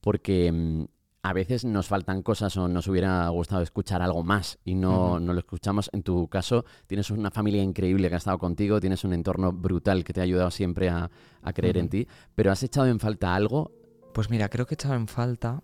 porque 0.00 0.50
mm, 0.52 0.84
a 1.22 1.32
veces 1.32 1.64
nos 1.64 1.88
faltan 1.88 2.22
cosas 2.22 2.56
o 2.56 2.68
nos 2.68 2.86
hubiera 2.86 3.28
gustado 3.28 3.62
escuchar 3.62 4.02
algo 4.02 4.22
más 4.22 4.58
y 4.64 4.74
no, 4.74 5.18
no, 5.18 5.32
lo 5.32 5.40
escuchamos. 5.40 5.90
En 5.92 6.02
tu 6.02 6.28
caso, 6.28 6.64
tienes 6.86 7.10
una 7.10 7.30
familia 7.30 7.62
increíble 7.62 8.08
que 8.08 8.14
ha 8.14 8.18
estado 8.18 8.38
contigo, 8.38 8.80
tienes 8.80 9.04
un 9.04 9.12
entorno 9.12 9.52
brutal 9.52 10.04
que 10.04 10.12
te 10.12 10.20
ha 10.20 10.24
ayudado 10.24 10.50
siempre 10.50 10.88
a, 10.88 11.10
creer 11.52 11.78
en 11.78 11.88
ti, 11.88 12.06
pero 12.34 12.52
¿has 12.52 12.62
echado 12.62 12.86
en 12.86 13.00
falta 13.00 13.34
algo 13.34 13.72
pues 14.12 14.28
mira, 14.28 14.48
creo 14.48 14.66
que 14.66 14.74
echaba 14.74 14.96
en 14.96 15.06
falta, 15.06 15.62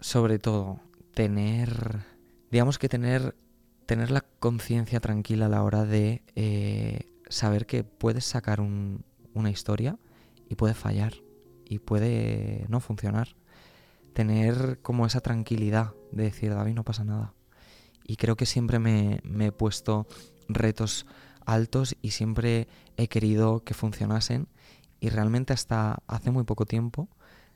sobre 0.00 0.38
todo, 0.38 0.80
tener, 1.14 2.00
digamos 2.50 2.78
que 2.78 2.88
tener, 2.88 3.36
tener 3.86 4.10
la 4.10 4.22
conciencia 4.22 5.00
tranquila 5.00 5.46
a 5.46 5.48
la 5.48 5.62
hora 5.62 5.84
de 5.84 6.22
eh, 6.34 7.10
saber 7.28 7.66
que 7.66 7.84
puedes 7.84 8.24
sacar 8.24 8.60
una 8.60 9.50
historia 9.50 9.98
y 10.48 10.54
puede 10.54 10.74
fallar 10.74 11.14
y 11.64 11.78
puede 11.78 12.66
no 12.68 12.80
funcionar. 12.80 13.36
Tener 14.12 14.80
como 14.82 15.06
esa 15.06 15.20
tranquilidad 15.20 15.92
de 16.12 16.24
decir, 16.24 16.54
David, 16.54 16.74
no 16.74 16.84
pasa 16.84 17.04
nada. 17.04 17.34
Y 18.04 18.16
creo 18.16 18.36
que 18.36 18.46
siempre 18.46 18.78
me, 18.78 19.20
me 19.24 19.46
he 19.46 19.52
puesto 19.52 20.06
retos 20.48 21.06
altos 21.46 21.96
y 22.00 22.10
siempre 22.12 22.68
he 22.96 23.08
querido 23.08 23.64
que 23.64 23.74
funcionasen. 23.74 24.48
Y 25.00 25.08
realmente 25.08 25.52
hasta 25.52 26.02
hace 26.06 26.30
muy 26.30 26.44
poco 26.44 26.64
tiempo 26.64 27.08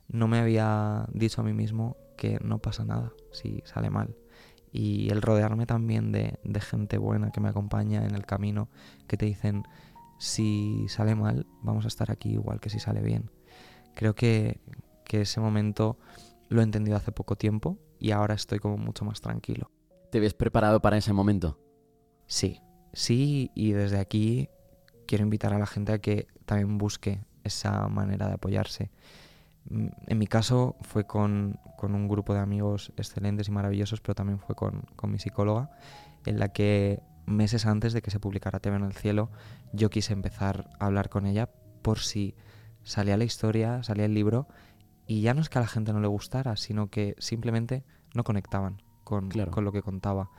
no 0.09 0.27
me 0.27 0.39
había 0.39 1.07
dicho 1.13 1.41
a 1.41 1.45
mí 1.45 1.53
mismo 1.53 1.97
que 2.17 2.39
no 2.43 2.59
pasa 2.59 2.85
nada 2.85 3.13
si 3.31 3.63
sale 3.65 3.91
mal. 3.91 4.17
Y 4.73 5.11
el 5.11 5.23
rodearme 5.23 5.67
también 5.67 6.13
de, 6.13 6.39
gente 6.61 6.99
buena 6.99 7.31
que 7.31 7.41
me 7.41 7.49
acompaña 7.49 8.05
en 8.05 8.15
el 8.15 8.27
camino, 8.27 8.69
que 9.07 9.17
te 9.17 9.27
dicen, 9.27 9.65
si 10.19 10.87
sale 10.89 11.15
mal, 11.15 11.47
vamos 11.63 11.85
a 11.85 11.89
estar 11.89 12.11
aquí 12.11 12.31
igual 12.31 12.61
que 12.61 12.71
si 12.71 12.79
sale 12.79 13.01
bien. 13.01 13.31
Creo 13.95 14.15
que, 14.15 14.61
que 15.05 15.23
ese 15.23 15.41
momento 15.41 15.99
lo 16.49 16.61
he 16.61 16.65
entendido 16.65 16.97
hace 16.97 17.13
poco 17.13 17.37
tiempo 17.37 17.79
y 17.99 18.11
ahora 18.11 18.35
estoy 18.35 18.59
como 18.59 18.77
mucho 18.77 19.05
más 19.05 19.21
tranquilo. 19.21 19.71
¿Te 20.11 20.21
ves 20.21 20.35
preparado 20.35 20.81
para 20.81 20.97
ese 20.97 21.13
momento? 21.13 21.59
Sí, 22.27 22.61
sí, 22.93 23.51
y 23.55 23.73
desde 23.73 23.99
aquí 23.99 24.49
quiero 25.07 25.25
invitar 25.25 25.53
a 25.53 25.59
la 25.59 25.67
gente 25.67 25.93
a 25.93 25.99
que 25.99 26.27
también 26.45 26.79
busque 26.79 27.25
esa 27.45 27.89
manera 27.89 28.29
de 28.29 28.35
apoyarse. 28.35 28.91
En 29.71 30.19
mi 30.19 30.27
caso 30.27 30.77
fue 30.81 31.07
con, 31.07 31.59
un 31.83 32.09
grupo 32.09 32.33
de 32.33 32.41
amigos 32.41 32.93
excelentes 32.97 33.49
y 33.49 33.51
maravillosos, 33.51 34.01
pero 34.01 34.15
también 34.15 34.39
fue 34.39 34.55
con, 34.55 34.87
mi 35.05 35.19
psicóloga, 35.19 35.71
en 36.25 36.39
la 36.39 36.49
que 36.49 37.03
meses 37.27 37.67
antes 37.67 37.93
de 37.93 38.01
que 38.01 38.11
se 38.11 38.21
publicara 38.21 38.61
TV 38.61 38.77
en 38.77 38.85
el 38.85 38.95
cielo, 38.95 39.31
yo 39.73 39.91
quise 39.91 40.15
empezar 40.15 40.71
a 40.79 40.87
hablar 40.87 41.11
con 41.11 41.27
ella 41.27 41.51
por 41.83 41.99
si 41.99 42.35
salía 42.83 43.19
la 43.19 43.25
historia, 43.25 43.83
salía 43.83 44.07
el 44.07 44.15
libro, 44.15 44.49
y 45.07 45.21
ya 45.21 45.35
no 45.35 45.43
es 45.43 45.49
que 45.49 45.59
a 45.59 45.63
la 45.63 45.69
gente 45.69 45.93
no 45.93 46.01
le 46.01 46.09
gustara, 46.09 46.57
sino 46.57 46.89
que 46.89 47.15
simplemente 47.19 47.85
no 48.15 48.25
conectaban 48.25 48.83
con, 49.05 49.31
con 49.31 49.65
lo 49.65 49.73
que 49.73 49.83
contaba. 49.83 50.31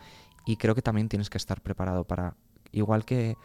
Y 0.45 0.57
creo 0.57 0.73
que 0.73 0.81
también 0.81 1.09
tienes 1.09 1.29
que 1.29 1.37
estar 1.37 1.61
preparado 1.61 2.05
para, 2.05 2.35
igual 2.71 3.05
que 3.05 3.35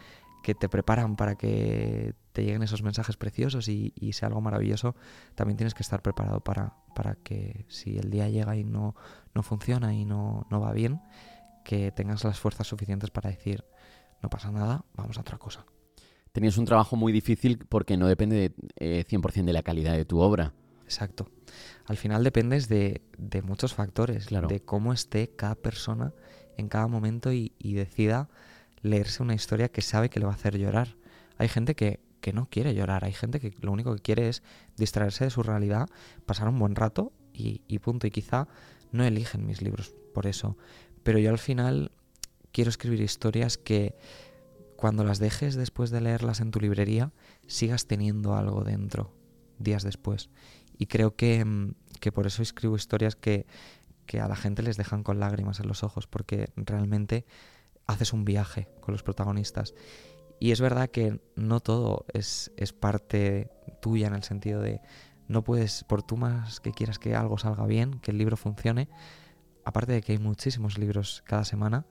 que 0.45 0.53
te 0.53 0.69
preparan 0.69 1.15
para 1.15 1.33
que 1.39 2.13
te 2.31 2.43
lleguen 2.43 2.61
esos 2.61 2.83
mensajes 2.83 3.17
preciosos 3.17 3.67
y, 3.67 3.91
sea 4.13 4.27
algo 4.27 4.41
maravilloso, 4.41 4.95
también 5.33 5.57
tienes 5.57 5.73
que 5.73 5.81
estar 5.81 6.03
preparado 6.03 6.39
para, 6.41 6.75
para 6.93 7.15
que 7.15 7.65
si 7.67 7.97
el 7.97 8.11
día 8.11 8.29
llega 8.29 8.55
y 8.55 8.63
no, 8.63 8.93
no 9.33 9.41
funciona 9.41 9.95
y 9.95 10.05
no, 10.05 10.45
no 10.51 10.61
va 10.61 10.71
bien, 10.71 11.01
que 11.63 11.91
tengas 11.91 12.23
las 12.23 12.39
fuerzas 12.39 12.67
suficientes 12.67 13.09
para 13.09 13.31
decir, 13.31 13.65
no 14.21 14.29
pasa 14.29 14.51
nada, 14.51 14.85
vamos 14.93 15.17
a 15.17 15.21
otra 15.21 15.39
cosa. 15.39 15.65
Tenías 16.31 16.59
un 16.59 16.65
trabajo 16.65 16.95
muy 16.95 17.11
difícil 17.11 17.57
porque 17.67 17.97
no 17.97 18.07
depende 18.07 18.53
de, 18.77 19.07
100% 19.07 19.39
eh, 19.39 19.43
de 19.45 19.53
la 19.53 19.63
calidad 19.63 19.93
de 19.93 20.05
tu 20.05 20.19
obra. 20.19 20.53
exacto. 20.83 21.27
Al 21.87 21.97
final 21.97 22.23
dependes 22.23 22.69
de, 22.69 23.01
de 23.17 23.41
muchos 23.41 23.73
factores, 23.73 24.27
Claro. 24.27 24.47
de 24.47 24.59
cómo 24.59 24.93
esté 24.93 25.35
cada 25.35 25.55
persona 25.55 26.13
en 26.55 26.69
cada 26.69 26.85
momento 26.85 27.33
y, 27.33 27.53
y 27.57 27.73
decida 27.73 28.29
leerse 28.85 29.23
una 29.23 29.33
historia 29.33 29.69
que 29.69 29.81
sabe 29.81 30.09
que 30.09 30.19
le 30.19 30.25
va 30.25 30.31
a 30.31 30.35
hacer 30.35 30.57
llorar. 30.57 30.95
Hay 31.37 31.47
gente 31.47 31.75
que, 31.75 31.99
que 32.21 32.33
no 32.33 32.49
quiere 32.49 32.73
llorar, 32.73 33.03
hay 33.03 33.13
gente 33.13 33.39
que 33.39 33.53
lo 33.61 33.71
único 33.71 33.93
que 33.95 34.01
quiere 34.01 34.29
es 34.29 34.43
distraerse 34.77 35.25
de 35.25 35.29
su 35.29 35.43
realidad, 35.43 35.89
pasar 36.25 36.47
un 36.47 36.59
buen 36.59 36.75
rato 36.75 37.11
y, 37.33 37.79
punto. 37.79 38.07
Y 38.07 38.11
quizá 38.11 38.47
no 38.91 39.03
eligen 39.03 39.45
mis 39.45 39.61
libros 39.61 39.93
por 40.13 40.27
eso. 40.27 40.57
Pero 41.03 41.19
yo 41.19 41.29
al 41.29 41.37
final 41.37 41.91
quiero 42.51 42.69
escribir 42.69 43.01
historias 43.01 43.57
que 43.57 43.95
cuando 44.77 45.03
las 45.03 45.19
dejes 45.19 45.55
después 45.55 45.89
de 45.89 46.01
leerlas 46.01 46.39
en 46.39 46.51
tu 46.51 46.59
librería, 46.59 47.11
sigas 47.47 47.87
teniendo 47.87 48.35
algo 48.35 48.63
dentro 48.63 49.13
días 49.59 49.83
después. 49.83 50.29
Y 50.77 50.87
creo 50.87 51.15
que, 51.15 51.43
mm, 51.43 51.75
que 51.99 52.11
por 52.11 52.27
eso 52.27 52.41
escribo 52.41 52.75
historias 52.75 53.15
que, 53.15 53.45
que 54.05 54.19
a 54.19 54.27
la 54.27 54.35
gente 54.35 54.63
les 54.63 54.77
dejan 54.77 55.03
con 55.03 55.19
lágrimas 55.19 55.59
en 55.59 55.67
los 55.67 55.83
ojos, 55.83 56.07
porque 56.07 56.51
realmente 56.55 57.25
haces 57.87 58.13
un 58.13 58.25
viaje 58.25 58.67
con 58.81 58.93
los 58.93 59.03
protagonistas. 59.03 59.73
Y 60.39 60.51
es 60.51 60.61
verdad 60.61 60.89
que 60.89 61.19
no 61.35 61.59
todo 61.59 62.05
es, 62.13 62.51
es 62.57 62.73
parte 62.73 63.49
tuya 63.81 64.07
en 64.07 64.15
el 64.15 64.23
sentido 64.23 64.61
de 64.61 64.81
no 65.27 65.43
puedes, 65.43 65.83
por 65.85 66.03
tú 66.03 66.17
más 66.17 66.59
que 66.59 66.71
quieras 66.71 66.99
que 66.99 67.15
algo 67.15 67.37
salga 67.37 67.65
bien, 67.65 67.99
que 67.99 68.11
el 68.11 68.17
libro 68.17 68.37
funcione, 68.37 68.89
aparte 69.63 69.93
de 69.93 70.01
que 70.01 70.11
hay 70.11 70.19
muchísimos 70.19 70.77
libros 70.77 71.23
cada 71.25 71.45
semana, 71.45 71.85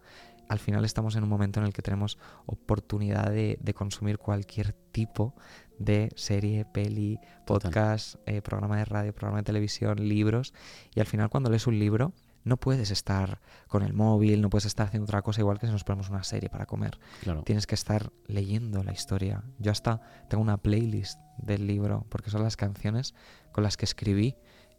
al 0.49 0.59
final 0.59 0.85
estamos 0.85 1.17
en 1.17 1.23
un 1.23 1.31
momento 1.31 1.59
en 1.59 1.67
el 1.67 1.73
que 1.73 1.83
tenemos 1.83 2.19
oportunidad 2.47 3.31
de, 3.31 3.59
de 3.61 3.75
consumir 3.75 4.19
cualquier 4.19 4.73
tipo 4.93 5.35
de 5.79 6.11
serie, 6.17 6.65
peli, 6.65 7.19
podcast, 7.47 8.17
eh, 8.27 8.43
programa 8.43 8.77
de 8.77 8.85
radio, 8.85 9.15
programa 9.15 9.39
de 9.39 9.45
televisión, 9.45 10.07
libros. 10.07 10.53
Y 10.95 11.01
al 11.01 11.07
final 11.07 11.31
cuando 11.31 11.51
lees 11.51 11.67
un 11.67 11.79
libro 11.79 12.13
no 12.45 12.59
puedes 12.59 12.91
estar 12.91 13.41
con 13.67 13.83
el 13.83 13.95
móvil, 13.95 14.41
no 14.41 14.51
puedes 14.51 14.67
estar 14.67 14.87
haciendo 14.87 15.05
otra 15.05 15.23
cosa 15.23 15.41
igual 15.41 15.59
que 15.59 15.67
si 15.67 15.73
nos 15.73 15.85
ponemos 15.85 16.11
una 16.11 16.23
serie 16.23 16.49
para 16.49 16.67
comer. 16.67 16.99
Claro. 17.23 17.43
Tienes 17.43 17.67
que 17.67 17.75
estar 17.75 18.13
leyendo 18.27 18.83
la 18.85 18.93
historia. 18.93 19.43
Yo 19.59 19.73
hasta 19.73 20.01
tengo 20.29 20.43
una 20.43 20.59
playlist 20.59 21.19
del 21.39 21.67
libro 21.67 22.07
porque 22.11 22.31
son 22.31 22.43
las 22.43 22.57
canciones 22.57 23.15
con 23.53 23.65
las 23.65 23.77
que 23.77 23.87
escribí 23.87 24.37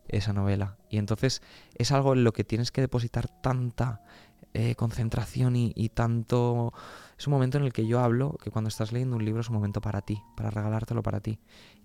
esa 0.08 0.34
novela. 0.34 0.78
Y 0.90 0.98
entonces 0.98 1.42
es 1.78 1.92
algo 1.92 2.14
en 2.14 2.24
lo 2.24 2.34
que 2.34 2.44
tienes 2.44 2.72
que 2.72 2.82
depositar 2.82 3.28
tanta 3.42 4.04
eh, 4.56 4.76
concentración 4.76 5.56
y, 5.56 5.74
y 5.76 5.90
tanto... 5.90 6.74
Es 7.18 7.28
un 7.28 7.34
momento 7.34 7.58
en 7.58 7.66
el 7.66 7.74
que 7.74 7.86
yo 7.88 8.00
hablo 8.00 8.38
que 8.42 8.52
cuando 8.52 8.70
estás 8.70 8.92
leyendo 8.92 9.16
un 9.16 9.24
libro 9.24 9.42
es 9.42 9.50
un 9.50 9.56
momento 9.56 9.82
para 9.82 10.02
ti, 10.02 10.22
para 10.36 10.50
regalártelo 10.50 11.04
para 11.04 11.20
ti. 11.20 11.40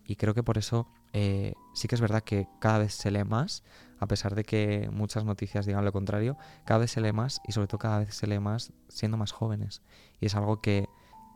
Y 0.04 0.16
creo 0.16 0.34
que 0.34 0.42
por 0.42 0.56
eso 0.56 0.88
eh, 1.12 1.54
sí 1.74 1.88
que 1.88 1.94
es 1.96 2.00
verdad 2.00 2.22
que 2.22 2.48
cada 2.60 2.78
vez 2.78 2.94
se 2.94 3.10
lee 3.10 3.24
más, 3.24 3.62
a 3.98 4.06
pesar 4.06 4.34
de 4.34 4.44
que 4.44 4.88
muchas 4.92 5.24
noticias 5.24 5.66
digan 5.66 5.84
lo 5.84 5.92
contrario, 5.92 6.36
cada 6.64 6.78
vez 6.78 6.92
se 6.92 7.00
lee 7.00 7.12
más 7.12 7.40
y 7.46 7.52
sobre 7.52 7.68
todo 7.68 7.78
cada 7.78 7.98
vez 8.00 8.14
se 8.14 8.26
lee 8.26 8.40
más 8.40 8.72
siendo 8.88 9.16
más 9.16 9.32
jóvenes. 9.32 9.82
Y 10.20 10.26
es 10.26 10.34
algo 10.34 10.60
que, 10.60 10.88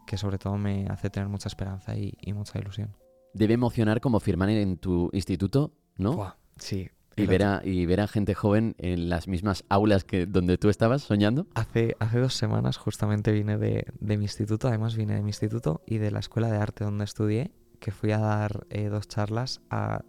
que 0.06 0.16
sobre 0.16 0.38
todo 0.38 0.56
me 0.56 0.86
hace 0.88 1.10
tener 1.10 1.28
mucha 1.28 1.48
esperanza 1.48 1.96
y, 1.96 2.14
y 2.20 2.32
mucha 2.32 2.58
ilusión. 2.58 2.96
Debe 3.32 3.54
emocionar 3.54 4.00
como 4.00 4.20
firmar 4.20 4.50
en 4.50 4.76
tu 4.76 5.10
instituto, 5.12 5.72
¿no? 5.96 6.12
Buah, 6.14 6.34
sí. 6.56 6.90
Y 7.16 7.26
ver, 7.26 7.42
a, 7.44 7.60
y 7.64 7.86
ver 7.86 8.00
a 8.00 8.08
gente 8.08 8.34
joven 8.34 8.74
en 8.78 9.08
las 9.08 9.28
mismas 9.28 9.64
aulas 9.68 10.04
que 10.04 10.26
donde 10.26 10.58
tú 10.58 10.68
estabas 10.68 11.02
soñando. 11.02 11.46
Hace, 11.54 11.96
hace 12.00 12.18
dos 12.18 12.34
semanas 12.34 12.76
justamente 12.76 13.30
vine 13.32 13.56
de, 13.58 13.86
de 14.00 14.16
mi 14.16 14.24
instituto, 14.24 14.68
además 14.68 14.96
vine 14.96 15.14
de 15.14 15.22
mi 15.22 15.30
instituto 15.30 15.82
y 15.86 15.98
de 15.98 16.10
la 16.10 16.18
escuela 16.18 16.50
de 16.50 16.58
arte 16.58 16.84
donde 16.84 17.04
estudié, 17.04 17.50
que 17.78 17.90
fui 17.92 18.12
a 18.12 18.18
dar 18.18 18.66
eh, 18.70 18.88
dos 18.88 19.06
charlas 19.08 19.60
a, 19.70 20.02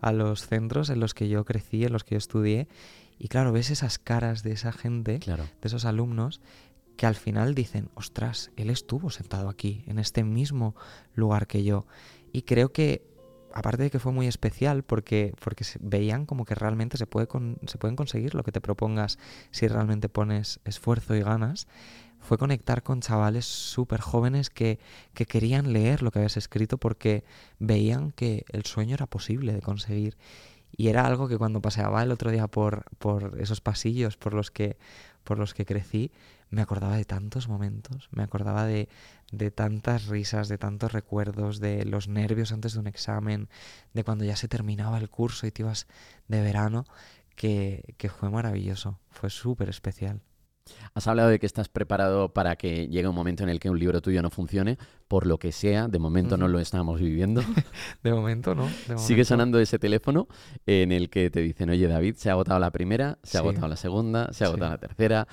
a 0.00 0.12
los 0.12 0.46
centros 0.46 0.90
en 0.90 1.00
los 1.00 1.14
que 1.14 1.28
yo 1.28 1.44
crecí, 1.44 1.84
en 1.84 1.92
los 1.92 2.04
que 2.04 2.14
yo 2.14 2.18
estudié. 2.18 2.68
Y 3.18 3.28
claro, 3.28 3.52
ves 3.52 3.70
esas 3.70 3.98
caras 3.98 4.42
de 4.42 4.52
esa 4.52 4.72
gente, 4.72 5.18
Claro. 5.18 5.42
de 5.44 5.66
esos 5.68 5.84
alumnos, 5.84 6.40
que 6.96 7.06
al 7.06 7.14
final 7.16 7.54
dicen, 7.54 7.90
ostras, 7.94 8.50
él 8.56 8.70
estuvo 8.70 9.10
sentado 9.10 9.48
aquí, 9.48 9.84
en 9.86 9.98
este 9.98 10.24
mismo 10.24 10.74
lugar 11.14 11.46
que 11.46 11.62
yo. 11.64 11.86
Y 12.32 12.42
creo 12.42 12.72
que, 12.72 13.07
aparte 13.58 13.82
de 13.84 13.90
que 13.90 13.98
fue 13.98 14.12
muy 14.12 14.26
especial, 14.26 14.82
porque, 14.84 15.34
porque 15.42 15.64
veían 15.80 16.26
como 16.26 16.44
que 16.44 16.54
realmente 16.54 16.96
se, 16.96 17.06
puede 17.06 17.26
con- 17.26 17.58
se 17.66 17.78
pueden 17.78 17.96
conseguir 17.96 18.34
lo 18.34 18.42
que 18.44 18.52
te 18.52 18.60
propongas 18.60 19.18
si 19.50 19.66
realmente 19.68 20.08
pones 20.08 20.60
esfuerzo 20.64 21.14
y 21.14 21.20
ganas, 21.22 21.66
fue 22.20 22.38
conectar 22.38 22.82
con 22.82 23.00
chavales 23.00 23.44
súper 23.46 24.00
jóvenes 24.00 24.50
que, 24.50 24.78
que 25.14 25.26
querían 25.26 25.72
leer 25.72 26.02
lo 26.02 26.10
que 26.10 26.18
habías 26.18 26.36
escrito 26.36 26.78
porque 26.78 27.24
veían 27.58 28.12
que 28.12 28.44
el 28.50 28.64
sueño 28.64 28.94
era 28.94 29.06
posible 29.06 29.52
de 29.52 29.60
conseguir. 29.62 30.16
Y 30.76 30.88
era 30.88 31.06
algo 31.06 31.28
que 31.28 31.38
cuando 31.38 31.60
paseaba 31.60 32.02
el 32.02 32.12
otro 32.12 32.30
día 32.30 32.46
por, 32.46 32.84
por 32.98 33.40
esos 33.40 33.60
pasillos 33.60 34.16
por 34.16 34.34
los 34.34 34.50
que, 34.50 34.76
por 35.24 35.38
los 35.38 35.54
que 35.54 35.64
crecí, 35.64 36.10
me 36.50 36.62
acordaba 36.62 36.96
de 36.96 37.04
tantos 37.04 37.48
momentos, 37.48 38.08
me 38.10 38.22
acordaba 38.22 38.64
de, 38.66 38.88
de 39.32 39.50
tantas 39.50 40.06
risas, 40.06 40.48
de 40.48 40.58
tantos 40.58 40.92
recuerdos, 40.92 41.60
de 41.60 41.84
los 41.84 42.08
nervios 42.08 42.52
antes 42.52 42.72
de 42.74 42.80
un 42.80 42.86
examen, 42.86 43.48
de 43.92 44.04
cuando 44.04 44.24
ya 44.24 44.36
se 44.36 44.48
terminaba 44.48 44.98
el 44.98 45.10
curso 45.10 45.46
y 45.46 45.50
te 45.50 45.62
ibas 45.62 45.86
de 46.28 46.40
verano, 46.42 46.84
que, 47.36 47.94
que 47.98 48.08
fue 48.08 48.30
maravilloso, 48.30 48.98
fue 49.10 49.30
súper 49.30 49.68
especial. 49.68 50.20
Has 50.92 51.06
hablado 51.06 51.30
de 51.30 51.38
que 51.38 51.46
estás 51.46 51.70
preparado 51.70 52.34
para 52.34 52.56
que 52.56 52.88
llegue 52.88 53.08
un 53.08 53.14
momento 53.14 53.42
en 53.42 53.48
el 53.48 53.58
que 53.58 53.70
un 53.70 53.78
libro 53.78 54.02
tuyo 54.02 54.20
no 54.20 54.28
funcione, 54.28 54.76
por 55.06 55.26
lo 55.26 55.38
que 55.38 55.50
sea, 55.50 55.88
de 55.88 55.98
momento 55.98 56.36
no 56.36 56.46
lo 56.46 56.60
estamos 56.60 57.00
viviendo. 57.00 57.40
De 58.02 58.12
momento, 58.12 58.54
¿no? 58.54 58.64
De 58.66 58.70
Sigue 58.98 58.98
momento- 58.98 59.24
sonando 59.24 59.60
ese 59.60 59.78
teléfono 59.78 60.28
en 60.66 60.92
el 60.92 61.08
que 61.08 61.30
te 61.30 61.40
dicen, 61.40 61.70
oye 61.70 61.88
David, 61.88 62.16
se 62.16 62.28
ha 62.28 62.32
agotado 62.32 62.58
la 62.60 62.70
primera, 62.70 63.18
se 63.22 63.38
ha 63.38 63.40
Sí. 63.40 63.46
agotado 63.46 63.68
la 63.68 63.76
segunda, 63.76 64.26
se 64.32 64.44
ha 64.44 64.48
Sí. 64.48 64.50
agotado 64.50 64.72
la 64.72 64.78
tercera. 64.78 65.28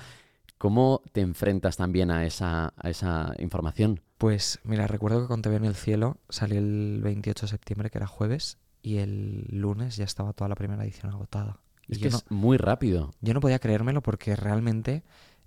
¿Cómo 0.58 1.02
te 1.12 1.20
enfrentas 1.20 1.76
también 1.76 2.10
a 2.10 2.24
esa, 2.24 2.72
a 2.76 2.90
esa 2.90 3.34
información? 3.38 4.00
Pues 4.18 4.58
mira, 4.64 4.86
recuerdo 4.86 5.20
que 5.22 5.28
con 5.28 5.42
Te 5.42 5.48
veo 5.50 5.58
en 5.58 5.64
el 5.66 5.74
cielo 5.74 6.16
salió 6.30 6.58
el 6.58 7.00
28 7.02 7.46
de 7.46 7.50
septiembre, 7.50 7.90
que 7.90 7.98
era 7.98 8.06
jueves, 8.06 8.56
y 8.82 8.98
el 8.98 9.46
lunes 9.50 9.96
ya 9.96 10.04
estaba 10.04 10.32
toda 10.32 10.48
la 10.48 10.54
primera 10.54 10.82
edición 10.84 11.12
agotada. 11.12 11.58
Es 11.88 11.98
que 11.98 12.08
no- 12.10 12.16
es 12.16 12.24
muy 12.30 12.56
rápido. 12.56 13.12
Yo 13.20 13.34
no 13.34 13.40
podía 13.40 13.58
creérmelo 13.58 14.02
porque 14.02 14.34
realmente 14.34 15.02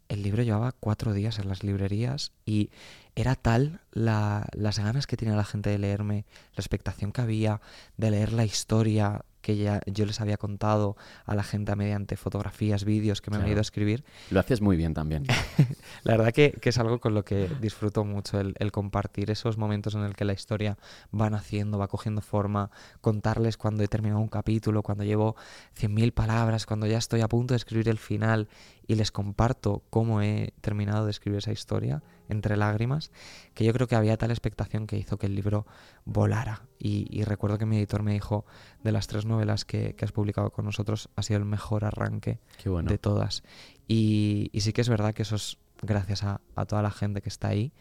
el 0.10 0.24
libro 0.24 0.43
llevaba 0.43 0.72
cuatro 0.72 1.13
días 1.13 1.39
en 1.39 1.48
las 1.50 1.63
librerías 1.63 2.32
y 2.45 2.69
era 3.15 3.36
tal 3.36 3.82
la- 3.91 4.48
las 4.54 4.80
ganas 4.80 5.08
que 5.08 5.17
tenía 5.17 5.36
la 5.36 5.43
gente 5.43 5.69
de 5.69 5.78
leerme, 5.80 6.26
la 6.56 6.62
expectación 6.62 7.12
que 7.12 7.22
había 7.22 7.62
de 7.98 8.12
leer 8.12 8.32
la 8.34 8.45
historia 8.45 9.26
que 9.41 9.58
ya 9.58 9.82
yo 9.86 10.06
les 10.06 10.19
había 10.21 10.38
contado 10.38 10.95
a 11.25 11.36
la 11.36 11.43
gente 11.43 11.75
mediante 11.75 12.17
fotografías, 12.17 12.84
vídeos 12.84 13.21
que 13.21 13.32
me 13.32 13.38
han 13.38 13.47
ido 13.47 13.60
a 13.60 13.62
escribir. 13.62 14.04
Lo 14.30 14.39
haces 14.39 14.62
muy 14.62 14.78
bien 14.78 14.93
también. 14.93 15.25
La 16.04 16.17
verdad 16.17 16.32
que, 16.32 16.52
que 16.52 16.69
es 16.69 16.78
algo 16.78 16.99
con 16.99 17.13
lo 17.13 17.23
que 17.23 17.49
disfruto 17.62 18.04
mucho, 18.04 18.39
el, 18.39 18.56
el 18.60 18.71
compartir 18.71 19.32
esos 19.32 19.58
momentos 19.58 19.95
en 19.95 20.02
el 20.02 20.15
que 20.15 20.25
la 20.25 20.34
historia 20.34 20.78
va 21.17 21.30
naciendo, 21.30 21.78
va 21.78 21.88
cogiendo 21.88 22.21
forma, 22.21 22.71
contarles 23.02 23.58
cuando 23.58 23.84
he 23.84 23.88
terminado 23.88 24.21
un 24.21 24.28
capítulo, 24.28 24.84
cuando 24.84 25.04
llevo 25.04 25.36
100.000 25.80 26.13
palabras, 26.13 26.65
cuando 26.65 26.88
ya 26.88 26.97
estoy 26.97 27.21
a 27.21 27.28
punto 27.28 27.54
de 27.54 27.58
escribir 27.58 27.89
el 27.89 27.97
final 27.97 28.47
y 28.89 28.95
les 28.95 29.12
comparto 29.12 29.84
cómo 29.91 30.23
he 30.23 30.52
terminado 30.62 31.06
de 31.06 31.12
escribir 31.12 31.38
esa 31.38 31.52
historia 31.52 32.02
entre 32.28 32.58
lágrimas, 32.58 33.12
que 33.54 33.63
yo 33.63 33.71
creo 33.71 33.88
que 33.88 33.95
había 33.95 34.17
tal 34.17 34.32
expectación 34.32 34.88
que 34.88 34.97
hizo 34.97 35.19
que 35.19 35.28
el 35.28 35.36
libro 35.36 35.67
volara. 36.06 36.63
Y, 36.80 37.06
y 37.12 37.23
recuerdo 37.23 37.60
que 37.60 37.67
mi 37.67 37.78
editor 37.78 38.02
me 38.02 38.13
dijo, 38.13 38.47
de 38.84 38.91
las 38.91 39.06
tres 39.06 39.25
novelas 39.25 39.63
que, 39.63 39.93
que 39.93 40.06
has 40.06 40.12
publicado 40.12 40.49
con 40.49 40.65
nosotros, 40.65 41.08
ha 41.15 41.21
sido 41.21 41.38
el 41.38 41.45
mejor 41.45 41.86
arranque 41.86 42.39
bueno. 42.65 42.89
de 42.89 42.97
todas. 42.97 43.43
Y, 43.88 44.49
y 44.54 44.62
sí 44.62 44.73
que 44.73 44.82
es 44.82 44.89
verdad 44.89 45.13
que 45.13 45.21
eso 45.21 45.36
es 45.36 45.60
gracias 45.84 46.23
a, 46.23 46.41
a 46.56 46.65
toda 46.65 46.82
la 46.82 46.89
gente 46.89 47.21
que 47.21 47.30
está 47.30 47.49
ahí, 47.49 47.71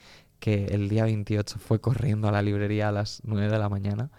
que 0.41 0.67
el 0.67 0.91
día 0.91 1.05
28 1.05 1.59
fue 1.59 1.81
corriendo 1.81 2.29
a 2.29 2.33
la 2.33 2.43
librería 2.43 2.91
a 2.91 2.93
las 2.93 3.23
9 3.25 3.51
de 3.51 3.59
la 3.59 3.71
mañana 3.71 4.11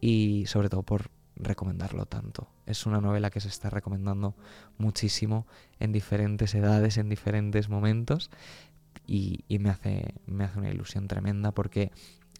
y 0.00 0.46
sobre 0.46 0.70
todo 0.70 0.84
por 0.84 1.10
recomendarlo 1.42 2.06
tanto. 2.06 2.48
Es 2.66 2.86
una 2.86 3.00
novela 3.00 3.30
que 3.30 3.40
se 3.40 3.48
está 3.48 3.70
recomendando 3.70 4.34
muchísimo 4.78 5.46
en 5.78 5.92
diferentes 5.92 6.54
edades, 6.54 6.96
en 6.98 7.08
diferentes 7.08 7.68
momentos 7.68 8.30
y, 9.06 9.44
y 9.48 9.58
me, 9.58 9.70
hace, 9.70 10.14
me 10.26 10.44
hace 10.44 10.58
una 10.58 10.70
ilusión 10.70 11.08
tremenda 11.08 11.52
porque 11.52 11.90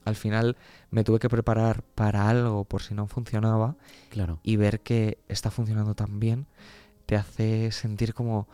al 0.04 0.16
final 0.16 0.57
me 0.90 1.05
tuve 1.05 1.18
que 1.18 1.28
preparar 1.28 1.82
para 1.82 2.28
algo 2.28 2.64
por 2.64 2.82
si 2.82 2.94
no 2.94 3.07
funcionaba 3.07 3.76
Claro. 4.09 4.40
y 4.42 4.57
ver 4.57 4.80
que 4.80 5.18
está 5.28 5.51
funcionando 5.51 5.94
tan 5.94 6.20
bien 6.20 6.46
te 7.07 7.16
hace 7.16 7.72
sentir 7.72 8.14
como 8.14 8.48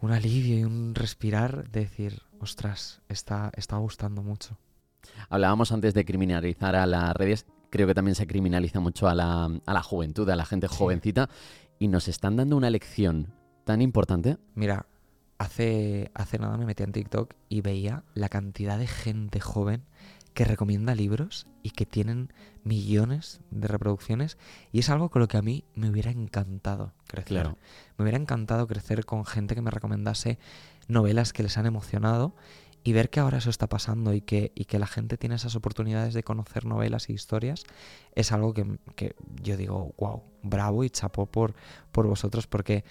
un 0.00 0.10
alivio 0.12 0.58
y 0.58 0.64
un 0.64 0.94
respirar 0.96 1.70
de 1.70 1.80
decir, 1.80 2.22
ostras, 2.40 3.00
está, 3.08 3.52
está 3.56 3.76
gustando 3.76 4.22
mucho. 4.22 4.58
Hablábamos 5.28 5.70
antes 5.70 5.94
de 5.94 6.04
criminalizar 6.04 6.74
a 6.74 6.84
las 6.86 7.14
redes. 7.14 7.46
Creo 7.72 7.86
que 7.86 7.94
también 7.94 8.14
se 8.14 8.26
criminaliza 8.26 8.78
mucho 8.80 9.08
a 9.08 9.14
la, 9.14 9.46
a 9.66 9.72
la 9.72 9.82
juventud, 9.82 10.28
a 10.30 10.36
la 10.36 10.44
gente 10.44 10.68
Sí. 10.68 10.74
jovencita. 10.76 11.28
Y 11.78 11.88
nos 11.88 12.06
están 12.06 12.36
dando 12.36 12.56
una 12.56 12.68
lección 12.70 13.32
tan 13.64 13.80
importante. 13.80 14.36
Mira, 14.54 14.86
hace, 15.38 16.10
hace 16.14 16.38
nada 16.38 16.58
me 16.58 16.66
metí 16.66 16.82
en 16.82 16.92
TikTok 16.92 17.34
y 17.48 17.62
veía 17.62 18.04
la 18.14 18.28
cantidad 18.28 18.78
de 18.78 18.86
gente 18.86 19.40
joven 19.40 19.82
que 20.34 20.44
recomienda 20.44 20.94
libros 20.94 21.46
y 21.62 21.70
que 21.70 21.84
tienen 21.86 22.32
millones 22.62 23.40
de 23.50 23.68
reproducciones 23.68 24.38
y 24.70 24.78
es 24.80 24.88
algo 24.90 25.10
con 25.10 25.20
lo 25.20 25.28
que 25.28 25.36
a 25.38 25.42
mí 25.42 25.64
me 25.74 25.90
hubiera 25.90 26.10
encantado 26.10 26.92
crecer. 27.06 27.28
Claro. 27.42 27.58
Me 27.96 28.04
hubiera 28.04 28.18
encantado 28.18 28.66
crecer 28.66 29.04
con 29.06 29.24
gente 29.24 29.54
que 29.54 29.62
me 29.62 29.70
recomendase 29.70 30.38
novelas 30.88 31.32
que 31.32 31.42
les 31.42 31.56
han 31.58 31.66
emocionado 31.66 32.34
y 32.84 32.92
ver 32.92 33.10
que 33.10 33.20
ahora 33.20 33.38
eso 33.38 33.50
está 33.50 33.68
pasando 33.68 34.12
y 34.14 34.20
que, 34.20 34.52
y 34.54 34.64
que 34.64 34.78
la 34.78 34.86
gente 34.86 35.16
tiene 35.16 35.36
esas 35.36 35.54
oportunidades 35.54 36.14
de 36.14 36.22
conocer 36.22 36.64
novelas 36.64 37.08
y 37.08 37.12
historias 37.12 37.64
es 38.14 38.32
algo 38.32 38.52
que, 38.54 38.66
que 38.96 39.14
yo 39.42 39.56
digo, 39.56 39.94
wow, 39.98 40.22
bravo 40.42 40.82
y 40.84 40.90
chapó 40.90 41.26
por, 41.26 41.54
por 41.92 42.06
vosotros 42.06 42.46
porque 42.46 42.84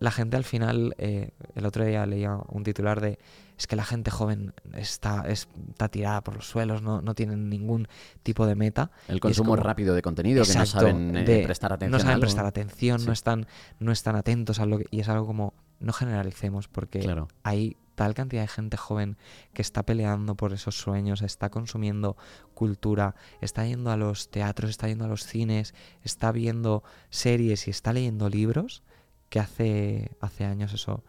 la 0.00 0.10
gente 0.10 0.36
al 0.36 0.44
final, 0.44 0.94
eh, 0.98 1.30
el 1.54 1.64
otro 1.66 1.84
día 1.84 2.04
leía 2.04 2.36
un 2.48 2.62
titular 2.64 3.00
de 3.00 3.18
es 3.56 3.68
que 3.68 3.76
la 3.76 3.84
gente 3.84 4.10
joven 4.10 4.52
está, 4.74 5.24
está 5.28 5.88
tirada 5.88 6.22
por 6.24 6.34
los 6.34 6.48
suelos, 6.48 6.82
no, 6.82 7.00
no 7.00 7.14
tienen 7.14 7.48
ningún 7.48 7.86
tipo 8.24 8.46
de 8.46 8.56
meta. 8.56 8.90
El 9.06 9.20
consumo 9.20 9.50
como- 9.52 9.62
rápido 9.62 9.94
de 9.94 10.02
contenido, 10.02 10.42
que 10.44 10.52
no 10.54 10.60
Exacto, 10.60 10.80
saben 10.88 11.16
eh, 11.16 11.22
de- 11.24 11.44
prestar 11.44 11.72
atención. 11.72 11.92
No 11.92 12.00
saben 12.04 12.20
prestar 12.20 12.46
atención, 12.46 12.98
Sí. 12.98 13.06
no, 13.06 13.12
están, 13.12 13.46
no 13.78 13.92
están 13.92 14.16
atentos 14.16 14.58
a 14.58 14.66
lo 14.66 14.78
que... 14.78 14.86
Y 14.90 14.98
es 15.00 15.08
algo 15.08 15.26
como, 15.26 15.54
no 15.78 15.92
generalicemos, 15.92 16.66
porque 16.66 16.98
Claro. 16.98 17.28
hay 17.44 17.76
tal 17.94 18.14
cantidad 18.14 18.42
de 18.42 18.48
gente 18.48 18.76
joven 18.76 19.16
que 19.52 19.62
está 19.62 19.84
peleando 19.84 20.34
por 20.36 20.52
esos 20.52 20.76
sueños, 20.76 21.22
está 21.22 21.50
consumiendo 21.50 22.16
cultura, 22.54 23.14
está 23.40 23.66
yendo 23.66 23.90
a 23.90 23.96
los 23.96 24.30
teatros, 24.30 24.70
está 24.70 24.88
yendo 24.88 25.04
a 25.04 25.08
los 25.08 25.24
cines, 25.24 25.74
está 26.02 26.32
viendo 26.32 26.82
series 27.10 27.66
y 27.66 27.70
está 27.70 27.92
leyendo 27.92 28.28
libros, 28.28 28.82
que 29.28 29.40
hace, 29.40 30.10
hace 30.20 30.44
años 30.44 30.72
eso 30.72 31.04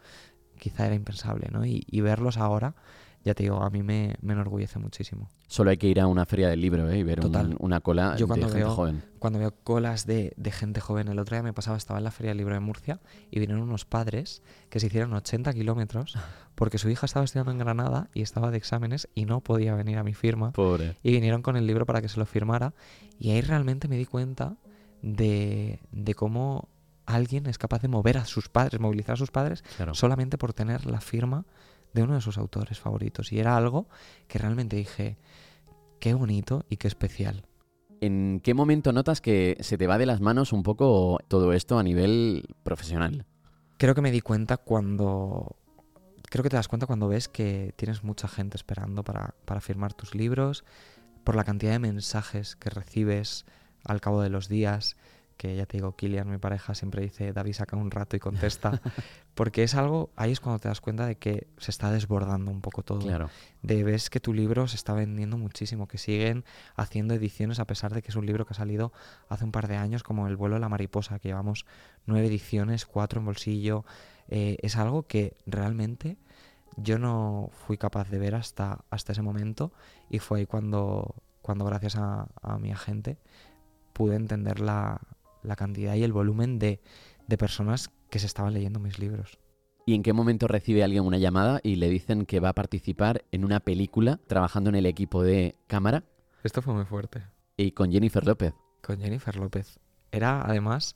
quizá 0.58 0.86
era 0.86 0.94
impensable, 0.94 1.48
¿no? 1.50 1.64
Y, 1.64 1.84
y 1.86 2.00
verlos 2.00 2.38
ahora, 2.38 2.74
ya 3.26 3.34
te 3.34 3.42
digo, 3.42 3.60
a 3.62 3.68
mí 3.70 3.82
me, 3.82 4.14
me 4.22 4.32
enorgullece 4.34 4.78
muchísimo. 4.78 5.28
Solo 5.48 5.70
hay 5.70 5.76
que 5.76 5.88
ir 5.88 6.00
a 6.00 6.06
una 6.06 6.24
feria 6.26 6.48
del 6.48 6.60
libro 6.60 6.88
eh, 6.88 6.98
y 6.98 7.02
ver 7.02 7.20
un- 7.26 7.56
una 7.58 7.80
cola 7.80 8.12
Yo 8.16 8.26
de 8.26 8.28
cuando 8.28 8.46
gente 8.46 8.60
veo- 8.64 8.74
joven. 8.74 9.02
cuando 9.18 9.38
veo 9.40 9.52
colas 9.64 10.06
de, 10.06 10.32
de 10.36 10.50
gente 10.52 10.80
joven, 10.80 11.08
el 11.08 11.18
otro 11.18 11.34
día 11.36 11.42
me 11.42 11.52
pasaba, 11.52 11.76
estaba 11.76 11.98
en 11.98 12.04
la 12.04 12.10
Feria 12.12 12.30
del 12.30 12.38
Libro 12.38 12.54
de 12.54 12.60
Murcia 12.60 13.00
y 13.30 13.40
vinieron 13.40 13.62
unos 13.64 13.84
padres 13.84 14.42
que 14.70 14.78
se 14.80 14.86
hicieron 14.86 15.12
80 15.12 15.52
kilómetros 15.52 16.14
porque 16.54 16.78
su 16.78 16.88
hija 16.88 17.04
estaba 17.06 17.24
estudiando 17.24 17.50
en 17.52 17.58
Granada 17.58 18.08
y 18.14 18.22
estaba 18.22 18.50
de 18.50 18.56
exámenes 18.58 19.08
y 19.14 19.24
no 19.24 19.40
podía 19.40 19.74
venir 19.74 19.98
a 19.98 20.04
mi 20.04 20.14
firma 20.14 20.52
Pobre. 20.52 20.96
y 21.02 21.10
vinieron 21.12 21.42
con 21.42 21.56
el 21.56 21.66
libro 21.66 21.84
para 21.84 22.00
que 22.00 22.08
se 22.08 22.18
lo 22.20 22.26
firmara 22.26 22.74
y 23.18 23.30
ahí 23.32 23.40
realmente 23.40 23.88
me 23.88 23.96
di 23.98 24.06
cuenta 24.06 24.56
de, 25.02 25.80
de 25.92 26.14
cómo 26.14 26.68
alguien 27.06 27.46
es 27.46 27.58
capaz 27.58 27.82
de 27.82 27.88
mover 27.88 28.18
a 28.18 28.24
sus 28.24 28.48
padres, 28.48 28.80
movilizar 28.80 29.14
a 29.14 29.16
sus 29.16 29.30
padres 29.30 29.62
Claro. 29.76 29.94
solamente 29.94 30.38
por 30.38 30.52
tener 30.52 30.86
la 30.86 31.00
firma 31.00 31.44
de 31.92 32.02
uno 32.02 32.14
de 32.14 32.20
sus 32.20 32.38
autores 32.38 32.78
favoritos 32.78 33.32
y 33.32 33.38
era 33.38 33.56
algo 33.56 33.88
que 34.28 34.38
realmente 34.38 34.76
dije, 34.76 35.18
qué 36.00 36.14
bonito 36.14 36.64
y 36.68 36.76
qué 36.76 36.88
especial. 36.88 37.46
¿En 38.00 38.40
qué 38.42 38.54
momento 38.54 38.92
notas 38.92 39.20
que 39.20 39.56
se 39.60 39.78
te 39.78 39.86
va 39.86 39.98
de 39.98 40.06
las 40.06 40.20
manos 40.20 40.52
un 40.52 40.62
poco 40.62 41.18
todo 41.28 41.52
esto 41.52 41.78
a 41.78 41.82
nivel 41.82 42.54
profesional? 42.62 43.24
Creo 43.78 43.94
que 43.94 44.02
me 44.02 44.10
di 44.10 44.20
cuenta 44.20 44.56
cuando... 44.56 45.56
Creo 46.28 46.42
que 46.42 46.50
te 46.50 46.56
das 46.56 46.68
cuenta 46.68 46.86
cuando 46.86 47.08
ves 47.08 47.28
que 47.28 47.72
tienes 47.76 48.02
mucha 48.02 48.28
gente 48.28 48.56
esperando 48.56 49.04
para, 49.04 49.34
para 49.44 49.60
firmar 49.60 49.94
tus 49.94 50.14
libros, 50.14 50.64
por 51.24 51.36
la 51.36 51.44
cantidad 51.44 51.72
de 51.72 51.78
mensajes 51.78 52.56
que 52.56 52.68
recibes 52.68 53.46
al 53.84 54.00
cabo 54.00 54.20
de 54.20 54.28
los 54.28 54.48
días, 54.48 54.96
que 55.36 55.54
ya 55.54 55.66
te 55.66 55.76
digo, 55.76 55.94
Kilian, 55.96 56.30
mi 56.30 56.38
pareja, 56.38 56.74
siempre 56.74 57.02
dice, 57.02 57.32
David 57.32 57.52
saca 57.52 57.76
un 57.76 57.90
rato 57.90 58.16
y 58.16 58.20
contesta, 58.20 58.80
porque 59.34 59.62
es 59.62 59.74
algo, 59.74 60.10
ahí 60.16 60.32
es 60.32 60.40
cuando 60.40 60.58
te 60.58 60.68
das 60.68 60.80
cuenta 60.80 61.06
de 61.06 61.16
que 61.16 61.48
se 61.58 61.70
está 61.70 61.90
desbordando 61.90 62.50
un 62.50 62.60
poco 62.62 62.82
todo 62.82 63.00
Claro. 63.00 63.28
de 63.62 63.84
ves 63.84 64.08
que 64.08 64.18
tu 64.18 64.32
libro 64.32 64.66
se 64.66 64.76
está 64.76 64.94
vendiendo 64.94 65.36
muchísimo, 65.36 65.86
que 65.88 65.98
siguen 65.98 66.44
haciendo 66.74 67.14
ediciones 67.14 67.60
a 67.60 67.66
pesar 67.66 67.92
de 67.94 68.00
que 68.02 68.08
es 68.08 68.16
un 68.16 68.24
libro 68.26 68.46
que 68.46 68.54
ha 68.54 68.56
salido 68.56 68.92
hace 69.28 69.44
un 69.44 69.52
par 69.52 69.68
de 69.68 69.76
años, 69.76 70.02
como 70.02 70.26
El 70.26 70.36
vuelo 70.36 70.54
de 70.54 70.60
la 70.60 70.68
mariposa, 70.70 71.18
que 71.18 71.28
llevamos 71.28 71.66
nueve 72.06 72.26
ediciones, 72.28 72.86
cuatro 72.86 73.20
en 73.20 73.26
bolsillo. 73.26 73.84
Eh, 74.28 74.56
es 74.62 74.76
algo 74.76 75.06
que 75.06 75.36
realmente 75.46 76.16
yo 76.76 76.98
no 76.98 77.50
fui 77.66 77.76
capaz 77.78 78.08
de 78.10 78.18
ver 78.18 78.34
hasta, 78.34 78.84
hasta 78.90 79.12
ese 79.12 79.22
momento 79.22 79.72
y 80.10 80.18
fue 80.18 80.40
ahí 80.40 80.46
cuando, 80.46 81.14
cuando 81.42 81.64
gracias 81.64 81.96
a, 81.96 82.26
a 82.42 82.58
mi 82.58 82.72
agente 82.72 83.18
pude 83.92 84.16
entender 84.16 84.60
la, 84.60 85.00
la 85.46 85.56
cantidad 85.56 85.94
y 85.94 86.02
el 86.02 86.12
volumen 86.12 86.58
de, 86.58 86.80
de 87.26 87.38
personas 87.38 87.90
que 88.10 88.18
se 88.18 88.26
estaban 88.26 88.52
leyendo 88.54 88.78
mis 88.80 88.98
libros. 88.98 89.38
¿Y 89.86 89.94
en 89.94 90.02
qué 90.02 90.12
momento 90.12 90.48
recibe 90.48 90.82
alguien 90.82 91.04
una 91.04 91.18
llamada 91.18 91.60
y 91.62 91.76
le 91.76 91.88
dicen 91.88 92.26
que 92.26 92.40
va 92.40 92.48
a 92.50 92.54
participar 92.54 93.24
en 93.30 93.44
una 93.44 93.60
película 93.60 94.18
trabajando 94.26 94.68
en 94.70 94.76
el 94.76 94.86
equipo 94.86 95.22
de 95.22 95.54
cámara 95.68 96.02
Esto 96.42 96.60
fue 96.62 96.74
muy 96.74 96.84
fuerte. 96.84 97.22
y 97.56 97.70
con 97.72 97.92
Jennifer 97.92 98.26
López? 98.26 98.52
con 98.82 98.98
Jennifer 99.00 99.36
López. 99.36 99.78
Era, 100.12 100.42
además, 100.42 100.94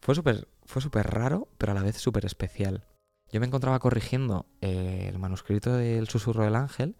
fue 0.00 0.14
súper 0.14 0.48
fue 0.64 0.82
súper 0.82 1.06
raro, 1.08 1.48
pero 1.58 1.72
a 1.72 1.74
la 1.76 1.82
vez 1.82 1.96
súper 1.96 2.24
especial. 2.24 2.84
Yo 3.32 3.40
me 3.40 3.46
encontraba 3.46 3.78
corrigiendo 3.78 4.46
eh, 4.60 5.06
el 5.08 5.18
manuscrito 5.18 5.72
del 5.74 6.08
Susurro 6.08 6.44
del 6.44 6.56
Ángel 6.56 6.96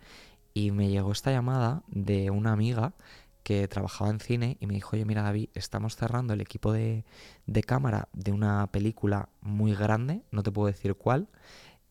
y 0.54 0.70
me 0.70 0.88
llegó 0.88 1.12
esta 1.12 1.30
llamada 1.32 1.82
de 1.88 2.30
una 2.30 2.52
amiga 2.52 2.94
que 3.46 3.68
trabajaba 3.68 4.10
en 4.10 4.18
cine 4.18 4.56
y 4.58 4.66
me 4.66 4.74
dijo, 4.74 4.96
oye, 4.96 5.04
mira 5.04 5.22
David, 5.22 5.50
estamos 5.54 5.94
cerrando 5.94 6.34
el 6.34 6.40
equipo 6.40 6.72
de, 6.72 7.04
de 7.46 7.62
cámara 7.62 8.08
de 8.12 8.32
una 8.32 8.66
película 8.72 9.28
muy 9.40 9.72
grande, 9.72 10.24
no 10.32 10.42
te 10.42 10.50
puedo 10.50 10.66
decir 10.66 10.96
cuál, 10.96 11.28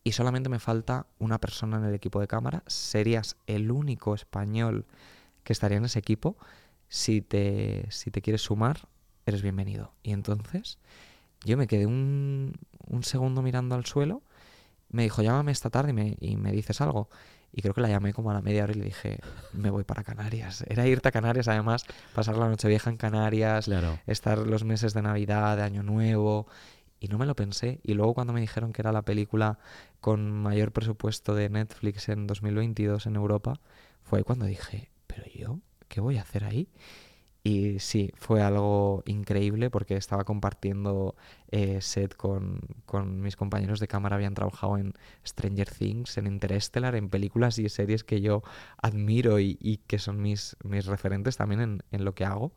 y 0.04 0.12
solamente 0.12 0.50
me 0.50 0.60
falta 0.60 1.08
una 1.18 1.40
persona 1.40 1.78
en 1.78 1.86
el 1.86 1.94
equipo 1.94 2.20
de 2.20 2.28
cámara. 2.28 2.62
Serías 2.68 3.38
el 3.48 3.72
único 3.72 4.16
español 4.16 4.86
que 5.46 5.54
estaría 5.54 5.78
en 5.78 5.86
ese 5.86 5.98
equipo. 5.98 6.36
Si 6.90 7.22
te, 7.22 7.88
si 7.90 8.12
te 8.12 8.22
quieres 8.22 8.42
sumar, 8.42 8.90
eres 9.26 9.42
bienvenido. 9.42 9.94
Y 10.04 10.12
entonces 10.12 10.78
yo 11.46 11.56
me 11.56 11.68
quedé 11.68 11.86
un, 11.86 12.52
un 12.86 13.04
segundo 13.06 13.42
mirando 13.42 13.76
al 13.76 13.86
suelo. 13.86 14.24
Me 14.90 15.04
dijo, 15.04 15.22
llámame 15.22 15.54
esta 15.54 15.70
tarde 15.70 15.92
y 15.92 15.94
me, 15.94 16.18
y 16.20 16.36
me 16.36 16.52
dices 16.52 16.82
algo. 16.82 17.08
Y 17.58 17.62
creo 17.62 17.74
que 17.74 17.80
la 17.80 17.88
llamé 17.88 18.12
como 18.12 18.32
a 18.32 18.34
la 18.34 18.42
media 18.42 18.64
hora 18.66 18.74
y 18.74 18.76
le 18.76 18.84
dije, 18.86 19.20
me 19.54 19.70
voy 19.70 19.86
para 19.86 20.04
Canarias. 20.04 20.66
Era 20.68 20.86
irte 20.88 21.08
a 21.08 21.12
Canarias, 21.14 21.48
además, 21.48 21.86
pasar 22.14 22.36
la 22.38 22.50
noche 22.50 22.68
vieja 22.68 22.90
en 22.90 22.98
Canarias, 22.98 23.66
Claro. 23.66 23.98
estar 24.08 24.40
los 24.40 24.66
meses 24.66 24.94
de 24.94 25.02
Navidad, 25.02 25.56
de 25.56 25.64
Año 25.64 25.82
Nuevo. 25.82 26.48
Y 27.00 27.08
no 27.08 27.18
me 27.18 27.26
lo 27.26 27.34
pensé. 27.34 27.80
Y 27.82 27.94
luego 27.94 28.14
cuando 28.14 28.34
me 28.34 28.42
dijeron 28.42 28.74
que 28.74 28.82
era 28.82 28.92
la 28.92 29.04
película 29.04 29.58
con 30.02 30.30
mayor 30.32 30.74
presupuesto 30.74 31.34
de 31.34 31.48
Netflix 31.50 32.10
en 32.10 32.28
2022 32.28 33.06
en 33.06 33.16
Europa, 33.16 33.62
fue 34.04 34.20
ahí 34.20 34.24
cuando 34.26 34.46
dije, 34.46 34.92
pero 35.08 35.24
yo, 35.34 35.60
¿qué 35.88 36.02
voy 36.02 36.18
a 36.18 36.24
hacer 36.24 36.44
ahí? 36.44 36.68
Y 37.48 37.78
sí, 37.78 38.12
fue 38.16 38.42
algo 38.42 39.04
increíble 39.06 39.70
porque 39.70 39.96
estaba 39.98 40.24
compartiendo 40.24 41.16
eh, 41.52 41.80
set 41.80 42.16
con, 42.16 42.60
con 42.88 43.22
mis 43.22 43.36
compañeros 43.36 43.80
de 43.80 43.88
cámara, 43.88 44.16
habían 44.16 44.34
trabajado 44.34 44.80
en 44.80 44.94
Stranger 45.24 45.70
Things, 45.70 46.18
en 46.18 46.26
Interstellar, 46.26 46.96
en 46.96 47.08
películas 47.08 47.60
y 47.60 47.70
series 47.70 48.04
que 48.04 48.20
yo 48.20 48.42
admiro 48.82 49.40
y, 49.40 49.80
que 49.86 50.00
son 50.00 50.24
mis, 50.24 50.58
mis 50.64 50.88
referentes 50.88 51.38
también 51.38 51.62
en, 51.62 51.84
en 51.92 52.04
lo 52.04 52.16
que 52.16 52.26
hago. 52.26 52.52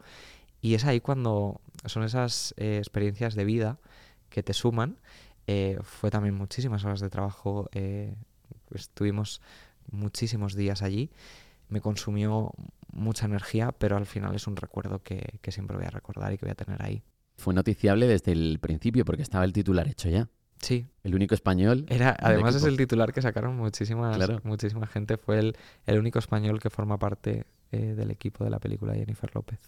Y 0.63 0.73
es 0.73 0.87
ahí 0.87 1.01
cuando 1.01 1.61
son 1.85 2.03
esas 2.03 2.55
eh, 2.57 2.79
experiencias 2.79 3.35
de 3.35 3.45
vida 3.45 3.79
que 4.31 4.43
te 4.43 4.55
suman. 4.55 4.97
Eh, 5.47 5.79
fue 5.83 6.11
también 6.11 6.35
muchísimas 6.35 6.83
horas 6.87 7.01
de 7.01 7.11
trabajo, 7.11 7.69
estuvimos 8.71 9.43
muchísimos 9.91 10.55
días 10.55 10.81
allí. 10.81 11.11
Me 11.69 11.83
consumió 11.83 12.55
mucha 12.99 13.27
energía, 13.27 13.73
pero 13.73 13.97
al 13.97 14.07
final 14.07 14.35
es 14.35 14.47
un 14.47 14.57
recuerdo 14.57 15.03
que, 15.03 15.39
que 15.41 15.53
siempre 15.53 15.77
voy 15.77 15.87
a 15.87 15.91
recordar 15.91 16.33
y 16.33 16.39
que 16.39 16.47
voy 16.47 16.53
a 16.53 16.55
tener 16.55 16.83
ahí. 16.83 17.03
Fue 17.37 17.55
noticiable 17.55 18.07
desde 18.07 18.33
el 18.33 18.59
principio 18.61 19.05
porque 19.05 19.23
estaba 19.23 19.45
el 19.45 19.53
titular 19.53 19.87
hecho 19.89 20.09
ya. 20.09 20.29
Sí, 20.61 20.87
El 21.05 21.15
único 21.15 21.37
español. 21.37 21.87
era, 21.89 22.17
además 22.21 22.57
es 22.57 22.65
el 22.65 22.77
titular 22.77 23.13
que 23.13 23.23
sacaron 23.23 23.57
muchísimas, 23.57 24.17
Claro. 24.17 24.41
muchísima 24.43 24.89
gente. 24.89 25.17
Fue 25.17 25.39
el, 25.39 25.57
el 25.87 25.99
único 26.01 26.19
español 26.19 26.59
que 26.59 26.69
forma 26.69 26.99
parte 26.99 27.45
eh, 27.71 27.95
del 27.95 28.11
equipo 28.11 28.43
de 28.43 28.51
la 28.51 28.59
película 28.59 28.93
Jennifer 28.95 29.31
López. 29.37 29.61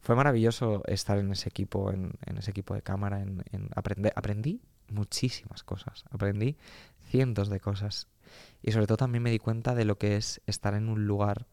Fue 0.00 0.16
maravilloso 0.16 0.82
estar 0.88 1.16
en 1.18 1.30
ese 1.30 1.48
equipo, 1.48 1.92
en, 1.92 2.14
en 2.26 2.38
ese 2.38 2.50
equipo 2.50 2.74
de 2.74 2.82
cámara. 2.82 3.22
En, 3.22 3.44
en 3.52 3.68
aprender, 3.76 4.12
aprendí 4.16 4.60
muchísimas 4.88 5.62
cosas. 5.62 6.04
Aprendí 6.10 6.56
cientos 7.08 7.48
de 7.48 7.60
cosas. 7.60 8.08
Y 8.62 8.72
sobre 8.72 8.88
todo 8.88 8.96
también 8.96 9.22
me 9.22 9.30
di 9.30 9.38
cuenta 9.38 9.76
de 9.76 9.84
lo 9.84 9.96
que 9.96 10.16
es 10.16 10.40
estar 10.46 10.74
en 10.74 10.88
un 10.88 11.06
lugar 11.06 11.46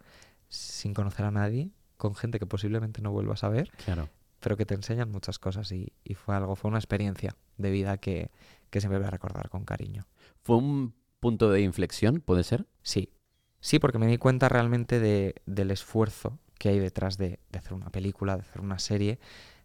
sin 0.56 0.93
conocer 0.93 1.26
a 1.26 1.32
nadie, 1.32 1.72
con 1.97 2.16
gente 2.16 2.39
que 2.39 2.45
posiblemente 2.45 3.01
no 3.01 3.12
vuelvas 3.12 3.43
a 3.43 3.49
ver, 3.49 3.72
Claro. 3.86 4.10
pero 4.39 4.58
que 4.58 4.66
te 4.66 4.74
enseñan 4.76 5.10
muchas 5.12 5.39
cosas 5.39 5.72
y, 5.72 5.93
y 6.04 6.16
fue 6.16 6.36
algo, 6.36 6.56
fue 6.56 6.70
una 6.70 6.78
experiencia 6.80 7.36
de 7.58 7.72
vida 7.72 7.97
que, 7.97 8.30
que 8.70 8.82
siempre 8.82 8.97
voy 8.99 9.08
a 9.08 9.12
recordar 9.12 9.49
con 9.49 9.64
cariño. 9.66 10.06
¿Fue 10.41 10.58
un 10.58 10.93
punto 11.20 11.49
de 11.49 11.62
inflexión, 11.62 12.20
puede 12.22 12.43
ser? 12.43 12.68
Sí, 12.82 13.10
sí, 13.62 13.80
porque 13.80 13.97
me 13.99 14.08
di 14.08 14.18
cuenta 14.18 14.49
realmente 14.49 14.99
de- 14.99 15.36
del 15.45 15.72
esfuerzo 15.72 16.39
que 16.60 16.70
hay 16.70 16.80
detrás 16.80 17.18
de, 17.18 17.39
de 17.51 17.60
hacer 17.60 17.74
una 17.74 17.89
película, 17.89 18.36
de 18.36 18.41
hacer 18.41 18.62
una 18.62 18.80
serie, 18.80 19.20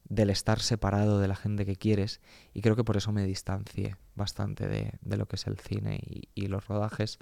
del 0.05 0.31
estar 0.31 0.61
separado 0.61 1.21
de 1.21 1.29
la 1.29 1.37
gente 1.37 1.67
que 1.67 1.77
quieres 1.77 2.21
y 2.55 2.63
creo 2.63 2.77
que 2.77 2.85
por 2.85 2.97
eso 2.97 3.13
me 3.13 3.25
distancié 3.25 3.97
bastante 4.15 4.67
de, 4.67 4.93
de 5.03 5.17
lo 5.19 5.27
que 5.27 5.37
es 5.37 5.47
el 5.47 5.59
cine 5.59 6.01
y, 6.07 6.29
y 6.35 6.47
los 6.47 6.67
rodajes, 6.67 7.19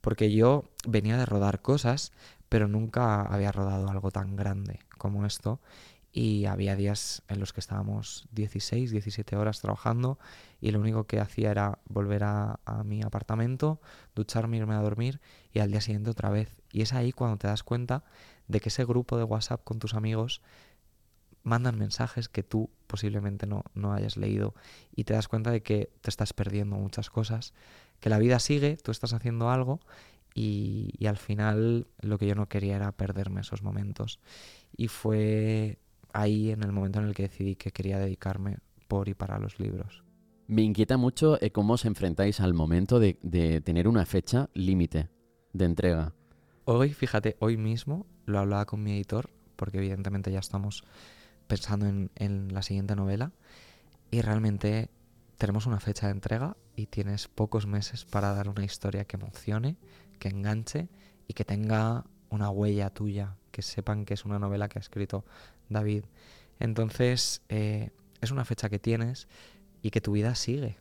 porque 0.00 0.32
yo 0.32 0.64
venía 0.86 1.16
de 1.16 1.26
rodar 1.26 1.62
cosas, 1.62 2.12
pero 2.54 2.68
nunca 2.68 3.22
había 3.22 3.50
rodado 3.50 3.88
algo 3.88 4.12
tan 4.12 4.36
grande 4.36 4.78
como 4.96 5.26
esto 5.26 5.58
y 6.12 6.44
había 6.44 6.76
días 6.76 7.24
en 7.26 7.40
los 7.40 7.52
que 7.52 7.58
estábamos 7.58 8.28
16, 8.30 8.92
17 8.92 9.34
horas 9.34 9.60
trabajando 9.60 10.20
y 10.60 10.70
lo 10.70 10.78
único 10.78 11.02
que 11.02 11.18
hacía 11.18 11.50
era 11.50 11.80
volver 11.86 12.22
a, 12.22 12.60
mi 12.84 13.02
apartamento, 13.02 13.80
ducharme, 14.14 14.58
irme 14.58 14.76
a 14.76 14.82
dormir 14.82 15.20
y 15.52 15.58
al 15.58 15.72
día 15.72 15.80
siguiente 15.80 16.10
otra 16.10 16.30
vez. 16.30 16.62
Y 16.70 16.82
es 16.82 16.92
ahí 16.92 17.10
cuando 17.10 17.38
te 17.38 17.48
das 17.48 17.64
cuenta 17.64 18.04
de 18.46 18.60
que 18.60 18.68
ese 18.68 18.84
grupo 18.84 19.18
de 19.18 19.24
WhatsApp 19.24 19.64
con 19.64 19.80
tus 19.80 19.94
amigos 19.94 20.40
mandan 21.42 21.76
mensajes 21.76 22.28
que 22.28 22.44
tú 22.44 22.70
posiblemente 22.86 23.48
no, 23.48 23.64
no 23.74 23.94
hayas 23.94 24.16
leído 24.16 24.54
y 24.94 25.02
te 25.02 25.14
das 25.14 25.26
cuenta 25.26 25.50
de 25.50 25.64
que 25.64 25.90
te 26.02 26.08
estás 26.08 26.32
perdiendo 26.32 26.76
muchas 26.76 27.10
cosas, 27.10 27.52
que 27.98 28.10
la 28.10 28.18
vida 28.18 28.38
sigue, 28.38 28.76
tú 28.76 28.92
estás 28.92 29.12
haciendo 29.12 29.50
algo 29.50 29.80
y, 30.34 30.90
y, 30.98 31.06
al 31.06 31.16
final 31.16 31.86
lo 32.00 32.18
que 32.18 32.26
yo 32.26 32.34
no 32.34 32.48
quería 32.48 32.76
era 32.76 32.92
perderme 32.92 33.40
esos 33.40 33.62
momentos. 33.62 34.18
Y 34.76 34.88
fue 34.88 35.78
ahí 36.12 36.50
en 36.50 36.62
el 36.62 36.72
momento 36.72 37.00
en 37.00 37.06
el 37.06 37.14
que 37.14 37.24
decidí 37.24 37.56
que 37.56 37.70
quería 37.70 37.98
dedicarme 37.98 38.58
por 38.88 39.08
y 39.08 39.14
para 39.14 39.38
los 39.38 39.58
libros. 39.60 40.04
Me 40.46 40.62
inquieta 40.62 40.96
mucho 40.96 41.40
eh, 41.40 41.50
cómo 41.50 41.74
os 41.74 41.84
enfrentáis 41.84 42.40
al 42.40 42.54
momento 42.54 43.00
de, 43.00 43.14
tener 43.64 43.88
una 43.88 44.04
fecha 44.04 44.50
límite 44.54 45.08
de 45.52 45.64
entrega. 45.64 46.14
Hoy, 46.66 46.92
fíjate, 46.92 47.36
hoy 47.40 47.56
mismo 47.56 48.06
lo 48.26 48.38
hablaba 48.38 48.66
con 48.66 48.82
mi 48.82 48.92
editor, 48.92 49.30
porque 49.56 49.78
evidentemente 49.78 50.30
ya 50.30 50.38
estamos 50.38 50.84
pensando 51.46 51.86
en, 51.86 52.10
en 52.14 52.52
la 52.52 52.62
siguiente 52.62 52.94
novela, 52.94 53.32
y 54.10 54.20
realmente 54.20 54.90
tenemos 55.36 55.66
una 55.66 55.80
fecha 55.80 56.06
de 56.06 56.12
entrega 56.12 56.56
y 56.76 56.86
tienes 56.86 57.28
pocos 57.28 57.66
meses 57.66 58.04
para 58.04 58.32
dar 58.32 58.48
una 58.48 58.64
historia 58.64 59.04
que 59.04 59.16
emocione, 59.16 59.76
que 60.18 60.28
enganche 60.28 60.88
y 61.26 61.34
que 61.34 61.44
tenga 61.44 62.04
una 62.30 62.50
huella 62.50 62.90
tuya, 62.90 63.36
que 63.50 63.62
sepan 63.62 64.04
que 64.04 64.14
es 64.14 64.24
una 64.24 64.38
novela 64.38 64.68
que 64.68 64.78
ha 64.78 64.80
escrito 64.80 65.24
David. 65.68 66.04
Entonces, 66.60 67.42
eh, 67.48 67.90
es 68.20 68.30
una 68.30 68.44
fecha 68.44 68.68
que 68.68 68.78
tienes 68.78 69.28
y 69.82 69.90
que 69.90 70.00
tu 70.00 70.12
vida 70.12 70.34
sigue. 70.34 70.78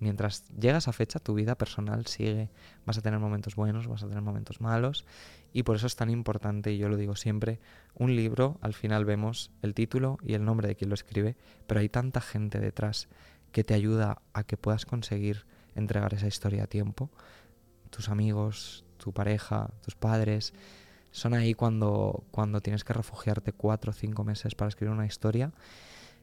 Mientras 0.00 0.44
llega 0.50 0.78
esa 0.78 0.92
fecha, 0.92 1.18
tu 1.18 1.34
vida 1.34 1.56
personal 1.56 2.06
sigue. 2.06 2.50
Vas 2.84 2.98
a 2.98 3.00
tener 3.00 3.20
momentos 3.20 3.54
buenos, 3.54 3.86
vas 3.86 4.02
a 4.02 4.08
tener 4.08 4.22
momentos 4.22 4.60
malos. 4.60 5.06
Y 5.52 5.62
por 5.62 5.76
eso 5.76 5.86
es 5.86 5.96
tan 5.96 6.10
importante, 6.10 6.72
y 6.72 6.78
yo 6.78 6.88
lo 6.88 6.96
digo 6.96 7.16
siempre, 7.16 7.60
un 7.94 8.14
libro, 8.14 8.58
al 8.60 8.74
final 8.74 9.04
vemos 9.04 9.52
el 9.62 9.72
título 9.72 10.18
y 10.22 10.34
el 10.34 10.44
nombre 10.44 10.68
de 10.68 10.74
quien 10.74 10.90
lo 10.90 10.94
escribe, 10.94 11.36
pero 11.66 11.80
hay 11.80 11.88
tanta 11.88 12.20
gente 12.20 12.58
detrás 12.58 13.08
que 13.54 13.62
te 13.62 13.72
ayuda 13.72 14.20
a 14.32 14.42
que 14.42 14.56
puedas 14.56 14.84
conseguir 14.84 15.46
entregar 15.76 16.12
esa 16.12 16.26
historia 16.26 16.64
a 16.64 16.66
tiempo. 16.66 17.08
Tus 17.90 18.08
amigos, 18.08 18.84
tu 18.96 19.12
pareja, 19.12 19.70
tus 19.80 19.94
padres, 19.94 20.52
son 21.12 21.34
ahí 21.34 21.54
cuando, 21.54 22.24
cuando 22.32 22.60
tienes 22.60 22.82
que 22.82 22.92
refugiarte 22.92 23.52
cuatro 23.52 23.92
o 23.92 23.94
cinco 23.94 24.24
meses 24.24 24.56
para 24.56 24.70
escribir 24.70 24.92
una 24.92 25.06
historia 25.06 25.52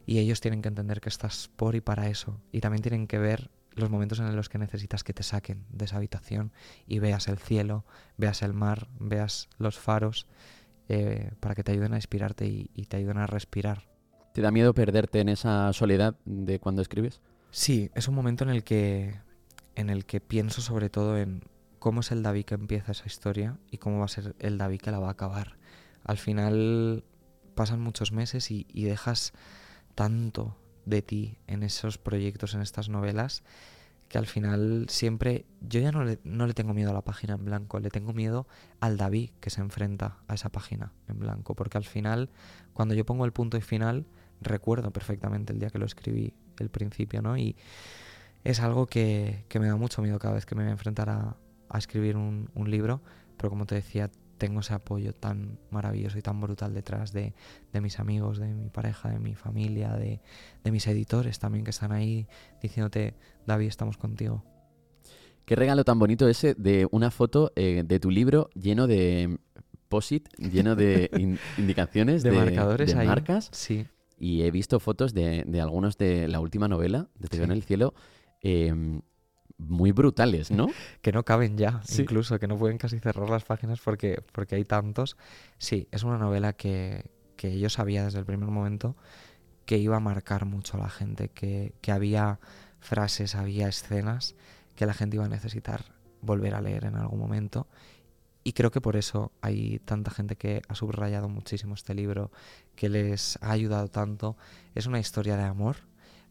y 0.06 0.20
ellos 0.20 0.42
tienen 0.42 0.62
que 0.62 0.68
entender 0.68 1.00
que 1.00 1.08
estás 1.08 1.50
por 1.56 1.76
y 1.76 1.80
para 1.80 2.10
eso. 2.10 2.42
Y 2.52 2.60
también 2.60 2.82
tienen 2.82 3.08
que 3.08 3.18
ver 3.18 3.50
los 3.76 3.90
momentos 3.90 4.20
en 4.20 4.36
los 4.36 4.50
que 4.50 4.58
necesitas 4.58 5.06
que 5.06 5.14
te 5.14 5.24
saquen 5.24 5.64
de 5.70 5.86
esa 5.86 5.96
habitación 5.96 6.52
y 6.86 7.00
veas 7.00 7.30
el 7.30 7.38
cielo, 7.38 7.86
veas 8.18 8.42
el 8.42 8.54
mar, 8.54 8.90
veas 9.00 9.48
los 9.58 9.80
faros, 9.80 10.28
eh, 10.90 11.32
para 11.40 11.56
que 11.56 11.64
te 11.64 11.72
ayuden 11.72 11.94
a 11.94 11.96
inspirarte 11.96 12.46
y, 12.46 12.70
y 12.74 12.88
te 12.88 12.98
ayuden 12.98 13.20
a 13.20 13.28
respirar. 13.28 13.91
¿Te 14.34 14.42
da 14.42 14.52
miedo 14.52 14.74
perderte 14.74 15.20
en 15.20 15.30
esa 15.30 15.74
soledad 15.74 16.16
de 16.26 16.60
cuando 16.60 16.82
escribes? 16.82 17.22
Sí, 17.52 17.92
es 17.96 18.08
un 18.08 18.16
momento 18.16 18.46
en 18.46 18.50
el 18.50 18.64
que, 18.64 19.20
en 19.76 19.90
el 19.90 20.06
que 20.06 20.22
pienso 20.22 20.62
sobre 20.62 20.90
todo 20.90 21.18
en, 21.18 21.44
cómo 21.80 22.00
es 22.00 22.12
el 22.12 22.24
David 22.24 22.46
que 22.46 22.54
empieza 22.54 22.94
esa 22.94 23.08
historia 23.08 23.58
y 23.72 23.78
cómo 23.78 24.00
va 24.00 24.06
a 24.06 24.08
ser 24.08 24.36
el 24.40 24.58
David 24.58 24.80
que 24.80 24.92
la 24.92 25.00
va 25.00 25.10
a 25.10 25.12
acabar. 25.12 25.58
Al 26.06 26.18
final 26.18 27.04
pasan 27.56 27.82
muchos 27.82 28.12
meses 28.12 28.52
y, 28.52 28.66
dejas 28.74 29.34
tanto 29.96 30.56
de 30.86 31.02
ti 31.02 31.38
en 31.48 31.64
esos 31.64 31.98
proyectos, 31.98 32.54
en 32.54 32.62
estas 32.62 32.88
novelas, 32.88 33.44
que 34.08 34.18
al 34.18 34.28
final 34.28 34.86
siempre 34.90 35.46
yo 35.60 35.80
ya 35.80 35.92
no 35.92 36.04
le, 36.04 36.20
no 36.24 36.46
le, 36.46 36.54
tengo 36.54 36.74
miedo 36.74 36.92
a 36.92 36.94
la 36.94 37.02
página 37.02 37.34
en 37.34 37.46
blanco, 37.46 37.80
le 37.80 37.90
tengo 37.90 38.14
miedo 38.14 38.48
al 38.80 38.98
David 38.98 39.32
que 39.40 39.50
se 39.50 39.62
enfrenta 39.62 40.18
a 40.28 40.36
esa 40.36 40.50
página 40.50 40.94
en 41.08 41.20
blanco, 41.20 41.56
porque 41.56 41.78
al 41.78 41.86
final 41.86 42.30
cuando 42.74 42.94
yo 42.94 43.06
pongo 43.06 43.26
el 43.26 43.34
punto 43.34 43.58
y 43.58 43.62
final 43.62 44.06
recuerdo 44.42 44.92
perfectamente 44.92 45.54
el 45.54 45.60
día 45.60 45.70
que 45.70 45.80
lo 45.80 45.86
escribí, 45.86 46.34
el 46.60 46.70
principio, 46.70 47.22
¿no? 47.22 47.38
Y 47.38 47.56
es 48.44 48.60
algo 48.60 48.88
que, 48.88 49.46
que 49.48 49.60
me 49.60 49.68
da 49.68 49.76
mucho 49.76 50.02
miedo 50.02 50.20
cada 50.20 50.34
vez 50.34 50.46
que 50.46 50.56
me 50.56 50.64
voy 50.64 50.70
a 50.70 50.74
enfrentar 50.74 51.10
a, 51.10 51.38
a 51.72 51.78
escribir 51.78 52.18
un, 52.18 52.50
libro, 52.66 53.02
pero 53.38 53.50
como 53.50 53.66
te 53.66 53.76
decía, 53.76 54.10
tengo 54.38 54.60
ese 54.60 54.74
apoyo 54.74 55.14
tan 55.14 55.58
maravilloso 55.70 56.18
y 56.18 56.22
tan 56.22 56.40
brutal 56.42 56.74
detrás 56.74 57.14
de, 57.14 57.34
mis 57.82 58.00
amigos, 58.00 58.40
de 58.40 58.54
mi 58.54 58.70
pareja, 58.70 59.10
de 59.10 59.20
mi 59.20 59.36
familia, 59.36 59.94
de, 59.94 60.20
mis 60.70 60.86
editores 60.88 61.40
también 61.40 61.64
que 61.64 61.72
están 61.72 61.92
ahí 61.92 62.28
diciéndote, 62.62 63.16
David, 63.46 63.68
estamos 63.68 63.98
contigo. 63.98 64.44
Qué 65.46 65.56
regalo 65.56 65.84
tan 65.84 65.98
bonito 65.98 66.28
ese 66.28 66.54
de 66.56 66.88
una 66.92 67.10
foto 67.10 67.52
eh, 67.56 67.84
de 67.86 68.00
tu 68.00 68.12
libro 68.12 68.50
lleno 68.54 68.86
de 68.86 69.40
posit, 69.90 70.28
lleno 70.38 70.76
de 70.76 71.10
indicaciones, 71.58 72.22
de, 72.24 72.32
marcadores, 72.32 72.96
de 72.96 73.06
marcas. 73.06 73.50
Sí. 73.52 73.88
Y 74.22 74.44
he 74.44 74.52
visto 74.52 74.80
fotos 74.80 75.16
de, 75.16 75.44
algunos 75.60 75.98
de 75.98 76.28
la 76.28 76.40
última 76.40 76.68
novela, 76.68 77.08
de 77.16 77.28
Te 77.28 77.42
en 77.42 77.52
el 77.52 77.64
cielo, 77.64 77.96
em, 78.42 79.02
muy 79.58 79.92
brutales, 79.94 80.52
¿no? 80.52 80.68
que 81.02 81.12
no 81.12 81.26
caben 81.26 81.58
ya, 81.58 81.82
incluso, 81.98 82.38
que 82.38 82.48
no 82.48 82.56
pueden 82.56 82.78
casi 82.78 83.00
cerrar 83.00 83.28
las 83.32 83.46
páginas 83.46 83.80
porque, 83.84 84.22
porque 84.32 84.54
hay 84.54 84.64
tantos. 84.64 85.18
Sí, 85.58 85.88
es 85.90 86.04
una 86.04 86.20
novela 86.20 86.54
que, 86.54 87.10
que 87.36 87.58
yo 87.58 87.72
sabía 87.72 88.06
desde 88.06 88.20
el 88.20 88.26
primer 88.26 88.48
momento 88.48 88.96
que 89.66 89.80
iba 89.80 89.98
a 89.98 90.00
marcar 90.00 90.46
mucho 90.46 90.78
a 90.78 90.82
la 90.82 90.90
gente, 90.90 91.30
que, 91.30 91.74
que 91.82 91.92
había 91.92 92.40
frases, 92.80 93.34
había 93.34 93.68
escenas 93.68 94.36
que 94.76 94.86
la 94.86 94.94
gente 94.94 95.16
iba 95.16 95.26
a 95.26 95.30
necesitar 95.30 95.96
volver 96.22 96.54
a 96.54 96.62
leer 96.62 96.86
en 96.86 96.96
algún 96.96 97.18
momento. 97.18 97.66
Y 98.44 98.54
creo 98.54 98.72
que 98.72 98.82
por 98.82 98.96
eso 98.96 99.32
hay 99.42 99.80
tanta 99.80 100.12
gente 100.12 100.36
que 100.36 100.62
ha 100.68 100.76
subrayado 100.76 101.30
muchísimo 101.30 101.76
este 101.76 101.94
libro, 101.94 102.32
que 102.76 102.90
les 102.90 103.38
ha 103.42 103.52
ayudado 103.52 103.88
tanto. 103.88 104.36
Es 104.74 104.88
una 104.88 105.00
historia 105.00 105.38
de 105.38 105.44
amor, 105.44 105.78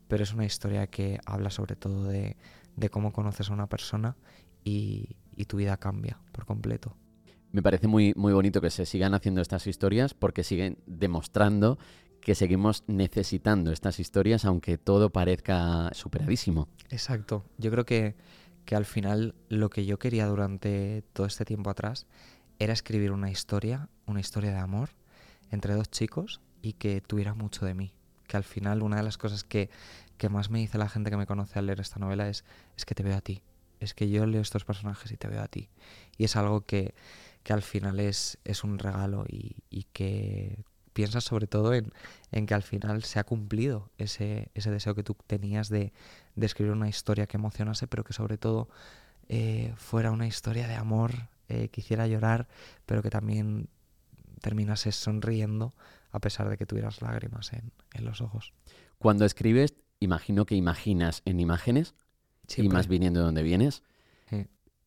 pero 0.08 0.24
es 0.24 0.32
una 0.32 0.44
historia 0.44 0.88
que 0.88 1.20
habla 1.24 1.50
sobre 1.50 1.76
todo 1.76 2.04
de, 2.04 2.36
de 2.76 2.90
cómo 2.90 3.12
conoces 3.12 3.50
a 3.50 3.52
una 3.52 3.68
persona 3.68 4.16
y, 4.64 5.16
tu 5.48 5.56
vida 5.56 5.78
cambia 5.78 6.18
por 6.32 6.44
completo. 6.44 6.94
Me 7.50 7.62
parece 7.62 7.88
muy, 7.88 8.12
muy 8.14 8.34
bonito 8.34 8.60
que 8.60 8.68
se 8.68 8.84
sigan 8.84 9.14
haciendo 9.14 9.40
estas 9.40 9.66
historias 9.66 10.12
porque 10.12 10.44
siguen 10.44 10.76
demostrando 10.86 11.78
que 12.20 12.34
seguimos 12.34 12.84
necesitando 12.86 13.72
estas 13.72 13.98
historias 14.00 14.44
aunque 14.44 14.76
todo 14.76 15.08
parezca 15.10 15.88
superadísimo. 15.94 16.68
Exacto. 16.90 17.42
Yo 17.56 17.70
creo 17.70 17.86
que, 17.86 18.16
que 18.70 18.76
al 18.76 18.84
final 18.84 19.34
lo 19.48 19.68
que 19.68 19.84
yo 19.84 19.98
quería 19.98 20.26
durante 20.26 21.02
todo 21.12 21.26
este 21.26 21.44
tiempo 21.44 21.70
atrás 21.70 22.06
era 22.60 22.72
escribir 22.72 23.10
una 23.10 23.28
historia, 23.28 23.88
una 24.06 24.20
historia 24.20 24.52
de 24.52 24.58
amor 24.58 24.90
entre 25.50 25.74
dos 25.74 25.90
chicos 25.90 26.40
y 26.62 26.74
que 26.74 27.00
tuviera 27.00 27.34
mucho 27.34 27.66
de 27.66 27.74
mí. 27.74 27.92
Que 28.28 28.36
al 28.36 28.44
final 28.44 28.84
una 28.84 28.98
de 28.98 29.02
las 29.02 29.18
cosas 29.18 29.42
que, 29.42 29.70
que 30.18 30.28
más 30.28 30.50
me 30.50 30.60
dice 30.60 30.78
la 30.78 30.88
gente 30.88 31.10
que 31.10 31.16
me 31.16 31.26
conoce 31.26 31.58
al 31.58 31.66
leer 31.66 31.80
esta 31.80 31.98
novela 31.98 32.28
es, 32.28 32.44
es 32.76 32.84
que 32.84 32.94
te 32.94 33.02
veo 33.02 33.16
a 33.16 33.20
ti. 33.20 33.42
Es 33.80 33.92
que 33.92 34.08
yo 34.08 34.24
leo 34.24 34.40
estos 34.40 34.64
personajes 34.64 35.10
y 35.10 35.16
te 35.16 35.26
veo 35.26 35.42
a 35.42 35.48
ti. 35.48 35.68
Y 36.16 36.22
es 36.22 36.36
algo 36.36 36.60
que, 36.60 36.94
que 37.42 37.52
al 37.52 37.62
final 37.62 37.98
es, 37.98 38.38
es 38.44 38.62
un 38.62 38.78
regalo 38.78 39.24
y, 39.28 39.64
y 39.68 39.88
que 39.92 40.62
piensas 40.92 41.24
sobre 41.24 41.48
todo 41.48 41.74
en, 41.74 41.92
en, 42.30 42.46
que 42.46 42.54
al 42.54 42.62
final 42.62 43.02
se 43.02 43.18
ha 43.18 43.24
cumplido 43.24 43.90
ese, 43.98 44.52
ese 44.54 44.70
deseo 44.70 44.94
que 44.94 45.02
tú 45.02 45.16
tenías 45.26 45.68
de, 45.70 45.92
de, 46.34 46.46
escribir 46.46 46.72
una 46.72 46.88
historia 46.88 47.26
que 47.26 47.36
emocionase, 47.36 47.86
pero 47.86 48.04
que 48.04 48.12
sobre 48.12 48.38
todo 48.38 48.68
eh, 49.28 49.72
fuera 49.76 50.10
una 50.10 50.26
historia 50.26 50.66
de 50.66 50.74
amor, 50.74 51.12
eh, 51.48 51.68
que 51.68 51.80
hiciera 51.80 52.06
llorar, 52.06 52.48
pero 52.86 53.02
que 53.02 53.10
también 53.10 53.68
terminase 54.40 54.92
sonriendo 54.92 55.74
a 56.12 56.20
pesar 56.20 56.48
de 56.48 56.56
que 56.56 56.66
tuvieras 56.66 57.02
lágrimas 57.02 57.52
en, 57.52 57.72
en 57.94 58.04
los 58.04 58.20
ojos. 58.20 58.52
Cuando 58.98 59.24
escribes, 59.24 59.74
imagino 60.00 60.46
que 60.46 60.54
imaginas 60.54 61.22
en 61.24 61.40
imágenes 61.40 61.94
y 62.56 62.68
más 62.68 62.88
viniendo 62.88 63.20
de 63.20 63.26
donde 63.26 63.42
vienes. 63.42 63.82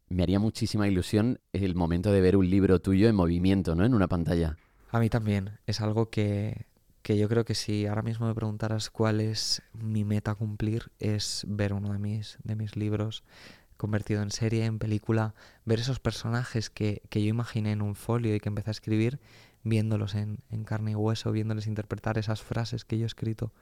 Me 0.09 0.21
haría 0.21 0.37
muchísima 0.37 0.87
ilusión 0.87 1.39
el 1.53 1.73
momento 1.73 2.11
de 2.11 2.21
ver 2.21 2.37
un 2.37 2.47
libro 2.47 2.79
tuyo 2.79 3.09
en 3.09 3.15
movimiento, 3.15 3.73
¿no? 3.73 3.83
En 3.83 3.95
una 3.95 4.07
pantalla. 4.07 4.57
A 4.91 4.99
mí 4.99 5.09
también. 5.09 5.57
Es 5.65 5.81
algo 5.81 6.11
que, 6.11 6.67
que 7.04 7.18
yo 7.18 7.30
creo 7.30 7.45
que 7.45 7.54
si 7.54 7.86
ahora 7.86 8.01
mismo 8.01 8.26
me 8.26 8.34
preguntaras 8.34 8.89
cuál 8.89 9.22
es 9.22 9.62
mi 9.74 10.04
meta 10.04 10.32
a 10.32 10.36
cumplir, 10.36 10.91
es 10.99 11.45
ver 11.47 11.74
uno 11.74 11.93
de 11.93 11.99
mis, 11.99 12.38
de 12.43 12.56
mis 12.56 12.76
libros 12.76 13.24
convertido 13.78 14.22
en 14.24 14.32
serie, 14.32 14.66
en 14.66 14.80
película, 14.80 15.36
ver 15.66 15.80
esos 15.80 15.99
personajes 15.99 16.70
que, 16.70 17.01
que 17.10 17.22
yo 17.22 17.28
imaginé 17.28 17.74
en 17.74 17.82
un 17.82 17.95
folio 17.95 18.34
y 18.34 18.39
que 18.39 18.49
empecé 18.49 18.70
a 18.70 18.72
escribir, 18.72 19.20
viéndolos 19.64 20.16
en, 20.16 20.39
en 20.49 20.64
carne 20.64 20.91
y 20.91 20.95
hueso, 20.95 21.32
viéndoles 21.32 21.68
interpretar 21.68 22.18
esas 22.18 22.41
frases 22.41 22.86
que 22.86 22.97
yo 22.97 23.04
he 23.04 23.08
escrito. 23.08 23.54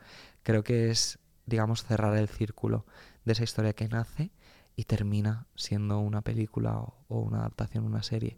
Creo 0.44 0.64
que 0.64 0.90
es 0.90 1.20
digamos, 1.46 1.84
cerrar 1.84 2.16
el 2.18 2.28
círculo 2.28 2.86
de 3.26 3.34
esa 3.34 3.44
historia 3.44 3.74
que 3.74 3.88
nace 3.88 4.32
y 4.76 4.86
termina 4.86 5.46
siendo 5.56 6.00
una 6.00 6.22
película 6.22 6.78
o, 6.78 7.20
una 7.20 7.40
adaptación, 7.40 7.86
una 7.86 8.04
serie. 8.04 8.38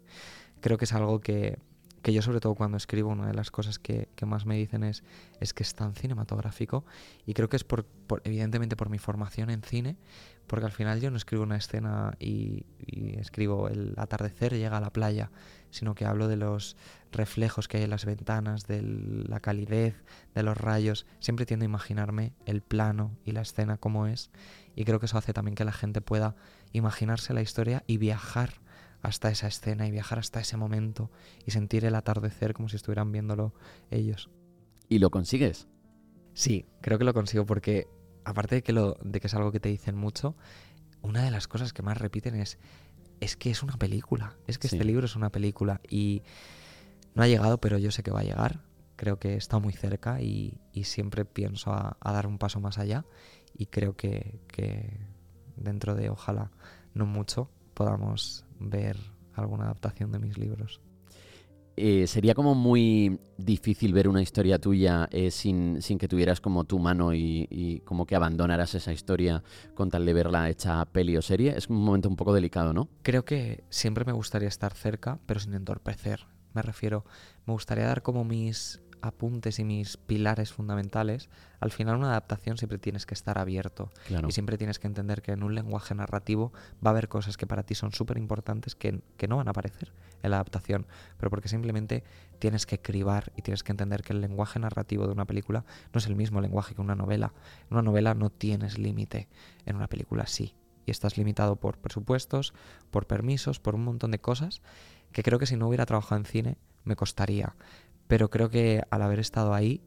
creo 0.60 0.78
que 0.78 0.84
es 0.84 0.92
algo 0.92 1.20
que, 1.20 1.58
que 2.04 2.12
yo 2.12 2.20
sobre 2.20 2.38
todo 2.38 2.54
cuando 2.54 2.76
escribo, 2.76 3.08
una 3.08 3.26
de 3.26 3.32
las 3.32 3.50
cosas 3.50 3.78
que, 3.78 4.08
más 4.26 4.44
me 4.44 4.56
dicen 4.56 4.84
es, 4.84 5.02
es 5.40 5.54
que 5.54 5.62
es 5.62 5.74
tan 5.74 5.94
cinematográfico 5.94 6.84
y 7.24 7.32
creo 7.32 7.48
que 7.48 7.56
es 7.56 7.64
por, 7.64 7.86
por- 7.86 8.20
evidentemente 8.24 8.76
por 8.76 8.90
mi 8.90 8.98
formación 8.98 9.48
en 9.48 9.62
cine, 9.62 9.96
porque 10.46 10.66
al 10.66 10.72
final 10.72 11.00
yo 11.00 11.10
no 11.10 11.16
escribo 11.16 11.44
una 11.44 11.56
escena 11.56 12.14
y, 12.20 12.66
y 12.78 13.18
escribo 13.18 13.68
el 13.68 13.94
atardecer 13.96 14.52
llega 14.52 14.76
a 14.76 14.80
la 14.82 14.92
playa, 14.92 15.30
sino 15.70 15.94
que 15.94 16.04
hablo 16.04 16.28
de 16.28 16.36
los 16.36 16.76
reflejos 17.10 17.68
que 17.68 17.78
hay 17.78 17.84
en 17.84 17.90
las 17.90 18.04
ventanas, 18.04 18.66
de 18.66 18.82
la 18.82 19.40
calidez, 19.40 19.94
de 20.34 20.42
los 20.42 20.58
rayos. 20.58 21.06
Siempre 21.20 21.46
tiendo 21.46 21.64
a 21.64 21.68
imaginarme 21.68 22.34
el 22.44 22.60
plano 22.60 23.16
y 23.24 23.32
la 23.32 23.40
escena 23.40 23.78
como 23.78 24.06
es 24.06 24.30
y 24.76 24.84
creo 24.84 25.00
que 25.00 25.06
eso 25.06 25.16
hace 25.16 25.32
también 25.32 25.54
que 25.54 25.64
la 25.64 25.72
gente 25.72 26.02
pueda 26.02 26.36
imaginarse 26.72 27.32
la 27.32 27.40
historia 27.40 27.82
y 27.86 27.96
viajar 27.96 28.60
hasta 29.04 29.30
esa 29.30 29.46
escena 29.46 29.86
y 29.86 29.90
viajar 29.92 30.18
hasta 30.18 30.40
ese 30.40 30.56
momento 30.56 31.10
y 31.46 31.50
sentir 31.52 31.84
el 31.84 31.94
atardecer 31.94 32.54
como 32.54 32.68
si 32.68 32.76
estuvieran 32.76 33.12
viéndolo 33.12 33.54
ellos. 33.90 34.30
¿Y 34.88 34.98
lo 34.98 35.10
consigues? 35.10 35.68
Sí, 36.32 36.66
creo 36.80 36.98
que 36.98 37.04
lo 37.04 37.14
consigo 37.14 37.46
porque 37.46 37.86
aparte 38.24 38.56
de 38.56 38.62
que, 38.62 38.72
lo, 38.72 38.94
de 39.04 39.20
que 39.20 39.26
es 39.28 39.34
algo 39.34 39.52
que 39.52 39.60
te 39.60 39.68
dicen 39.68 39.94
mucho, 39.94 40.34
una 41.02 41.22
de 41.22 41.30
las 41.30 41.46
cosas 41.48 41.72
que 41.72 41.82
más 41.82 41.98
repiten 41.98 42.34
es 42.34 42.58
es 43.20 43.36
que 43.36 43.50
es 43.50 43.62
una 43.62 43.76
película, 43.76 44.36
es 44.46 44.58
que 44.58 44.68
Sí. 44.68 44.76
este 44.76 44.84
libro 44.84 45.06
es 45.06 45.16
una 45.16 45.30
película 45.30 45.80
y 45.88 46.22
no 47.14 47.22
ha 47.22 47.28
llegado, 47.28 47.58
pero 47.58 47.78
yo 47.78 47.90
sé 47.90 48.02
que 48.02 48.10
va 48.10 48.20
a 48.20 48.24
llegar. 48.24 48.64
Creo 48.96 49.18
que 49.18 49.34
está 49.36 49.58
muy 49.58 49.72
cerca 49.72 50.20
y, 50.20 50.58
y 50.72 50.84
siempre 50.84 51.24
pienso 51.24 51.72
a, 51.72 51.96
a 52.00 52.12
dar 52.12 52.26
un 52.26 52.38
paso 52.38 52.60
más 52.60 52.78
allá 52.78 53.04
y 53.56 53.66
creo 53.66 53.96
que, 53.96 54.40
que 54.48 54.98
dentro 55.56 55.94
de 55.94 56.08
ojalá 56.10 56.50
no 56.94 57.06
mucho 57.06 57.50
podamos 57.74 58.44
ver 58.58 58.96
alguna 59.34 59.64
adaptación 59.64 60.12
de 60.12 60.18
mis 60.18 60.38
libros. 60.38 60.80
Eh, 61.76 62.06
sería 62.06 62.34
como 62.34 62.54
muy 62.54 63.18
difícil 63.36 63.92
ver 63.92 64.06
una 64.06 64.22
historia 64.22 64.60
tuya 64.60 65.08
eh, 65.10 65.32
sin, 65.32 65.82
sin 65.82 65.98
que 65.98 66.06
tuvieras 66.06 66.40
como 66.40 66.62
tu 66.64 66.78
mano 66.78 67.12
y, 67.12 67.48
y 67.50 67.80
como 67.80 68.06
que 68.06 68.14
abandonaras 68.14 68.76
esa 68.76 68.92
historia 68.92 69.42
con 69.74 69.90
tal 69.90 70.06
de 70.06 70.12
verla 70.12 70.48
hecha 70.48 70.84
peli 70.84 71.16
o 71.16 71.22
serie. 71.22 71.56
Es 71.56 71.68
un 71.68 71.82
momento 71.82 72.08
un 72.08 72.14
poco 72.14 72.32
delicado, 72.32 72.72
¿no? 72.72 72.88
Creo 73.02 73.24
que 73.24 73.64
siempre 73.70 74.04
me 74.04 74.12
gustaría 74.12 74.48
estar 74.48 74.72
cerca, 74.72 75.18
pero 75.26 75.40
sin 75.40 75.54
entorpecer. 75.54 76.26
Me 76.52 76.62
refiero, 76.62 77.04
me 77.44 77.52
gustaría 77.52 77.86
dar 77.86 78.02
como 78.02 78.24
mis 78.24 78.80
apuntes 79.08 79.58
y 79.58 79.64
mis 79.64 79.96
pilares 79.96 80.52
fundamentales. 80.52 81.28
Al 81.60 81.70
final 81.70 81.96
una 81.96 82.08
adaptación 82.10 82.58
siempre 82.58 82.78
tienes 82.78 83.06
que 83.06 83.14
estar 83.14 83.38
abierto 83.38 83.90
Claro. 84.06 84.28
y 84.28 84.32
siempre 84.32 84.58
tienes 84.58 84.78
que 84.78 84.86
entender 84.86 85.22
que 85.22 85.32
en 85.32 85.42
un 85.42 85.54
lenguaje 85.54 85.94
narrativo 85.94 86.52
va 86.84 86.90
a 86.90 86.92
haber 86.92 87.08
cosas 87.08 87.36
que 87.36 87.46
para 87.46 87.62
ti 87.62 87.74
son 87.74 87.92
súper 87.92 88.18
importantes 88.18 88.74
que, 88.74 89.00
que 89.16 89.28
no 89.28 89.36
van 89.36 89.48
a 89.48 89.52
aparecer 89.52 89.92
en 90.22 90.30
la 90.30 90.36
adaptación, 90.36 90.86
pero 91.18 91.30
porque 91.30 91.48
simplemente 91.48 92.04
tienes 92.38 92.66
que 92.66 92.80
cribar 92.80 93.32
y 93.36 93.42
tienes 93.42 93.62
que 93.62 93.72
entender 93.72 94.02
que 94.02 94.12
el 94.12 94.20
lenguaje 94.20 94.58
narrativo 94.58 95.06
de 95.06 95.12
una 95.12 95.24
película 95.26 95.64
no 95.92 95.98
es 95.98 96.06
el 96.06 96.16
mismo 96.16 96.40
lenguaje 96.40 96.74
que 96.74 96.80
una 96.80 96.94
novela. 96.94 97.32
En 97.70 97.74
una 97.76 97.82
novela 97.82 98.14
no 98.14 98.30
tienes 98.30 98.78
límite, 98.78 99.28
en 99.66 99.76
una 99.76 99.88
película 99.88 100.26
sí. 100.26 100.54
Y 100.86 100.90
estás 100.90 101.16
limitado 101.16 101.56
por 101.56 101.78
presupuestos, 101.78 102.52
por 102.90 103.06
permisos, 103.06 103.58
por 103.60 103.74
un 103.74 103.84
montón 103.84 104.10
de 104.10 104.18
cosas 104.20 104.60
que 105.12 105.22
creo 105.22 105.38
que 105.38 105.46
si 105.46 105.56
no 105.56 105.68
hubiera 105.68 105.86
trabajado 105.86 106.18
en 106.18 106.24
cine 106.26 106.58
me 106.84 106.96
costaría. 106.96 107.54
Pero 108.08 108.30
creo 108.30 108.50
que 108.50 108.82
al 108.90 109.02
haber 109.02 109.18
estado 109.18 109.54
ahí 109.54 109.82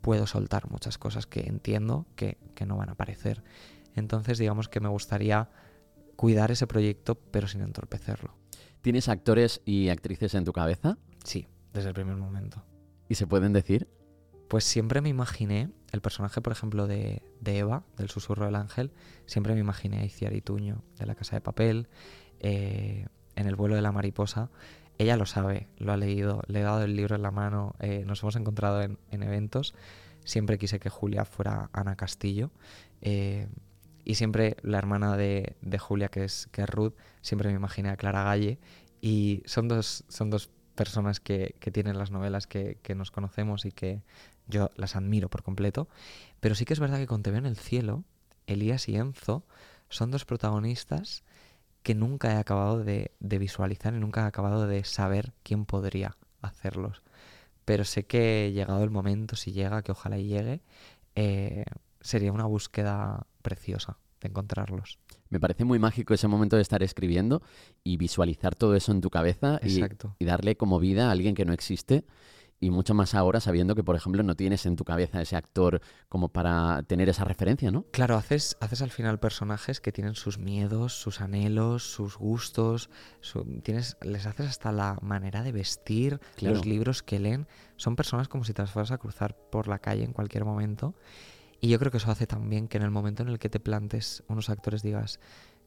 puedo 0.00 0.26
soltar 0.26 0.70
muchas 0.70 0.98
cosas 0.98 1.26
que 1.26 1.40
entiendo 1.40 2.06
que, 2.16 2.38
que 2.54 2.66
no 2.66 2.76
van 2.76 2.88
a 2.88 2.92
aparecer. 2.92 3.42
Entonces 3.94 4.38
digamos 4.38 4.68
que 4.68 4.80
me 4.80 4.88
gustaría 4.88 5.50
cuidar 6.16 6.50
ese 6.50 6.66
proyecto 6.66 7.14
pero 7.14 7.48
sin 7.48 7.60
entorpecerlo. 7.62 8.36
¿Tienes 8.80 9.08
actores 9.08 9.60
y 9.64 9.90
actrices 9.90 10.34
en 10.34 10.44
tu 10.44 10.52
cabeza? 10.52 10.96
Sí, 11.24 11.46
desde 11.72 11.88
el 11.88 11.94
primer 11.94 12.16
momento. 12.16 12.64
¿Y 13.08 13.16
se 13.16 13.26
pueden 13.26 13.52
decir? 13.52 13.88
Pues 14.48 14.64
siempre 14.64 15.00
me 15.00 15.10
imaginé 15.10 15.70
el 15.92 16.00
personaje, 16.00 16.40
por 16.40 16.52
ejemplo, 16.52 16.86
de, 16.86 17.22
de 17.40 17.58
Eva, 17.58 17.84
del 17.96 18.08
susurro 18.08 18.46
del 18.46 18.54
ángel, 18.54 18.92
siempre 19.26 19.54
me 19.54 19.60
imaginé 19.60 19.98
a 19.98 20.04
Iciar 20.04 20.32
Ituño, 20.32 20.82
de 20.98 21.06
la 21.06 21.14
casa 21.14 21.36
de 21.36 21.40
papel, 21.40 21.88
eh, 22.38 23.06
en 23.36 23.46
el 23.46 23.56
vuelo 23.56 23.74
de 23.74 23.82
la 23.82 23.92
mariposa. 23.92 24.50
Ella 25.00 25.16
lo 25.16 25.24
sabe, 25.24 25.66
lo 25.78 25.92
ha 25.92 25.96
leído, 25.96 26.42
le 26.46 26.60
he 26.60 26.62
dado 26.62 26.82
el 26.82 26.94
libro 26.94 27.16
en 27.16 27.22
la 27.22 27.30
mano, 27.30 27.74
eh, 27.80 28.04
nos 28.06 28.22
hemos 28.22 28.36
encontrado 28.36 28.82
en, 28.82 28.98
en 29.10 29.22
eventos. 29.22 29.74
Siempre 30.24 30.58
quise 30.58 30.78
que 30.78 30.90
Julia 30.90 31.24
fuera 31.24 31.70
Ana 31.72 31.96
Castillo. 31.96 32.50
eh, 33.00 33.48
y 34.04 34.16
siempre 34.16 34.56
la 34.62 34.76
hermana 34.76 35.16
de, 35.16 35.56
de 35.62 35.78
Julia, 35.78 36.08
que 36.10 36.24
es, 36.24 36.48
que 36.52 36.62
es 36.62 36.68
Ruth, 36.68 36.92
siempre 37.22 37.48
me 37.48 37.54
imaginé 37.54 37.88
a 37.88 37.96
Clara 37.96 38.24
Galle. 38.24 38.58
Y 39.00 39.42
son 39.46 39.68
dos, 39.68 40.04
son 40.08 40.28
dos 40.28 40.50
personas 40.74 41.18
que, 41.18 41.54
que 41.60 41.70
tienen 41.70 41.96
las 41.96 42.10
novelas 42.10 42.46
que, 42.46 42.76
que 42.82 42.94
nos 42.94 43.10
conocemos 43.10 43.64
y 43.64 43.72
que 43.72 44.02
yo 44.48 44.68
las 44.76 44.96
admiro 44.96 45.30
por 45.30 45.42
completo. 45.42 45.88
Pero 46.40 46.54
sí 46.54 46.66
que 46.66 46.74
es 46.74 46.80
verdad 46.80 46.98
que 46.98 47.06
con 47.06 47.22
Te 47.22 47.30
veo 47.30 47.38
en 47.38 47.46
el 47.46 47.56
cielo, 47.56 48.04
Elías 48.46 48.86
y 48.86 48.96
Enzo 48.96 49.44
son 49.88 50.10
dos 50.10 50.26
protagonistas 50.26 51.24
que 51.82 51.94
nunca 51.94 52.32
he 52.32 52.36
acabado 52.36 52.82
de, 52.82 53.12
de 53.20 53.38
visualizar 53.38 53.94
y 53.94 53.98
nunca 53.98 54.22
he 54.22 54.26
acabado 54.26 54.66
de 54.66 54.84
saber 54.84 55.32
quién 55.42 55.64
podría 55.64 56.16
hacerlos. 56.42 57.02
Pero 57.64 57.84
sé 57.84 58.04
que 58.04 58.50
llegado 58.52 58.82
el 58.82 58.90
momento, 58.90 59.36
si 59.36 59.52
llega, 59.52 59.82
que 59.82 59.92
ojalá 59.92 60.18
y 60.18 60.26
llegue, 60.26 60.60
eh, 61.14 61.64
sería 62.00 62.32
una 62.32 62.46
búsqueda 62.46 63.26
preciosa 63.42 63.98
de 64.20 64.28
encontrarlos. 64.28 64.98
Me 65.28 65.40
parece 65.40 65.64
muy 65.64 65.78
mágico 65.78 66.12
ese 66.12 66.28
momento 66.28 66.56
de 66.56 66.62
estar 66.62 66.82
escribiendo 66.82 67.42
y 67.84 67.96
visualizar 67.96 68.54
todo 68.54 68.74
eso 68.74 68.92
en 68.92 69.00
tu 69.00 69.10
cabeza 69.10 69.60
y, 69.62 69.80
Exacto. 69.80 70.16
y 70.18 70.24
darle 70.24 70.56
como 70.56 70.78
vida 70.78 71.08
a 71.08 71.12
alguien 71.12 71.34
que 71.34 71.44
no 71.44 71.52
existe. 71.52 72.04
Y 72.62 72.70
mucho 72.70 72.92
más 72.92 73.14
ahora 73.14 73.40
sabiendo 73.40 73.74
que, 73.74 73.82
por 73.82 73.96
ejemplo, 73.96 74.22
no 74.22 74.36
tienes 74.36 74.66
en 74.66 74.76
tu 74.76 74.84
cabeza 74.84 75.22
ese 75.22 75.34
actor 75.34 75.80
como 76.10 76.28
para 76.28 76.82
tener 76.82 77.08
esa 77.08 77.24
referencia, 77.24 77.70
¿no? 77.70 77.86
Claro, 77.90 78.16
haces, 78.16 78.58
haces 78.60 78.82
al 78.82 78.90
final 78.90 79.18
personajes 79.18 79.80
que 79.80 79.92
tienen 79.92 80.14
sus 80.14 80.36
miedos, 80.38 80.92
sus 80.92 81.22
anhelos, 81.22 81.82
sus 81.90 82.18
gustos, 82.18 82.90
su- 83.20 83.44
tienes, 83.62 83.96
les 84.02 84.26
haces 84.26 84.46
hasta 84.46 84.72
la 84.72 84.98
manera 85.00 85.42
de 85.42 85.52
vestir, 85.52 86.20
Claro. 86.36 86.56
los 86.56 86.66
libros 86.66 87.02
que 87.02 87.18
leen. 87.18 87.46
Son 87.76 87.96
personas 87.96 88.28
como 88.28 88.44
si 88.44 88.52
te 88.52 88.60
las 88.60 88.70
fueras 88.70 88.90
a 88.90 88.98
cruzar 88.98 89.34
por 89.50 89.66
la 89.66 89.78
calle 89.78 90.04
en 90.04 90.12
cualquier 90.12 90.44
momento. 90.44 90.94
Y 91.62 91.68
yo 91.68 91.78
creo 91.78 91.90
que 91.90 91.96
eso 91.96 92.10
hace 92.10 92.26
también 92.26 92.68
que 92.68 92.76
en 92.76 92.82
el 92.84 92.90
momento 92.90 93.22
en 93.22 93.30
el 93.30 93.38
que 93.38 93.48
te 93.48 93.60
plantes 93.60 94.22
unos 94.28 94.50
actores 94.50 94.82
digas, 94.82 95.18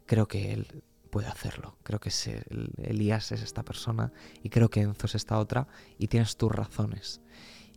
creo 0.05 0.27
que 0.27 0.53
él 0.53 0.83
puede 1.13 1.27
hacerlo, 1.27 1.77
creo 1.83 1.99
que 1.99 2.09
es 2.09 2.25
el- 2.27 2.71
Elías 2.77 3.31
es 3.31 3.43
esta 3.43 3.61
persona 3.63 4.11
y 4.41 4.49
creo 4.49 4.69
que 4.69 4.81
Enzo 4.81 5.05
es 5.05 5.13
esta 5.13 5.37
otra 5.37 5.67
y 5.99 6.07
tienes 6.07 6.37
tus 6.37 6.51
razones. 6.51 7.21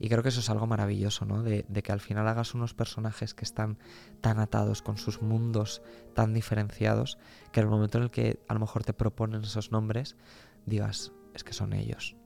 Y 0.00 0.08
creo 0.08 0.22
que 0.22 0.30
eso 0.30 0.40
es 0.40 0.48
algo 0.48 0.66
maravilloso, 0.66 1.26
¿no? 1.26 1.42
De, 1.42 1.66
de 1.68 1.82
que 1.82 1.92
al 1.92 2.00
final 2.00 2.26
hagas 2.28 2.54
unos 2.54 2.72
personajes 2.72 3.34
que 3.34 3.44
están 3.44 3.76
tan 4.22 4.38
atados 4.38 4.80
con 4.80 4.96
sus 4.96 5.20
mundos 5.20 5.82
tan 6.14 6.32
diferenciados 6.32 7.18
que 7.52 7.60
en 7.60 7.66
el 7.66 7.70
momento 7.70 7.98
en 7.98 8.04
el 8.04 8.10
que 8.10 8.40
a 8.48 8.54
lo 8.54 8.60
mejor 8.60 8.84
te 8.84 8.94
proponen 8.94 9.42
esos 9.42 9.70
nombres, 9.70 10.16
digas, 10.64 11.12
es 11.34 11.44
que 11.44 11.52
son 11.52 11.74
ellos. 11.74 12.16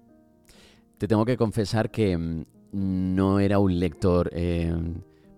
Te 0.98 1.08
tengo 1.08 1.24
que 1.24 1.36
confesar 1.36 1.90
que 1.90 2.16
mm, 2.16 2.44
no 2.72 3.40
era 3.40 3.58
un 3.58 3.80
lector 3.80 4.30
eh, 4.32 4.72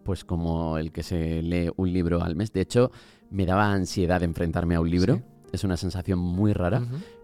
pues 0.04 0.24
como 0.24 0.76
el 0.76 0.92
que 0.92 1.02
se 1.02 1.40
lee 1.42 1.70
un 1.76 1.90
libro 1.92 2.22
al 2.22 2.36
mes. 2.36 2.52
De 2.52 2.60
hecho, 2.60 2.90
me 3.30 3.46
daba 3.46 3.72
ansiedad 3.72 4.22
enfrentarme 4.22 4.74
a 4.74 4.80
un 4.80 4.90
libro. 4.90 5.16
Sí. 5.16 5.22
Es 5.52 5.64
una 5.64 5.76
sensación 5.76 6.18
muy 6.18 6.52
rara, 6.52 6.82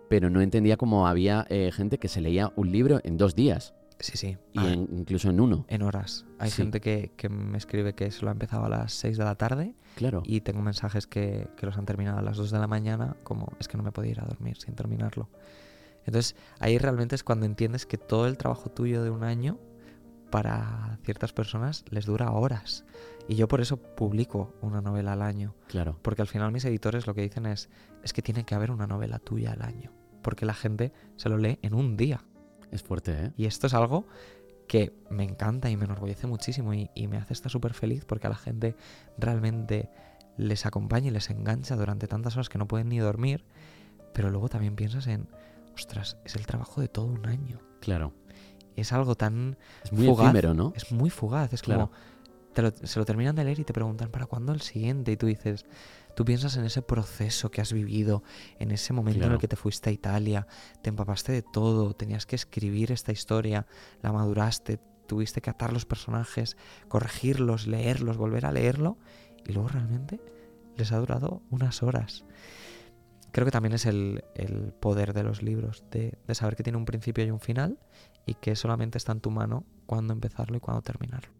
pero 0.08 0.30
no 0.30 0.40
entendía 0.40 0.76
cómo 0.76 1.06
había 1.08 1.46
eh, 1.48 1.70
gente 1.72 1.98
que 1.98 2.08
se 2.08 2.20
leía 2.20 2.52
un 2.56 2.70
libro 2.70 3.00
en 3.04 3.16
dos 3.16 3.34
días 3.34 3.74
Sí, 4.00 4.16
sí. 4.16 4.36
y 4.52 4.58
Ah, 4.58 4.72
en- 4.72 4.88
incluso 4.92 5.28
en 5.30 5.40
uno. 5.40 5.64
en 5.68 5.82
horas. 5.82 6.24
Hay 6.38 6.50
Sí. 6.50 6.58
gente 6.58 6.80
que, 6.80 7.10
que 7.16 7.28
me 7.28 7.58
escribe 7.58 7.94
que 7.94 8.10
se 8.10 8.22
lo 8.22 8.28
ha 8.28 8.32
empezado 8.32 8.64
a 8.64 8.68
las 8.68 8.92
6 8.92 9.16
de 9.18 9.24
la 9.24 9.34
tarde 9.34 9.74
Claro. 9.96 10.22
y 10.24 10.40
tengo 10.42 10.62
mensajes 10.62 11.06
que, 11.06 11.48
que 11.56 11.66
los 11.66 11.76
han 11.76 11.84
terminado 11.86 12.18
a 12.18 12.22
las 12.22 12.36
2 12.36 12.50
de 12.52 12.58
la 12.58 12.66
mañana, 12.68 13.16
como 13.24 13.52
es 13.58 13.66
que 13.66 13.76
no 13.76 13.82
me 13.82 13.90
podía 13.92 14.12
ir 14.12 14.20
a 14.20 14.24
dormir 14.24 14.56
sin 14.58 14.74
terminarlo. 14.74 15.28
Entonces 16.06 16.36
ahí 16.60 16.78
realmente 16.78 17.14
es 17.16 17.24
cuando 17.24 17.44
entiendes 17.44 17.86
que 17.86 17.98
todo 17.98 18.26
el 18.28 18.36
trabajo 18.38 18.70
tuyo 18.70 19.02
de 19.02 19.10
un 19.10 19.24
año 19.24 19.58
para 20.30 20.98
ciertas 21.04 21.32
personas 21.32 21.84
les 21.90 22.06
dura 22.06 22.30
horas. 22.30 22.84
Y 23.28 23.34
yo 23.36 23.46
por 23.46 23.60
eso 23.60 23.76
publico 23.76 24.54
una 24.62 24.80
novela 24.80 25.12
al 25.12 25.22
año. 25.22 25.54
Claro. 25.68 25.98
Porque 26.02 26.22
al 26.22 26.28
final 26.28 26.50
mis 26.50 26.64
editores 26.64 27.06
lo 27.06 27.14
que 27.14 27.20
dicen 27.22 27.44
es, 27.46 27.68
es 28.02 28.12
que 28.12 28.22
tiene 28.22 28.44
que 28.44 28.54
haber 28.54 28.70
una 28.70 28.86
novela 28.86 29.18
tuya 29.18 29.52
al 29.52 29.62
año. 29.62 29.92
Porque 30.22 30.46
la 30.46 30.54
gente 30.54 30.92
se 31.16 31.28
lo 31.28 31.36
lee 31.36 31.58
en 31.62 31.74
un 31.74 31.96
día. 31.96 32.24
Es 32.70 32.82
fuerte, 32.82 33.12
¿eh? 33.26 33.32
Y 33.36 33.44
esto 33.46 33.66
es 33.66 33.74
algo 33.74 34.06
que 34.66 34.94
me 35.10 35.24
encanta 35.24 35.70
y 35.70 35.76
me 35.76 35.84
enorgullece 35.84 36.26
muchísimo 36.26 36.74
y, 36.74 36.90
y 36.94 37.06
me 37.06 37.16
hace 37.18 37.32
estar 37.34 37.50
súper 37.50 37.72
feliz 37.74 38.04
porque 38.04 38.26
a 38.26 38.30
la 38.30 38.36
gente 38.36 38.76
realmente 39.18 39.90
les 40.36 40.66
acompaña 40.66 41.08
y 41.08 41.10
les 41.10 41.30
engancha 41.30 41.76
durante 41.76 42.06
tantas 42.06 42.34
horas 42.36 42.48
que 42.48 42.58
no 42.58 42.66
pueden 42.68 42.88
ni 42.88 42.98
dormir. 42.98 43.44
Pero 44.14 44.30
luego 44.30 44.48
también 44.48 44.74
piensas 44.76 45.06
en, 45.06 45.28
ostras, 45.74 46.16
es 46.24 46.34
el 46.36 46.46
trabajo 46.46 46.80
de 46.80 46.88
todo 46.88 47.06
un 47.06 47.26
año. 47.26 47.60
Claro. 47.80 48.12
Es 48.76 48.92
algo 48.92 49.16
tan... 49.16 49.56
Es 49.84 49.92
muy 49.92 50.06
Fugaz. 50.06 50.26
efímero, 50.26 50.54
¿no? 50.54 50.72
Es 50.76 50.92
muy 50.92 51.10
fugaz. 51.10 51.52
Es 51.52 51.62
Claro. 51.62 51.88
como, 51.90 51.92
te 52.58 52.62
lo- 52.62 52.72
se 52.88 52.98
lo 52.98 53.04
terminan 53.04 53.36
de 53.36 53.44
leer 53.44 53.60
y 53.60 53.64
te 53.64 53.72
preguntan 53.72 54.10
para 54.10 54.26
cuándo 54.26 54.52
el 54.52 54.60
siguiente 54.60 55.12
y 55.12 55.16
tú 55.16 55.26
dices, 55.26 55.64
tú 56.16 56.24
piensas 56.24 56.56
en 56.56 56.64
ese 56.64 56.82
proceso 56.82 57.52
que 57.52 57.60
has 57.60 57.72
vivido, 57.72 58.24
en 58.58 58.72
ese 58.72 58.92
momento 58.92 59.20
en 59.26 59.32
el 59.34 59.38
que 59.38 59.46
te 59.46 59.54
fuiste 59.54 59.90
a 59.90 59.92
Italia, 59.92 60.48
te 60.82 60.88
empapaste 60.90 61.30
de 61.30 61.42
todo, 61.42 61.94
tenías 61.94 62.26
que 62.26 62.34
escribir 62.34 62.90
esta 62.90 63.12
historia, 63.12 63.66
la 64.02 64.10
maduraste, 64.10 64.80
tuviste 65.06 65.40
que 65.40 65.50
atar 65.50 65.72
los 65.72 65.86
personajes, 65.86 66.56
corregirlos, 66.88 67.68
leerlos, 67.68 68.16
volver 68.16 68.44
a 68.44 68.50
leerlo 68.50 68.98
y 69.46 69.52
luego 69.52 69.68
realmente 69.68 70.20
les 70.76 70.90
ha 70.90 70.96
durado 70.98 71.42
unas 71.50 71.84
horas. 71.84 72.24
Creo 73.30 73.44
que 73.44 73.52
también 73.52 73.74
es 73.74 73.86
el, 73.86 74.24
el 74.34 74.72
poder 74.72 75.12
de 75.12 75.22
los 75.22 75.42
libros, 75.44 75.84
de, 75.92 76.18
de 76.26 76.34
saber 76.34 76.56
que 76.56 76.64
tiene 76.64 76.78
un 76.78 76.86
principio 76.86 77.24
y 77.24 77.30
un 77.30 77.38
final 77.40 77.78
y 78.26 78.34
que 78.34 78.56
solamente 78.56 78.98
está 78.98 79.12
en 79.12 79.20
tu 79.20 79.30
mano 79.30 79.64
cuándo 79.86 80.12
empezarlo 80.12 80.56
y 80.56 80.60
cuándo 80.60 80.82
terminarlo. 80.82 81.30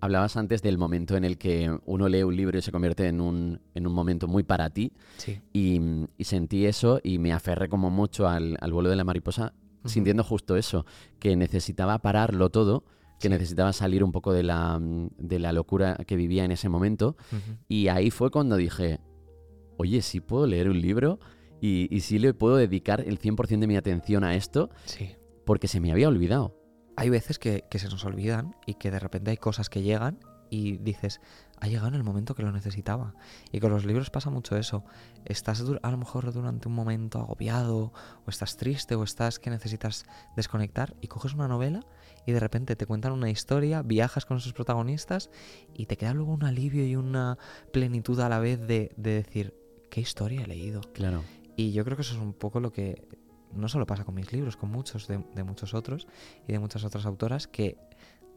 Hablabas 0.00 0.36
antes 0.36 0.62
del 0.62 0.78
momento 0.78 1.16
en 1.16 1.24
el 1.24 1.38
que 1.38 1.76
uno 1.86 2.08
lee 2.08 2.22
un 2.22 2.36
libro 2.36 2.58
y 2.58 2.62
se 2.62 2.70
convierte 2.72 3.06
en 3.08 3.20
un, 3.20 3.60
en 3.74 3.86
un 3.86 3.92
momento 3.92 4.28
muy 4.28 4.42
para 4.42 4.70
ti. 4.70 4.92
Sí. 5.16 5.40
Y, 5.52 5.80
y 6.16 6.24
sentí 6.24 6.66
eso 6.66 7.00
y 7.02 7.18
me 7.18 7.32
aferré 7.32 7.68
como 7.68 7.90
mucho 7.90 8.28
al, 8.28 8.56
al 8.60 8.72
vuelo 8.72 8.90
de 8.90 8.96
la 8.96 9.04
mariposa, 9.04 9.54
sintiendo 9.84 10.22
justo 10.24 10.56
eso, 10.56 10.84
que 11.18 11.34
necesitaba 11.36 11.98
pararlo 11.98 12.50
todo, 12.50 12.84
que 13.20 13.26
Sí. 13.26 13.30
necesitaba 13.30 13.72
salir 13.72 14.04
un 14.04 14.12
poco 14.12 14.32
de 14.32 14.42
la, 14.44 14.78
de 14.80 15.38
la 15.40 15.52
locura 15.52 15.96
que 16.06 16.14
vivía 16.16 16.44
en 16.44 16.52
ese 16.52 16.68
momento. 16.68 17.16
Y 17.68 17.88
ahí 17.88 18.10
fue 18.10 18.30
cuando 18.30 18.56
dije, 18.56 19.00
oye, 19.76 20.02
sí 20.02 20.20
puedo 20.20 20.46
leer 20.46 20.68
un 20.68 20.80
libro 20.80 21.18
y, 21.60 21.88
y 21.94 22.00
sí 22.00 22.18
le 22.20 22.34
puedo 22.34 22.56
dedicar 22.56 23.00
el 23.00 23.18
100% 23.18 23.58
de 23.58 23.66
mi 23.66 23.76
atención 23.76 24.22
a 24.22 24.36
esto 24.36 24.70
Sí. 24.84 25.10
porque 25.44 25.66
se 25.66 25.80
me 25.80 25.90
había 25.90 26.06
olvidado. 26.08 26.54
Hay 26.98 27.10
veces 27.10 27.38
que, 27.38 27.64
que 27.70 27.78
se 27.78 27.88
nos 27.88 28.04
olvidan 28.04 28.56
y 28.66 28.74
que 28.74 28.90
de 28.90 28.98
repente 28.98 29.30
hay 29.30 29.36
cosas 29.36 29.70
que 29.70 29.82
llegan 29.82 30.18
y 30.50 30.78
dices, 30.78 31.20
ha 31.60 31.68
llegado 31.68 31.86
en 31.86 31.94
el 31.94 32.02
momento 32.02 32.34
que 32.34 32.42
lo 32.42 32.50
necesitaba. 32.50 33.14
Y 33.52 33.60
con 33.60 33.70
los 33.70 33.84
libros 33.84 34.10
pasa 34.10 34.30
mucho 34.30 34.56
eso. 34.56 34.84
Estás 35.24 35.62
a 35.80 35.90
lo 35.92 35.96
mejor 35.96 36.32
durante 36.32 36.66
un 36.66 36.74
momento 36.74 37.20
agobiado, 37.20 37.92
o 38.26 38.30
estás 38.30 38.56
triste, 38.56 38.96
o 38.96 39.04
estás 39.04 39.38
que 39.38 39.48
necesitas 39.48 40.06
desconectar, 40.34 40.96
y 41.00 41.06
coges 41.06 41.34
una 41.34 41.46
novela 41.46 41.86
y 42.26 42.32
de 42.32 42.40
repente 42.40 42.74
te 42.74 42.84
cuentan 42.84 43.12
una 43.12 43.30
historia, 43.30 43.82
viajas 43.82 44.26
con 44.26 44.40
sus 44.40 44.52
protagonistas 44.52 45.30
y 45.74 45.86
te 45.86 45.96
queda 45.96 46.14
luego 46.14 46.32
un 46.32 46.42
alivio 46.42 46.84
y 46.84 46.96
una 46.96 47.38
plenitud 47.72 48.18
a 48.18 48.28
la 48.28 48.40
vez 48.40 48.58
de, 48.66 48.90
de 48.96 49.12
decir, 49.12 49.54
¿qué 49.88 50.00
historia 50.00 50.42
he 50.42 50.46
leído? 50.48 50.80
Claro. 50.94 51.22
Y 51.54 51.70
yo 51.70 51.84
creo 51.84 51.96
que 51.96 52.02
eso 52.02 52.14
es 52.14 52.20
un 52.20 52.32
poco 52.32 52.58
lo 52.58 52.72
que 52.72 53.06
no 53.52 53.68
solo 53.68 53.86
pasa 53.86 54.04
con 54.04 54.14
mis 54.14 54.32
libros, 54.32 54.56
con 54.56 54.70
muchos 54.70 55.06
de, 55.08 55.18
muchos 55.44 55.74
otros 55.74 56.06
y 56.46 56.52
de 56.52 56.58
muchas 56.58 56.84
otras 56.84 57.06
autoras 57.06 57.46
que 57.46 57.76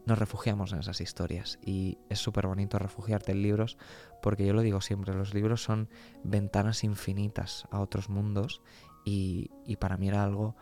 nos 0.06 0.18
refugiamos 0.18 0.72
en 0.72 0.80
esas 0.80 1.00
historias. 1.00 1.58
Y 1.64 1.98
es 2.08 2.18
súper 2.18 2.46
bonito 2.46 2.78
refugiarte 2.78 3.32
en 3.32 3.42
libros 3.42 3.78
porque 4.20 4.46
yo 4.46 4.52
lo 4.52 4.62
digo 4.62 4.80
siempre, 4.80 5.14
los 5.14 5.34
libros 5.34 5.62
son 5.62 5.88
ventanas 6.24 6.84
infinitas 6.84 7.66
a 7.70 7.80
otros 7.80 8.08
mundos 8.08 8.62
y, 9.04 9.50
y 9.66 9.76
para 9.76 9.96
mí 9.96 10.08
era 10.08 10.24
algo 10.24 10.56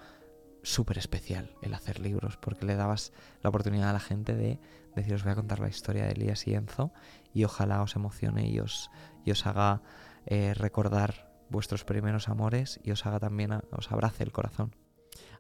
súper 0.63 0.99
especial 0.99 1.55
el 1.63 1.73
hacer 1.73 2.01
libros 2.01 2.37
porque 2.37 2.67
le 2.67 2.77
dabas 2.77 3.13
la 3.43 3.49
oportunidad 3.49 3.89
a 3.89 3.95
la 3.95 4.01
gente 4.01 4.35
de 4.35 4.61
decir 4.95 5.15
os 5.15 5.23
voy 5.23 5.33
a 5.33 5.37
contar 5.37 5.59
la 5.59 5.69
historia 5.69 6.05
de 6.05 6.13
Elías 6.13 6.47
y 6.47 6.55
Enzo 6.55 6.93
y 7.33 7.45
ojalá 7.45 7.81
os 7.83 7.97
emocione 7.97 8.47
y 8.49 8.61
os, 8.61 8.91
y 9.25 9.31
os 9.31 9.47
haga 9.47 9.81
eh, 10.27 10.53
recordar 10.55 11.30
vuestros 11.51 11.85
primeros 11.85 12.29
amores 12.29 12.81
y 12.83 12.91
os 12.93 13.05
haga 13.07 13.19
también, 13.21 13.53
a- 13.53 13.63
os 13.73 13.91
abrace 13.93 14.23
el 14.25 14.33
corazón. 14.33 14.75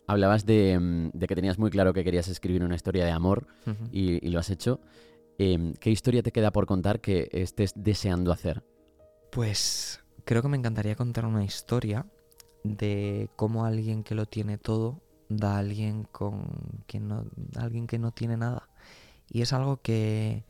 Hablabas 0.07 0.45
de, 0.45 0.79
mm, 0.79 1.11
de 1.13 1.27
que 1.27 1.35
tenías 1.37 1.59
muy 1.59 1.71
claro 1.71 1.93
que 1.93 2.03
querías 2.05 2.29
escribir 2.29 2.65
una 2.65 2.75
historia 2.75 3.05
de 3.05 3.13
amor 3.13 3.47
y, 3.93 4.25
y 4.27 4.31
lo 4.31 4.41
has 4.41 4.51
hecho. 4.51 4.81
Em, 5.39 5.73
¿Qué 5.75 5.91
historia 5.91 6.23
te 6.23 6.33
queda 6.33 6.51
por 6.51 6.67
contar 6.67 7.01
que 7.01 7.29
estés 7.33 7.73
deseando 7.77 8.33
hacer? 8.33 8.63
Pues 9.31 10.01
creo 10.25 10.43
que 10.43 10.49
me 10.49 10.57
encantaría 10.57 10.97
contar 10.97 11.25
una 11.25 11.45
historia 11.45 12.07
de 12.65 13.31
cómo 13.37 13.65
alguien 13.65 14.03
que 14.03 14.15
lo 14.15 14.27
tiene 14.27 14.59
todo 14.59 15.01
da 15.29 15.55
a 15.55 15.59
alguien 15.59 16.03
con 16.11 16.83
quien 16.87 17.07
no, 17.09 17.25
alguien 17.57 17.87
que 17.87 17.99
no 17.99 18.11
tiene 18.11 18.37
nada. 18.37 18.69
Y 19.31 19.43
es 19.43 19.53
algo 19.53 19.77
que, 19.81 20.45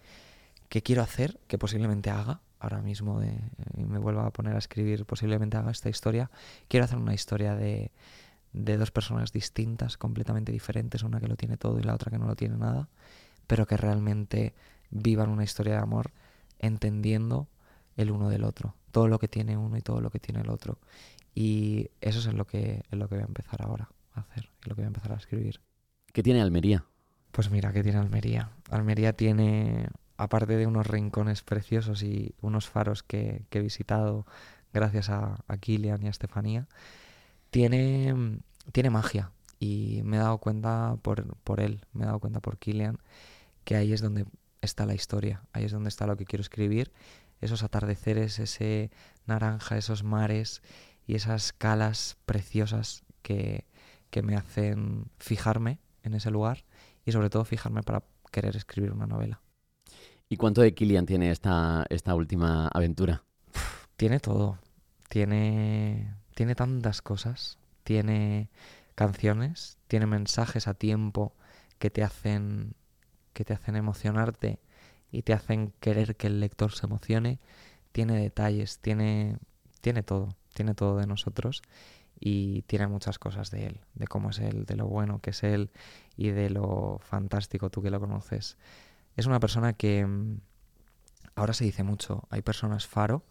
que 0.71 0.83
quiero 0.83 1.03
hacer, 1.03 1.39
que 1.47 1.59
posiblemente 1.59 2.09
haga. 2.09 2.41
Ahora 2.61 2.83
mismo 2.83 3.19
de- 3.21 3.41
y 3.77 3.85
me 3.85 3.99
vuelva 3.99 4.27
a 4.27 4.31
poner 4.31 4.55
a 4.55 4.59
escribir, 4.59 5.05
posiblemente 5.07 5.57
haga 5.57 5.71
esta 5.71 5.89
historia. 5.89 6.31
Quiero 6.69 6.85
hacer 6.85 6.99
una 6.99 7.15
historia 7.15 7.55
de, 7.57 7.91
de 8.53 8.77
dos 8.77 8.91
personas 8.91 9.33
distintas, 9.33 9.97
completamente 9.97 10.53
diferentes, 10.53 11.03
una 11.03 11.21
que 11.21 11.27
lo 11.29 11.37
tiene 11.37 11.57
todo 11.57 11.79
y 11.79 11.83
la 11.83 11.95
otra 11.95 12.11
que 12.11 12.19
no 12.19 12.27
lo 12.27 12.37
tiene 12.37 12.57
nada, 12.57 12.89
pero 13.47 13.67
que 13.67 13.77
realmente 13.77 14.55
vivan 14.91 15.31
una 15.31 15.45
historia 15.45 15.75
de 15.75 15.81
amor 15.81 16.13
entendiendo 16.59 17.49
el 17.97 18.11
uno 18.11 18.29
del 18.29 18.45
otro, 18.45 18.75
todo 18.93 19.09
lo 19.09 19.19
que 19.19 19.29
tiene 19.29 19.57
uno 19.57 19.77
y 19.77 19.83
todo 19.83 20.01
lo 20.01 20.11
que 20.11 20.19
tiene 20.21 20.41
el 20.43 20.51
otro. 20.51 20.79
Y 21.35 21.91
eso 22.01 22.19
es 22.19 22.27
en 22.27 22.37
lo 22.37 22.47
que, 22.47 22.83
en 22.91 22.99
lo 22.99 23.09
que 23.09 23.15
voy 23.15 23.23
a 23.23 23.27
empezar 23.27 23.63
ahora 23.63 23.89
a 24.15 24.21
hacer, 24.21 24.51
y 24.65 24.69
lo 24.69 24.75
que 24.75 24.83
voy 24.83 24.87
a 24.87 24.89
empezar 24.89 25.13
a 25.13 25.17
escribir. 25.17 25.61
¿Qué 26.13 26.23
tiene 26.23 26.41
Almería? 26.43 26.85
Pues 27.31 27.51
mira, 27.51 27.73
¿qué 27.73 27.83
tiene 27.83 27.99
Almería? 27.99 28.51
Almería 28.71 29.13
tiene, 29.13 29.89
aparte 30.21 30.57
de 30.57 30.67
unos 30.67 30.87
rincones 30.87 31.43
preciosos 31.43 32.03
y 32.03 32.35
unos 32.43 32.69
faros 32.69 33.03
que, 33.03 33.47
he 33.51 33.61
visitado 33.61 34.27
gracias 34.73 35.09
a, 35.09 35.43
a 35.49 35.57
Kilian 35.57 36.03
y 36.03 36.09
a 36.09 36.11
Estefanía, 36.11 36.69
tiene, 37.51 38.39
tiene 38.73 38.91
magia. 38.91 39.33
Y 39.59 40.03
me 40.05 40.17
he 40.17 40.21
dado 40.21 40.39
cuenta 40.39 40.97
por, 41.03 41.37
por 41.39 41.61
él, 41.61 41.85
me 41.93 42.05
he 42.05 42.07
dado 42.07 42.21
cuenta 42.21 42.41
por 42.41 42.59
Kilian, 42.59 42.99
que 43.65 43.77
ahí 43.77 43.93
es 43.93 44.03
donde 44.03 44.27
está 44.61 44.85
la 44.85 44.95
historia, 44.95 45.43
ahí 45.53 45.65
es 45.65 45.73
donde 45.73 45.89
está 45.89 46.07
lo 46.07 46.17
que 46.17 46.27
quiero 46.27 46.43
escribir. 46.43 46.93
Esos 47.41 47.63
atardeceres, 47.63 48.39
ese 48.39 48.91
naranja, 49.27 49.79
esos 49.79 50.05
mares 50.05 50.63
y 51.07 51.15
esas 51.15 51.55
calas 51.55 52.19
preciosas 52.27 53.05
que, 53.23 53.67
que 54.11 54.21
me 54.23 54.37
hacen 54.37 55.07
fijarme 55.19 55.79
en 56.03 56.13
ese 56.13 56.31
lugar 56.31 56.65
y 57.07 57.13
sobre 57.13 57.31
todo 57.31 57.47
fijarme 57.47 57.83
para 57.83 58.03
querer 58.31 58.57
escribir 58.57 58.93
una 58.93 59.07
novela. 59.07 59.41
¿Y 60.33 60.37
cuánto 60.37 60.61
de 60.61 60.75
Kilian 60.75 61.07
tiene 61.07 61.33
esta, 61.33 61.85
esta 61.91 62.15
última 62.15 62.69
aventura? 62.69 63.25
Tiene 63.97 64.21
todo. 64.21 64.59
Tiene, 65.09 66.15
tiene 66.37 66.55
tantas 66.55 67.03
cosas. 67.03 67.59
Tiene 67.83 68.49
canciones, 68.95 69.77
tiene 69.89 70.07
mensajes 70.07 70.69
a 70.69 70.75
tiempo 70.75 71.35
que 71.81 71.91
te 71.91 72.05
hacen 72.05 72.75
que 73.33 73.45
te 73.45 73.55
hacen 73.55 73.75
emocionarte 73.75 74.61
y 75.11 75.23
te 75.23 75.33
hacen 75.33 75.73
querer 75.81 76.15
que 76.15 76.29
el 76.29 76.39
lector 76.39 76.71
se 76.71 76.87
emocione. 76.87 77.41
Tiene 77.91 78.17
detalles, 78.17 78.79
tiene 78.79 79.37
tiene 79.81 80.05
todo, 80.05 80.29
tiene 80.55 80.75
todo 80.75 80.97
de 80.99 81.09
nosotros 81.09 81.61
y 82.21 82.63
tiene 82.63 82.87
muchas 82.87 83.19
cosas 83.19 83.51
de 83.51 83.67
él, 83.67 83.81
de 83.95 84.07
cómo 84.07 84.31
es 84.31 84.39
él, 84.39 84.65
de 84.65 84.77
lo 84.77 84.87
bueno 84.87 85.21
que 85.21 85.31
es 85.31 85.43
él 85.43 85.71
y 86.17 86.31
de 86.31 86.51
lo 86.51 87.01
fantástico 87.03 87.69
tú 87.69 87.83
que 87.83 87.91
lo 87.91 87.99
conoces. 87.99 88.57
Es 89.21 89.27
una 89.27 89.39
persona 89.39 89.75
que 89.75 90.07
mm, 90.07 90.41
ahora 91.35 91.53
se 91.53 91.65
dice 91.65 91.83
mucho, 91.83 92.27
hay 92.31 92.41
personas 92.41 92.87
faro, 92.87 93.27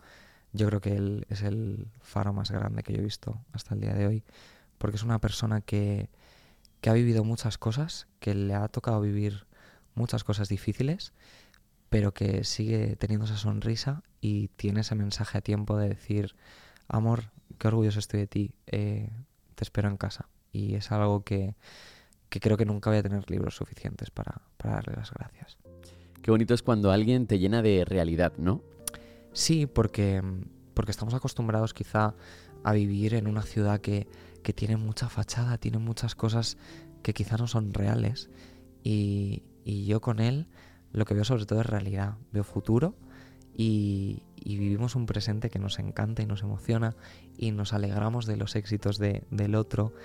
yo 0.53 0.67
creo 0.67 0.81
que 0.81 0.95
él 0.95 1.25
es 1.29 1.41
el 1.41 1.87
faro 1.99 2.31
más 2.31 2.51
grande 2.51 2.83
que 2.83 2.93
yo 2.93 2.99
he 2.99 3.03
visto 3.03 3.43
hasta 3.53 3.73
el 3.73 3.81
día 3.81 3.95
de 3.95 4.05
hoy, 4.05 4.23
porque 4.77 4.97
es 4.97 5.03
una 5.03 5.17
persona 5.17 5.61
que, 5.61 6.11
que 6.79 6.91
ha 6.91 6.93
vivido 6.93 7.23
muchas 7.23 7.57
cosas, 7.57 8.07
que 8.19 8.35
le 8.35 8.53
ha 8.53 8.67
tocado 8.67 9.01
vivir 9.01 9.47
muchas 9.95 10.23
cosas 10.23 10.47
difíciles, 10.47 11.11
pero 11.89 12.13
que 12.13 12.43
sigue 12.43 12.95
teniendo 12.95 13.25
esa 13.25 13.37
sonrisa 13.37 14.03
y 14.21 14.49
tiene 14.49 14.81
ese 14.81 14.93
mensaje 14.93 15.39
a 15.39 15.41
tiempo 15.41 15.75
de 15.75 15.89
decir, 15.89 16.35
amor, 16.87 17.31
qué 17.57 17.67
orgulloso 17.67 17.97
estoy 17.97 18.19
de 18.19 18.27
ti, 18.27 18.53
eh, 18.67 19.09
te 19.55 19.63
espero 19.63 19.89
en 19.89 19.97
casa. 19.97 20.29
Y 20.51 20.75
es 20.75 20.91
algo 20.91 21.23
que, 21.23 21.55
que 22.29 22.39
creo 22.39 22.57
que 22.57 22.65
nunca 22.65 22.91
voy 22.91 22.99
a 22.99 23.03
tener 23.03 23.27
libros 23.31 23.55
suficientes 23.55 24.11
para, 24.11 24.43
para 24.57 24.75
darle 24.75 24.95
las 24.95 25.09
gracias. 25.09 25.57
Qué 26.29 26.31
bonito 26.31 26.53
es 26.53 26.61
cuando 26.61 26.91
alguien 26.91 27.25
te 27.25 27.39
llena 27.39 27.63
de 27.63 27.83
realidad, 27.85 28.33
¿no? 28.37 28.61
Sí, 29.33 29.65
porque, 29.65 30.21
porque 30.75 30.91
estamos 30.91 31.15
acostumbrados 31.15 31.73
quizá 31.73 32.13
a 32.63 32.73
vivir 32.73 33.15
en 33.15 33.25
una 33.25 33.41
ciudad 33.41 33.81
que, 33.81 34.07
que 34.43 34.53
tiene 34.53 34.77
mucha 34.77 35.09
fachada, 35.09 35.57
tiene 35.57 35.79
muchas 35.79 36.13
cosas 36.13 36.59
que 37.01 37.15
quizá 37.15 37.37
no 37.37 37.47
son 37.47 37.73
reales. 37.73 38.29
Y, 38.83 39.41
y 39.65 39.85
yo 39.85 40.01
con 40.01 40.19
él 40.19 40.45
lo 40.91 41.03
que 41.05 41.15
veo 41.15 41.23
sobre 41.23 41.47
todo 41.47 41.61
es 41.61 41.65
realidad, 41.65 42.13
veo 42.31 42.43
futuro 42.43 42.93
y, 43.57 44.21
y 44.35 44.59
vivimos 44.59 44.95
un 44.95 45.07
presente 45.07 45.49
que 45.49 45.57
nos 45.57 45.79
encanta 45.79 46.21
y 46.21 46.27
nos 46.27 46.43
emociona 46.43 46.95
y 47.39 47.49
nos 47.49 47.73
alegramos 47.73 48.27
de 48.27 48.37
los 48.37 48.55
éxitos 48.55 48.99
de- 48.99 49.23
del 49.31 49.55
otro 49.55 49.95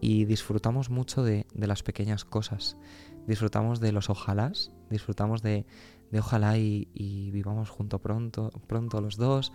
y 0.00 0.24
disfrutamos 0.24 0.88
mucho 0.88 1.22
de, 1.22 1.44
de 1.52 1.66
las 1.66 1.82
pequeñas 1.82 2.24
cosas. 2.24 2.78
Disfrutamos 3.26 3.80
de 3.80 3.92
los 3.92 4.08
ojalás, 4.08 4.70
disfrutamos 4.90 5.42
de, 5.42 5.66
de 6.10 6.18
ojalá 6.18 6.58
y, 6.58 6.88
y 6.94 7.30
vivamos 7.30 7.70
junto 7.70 7.98
pronto, 8.00 8.50
pronto 8.66 9.00
los 9.00 9.16
dos, 9.16 9.52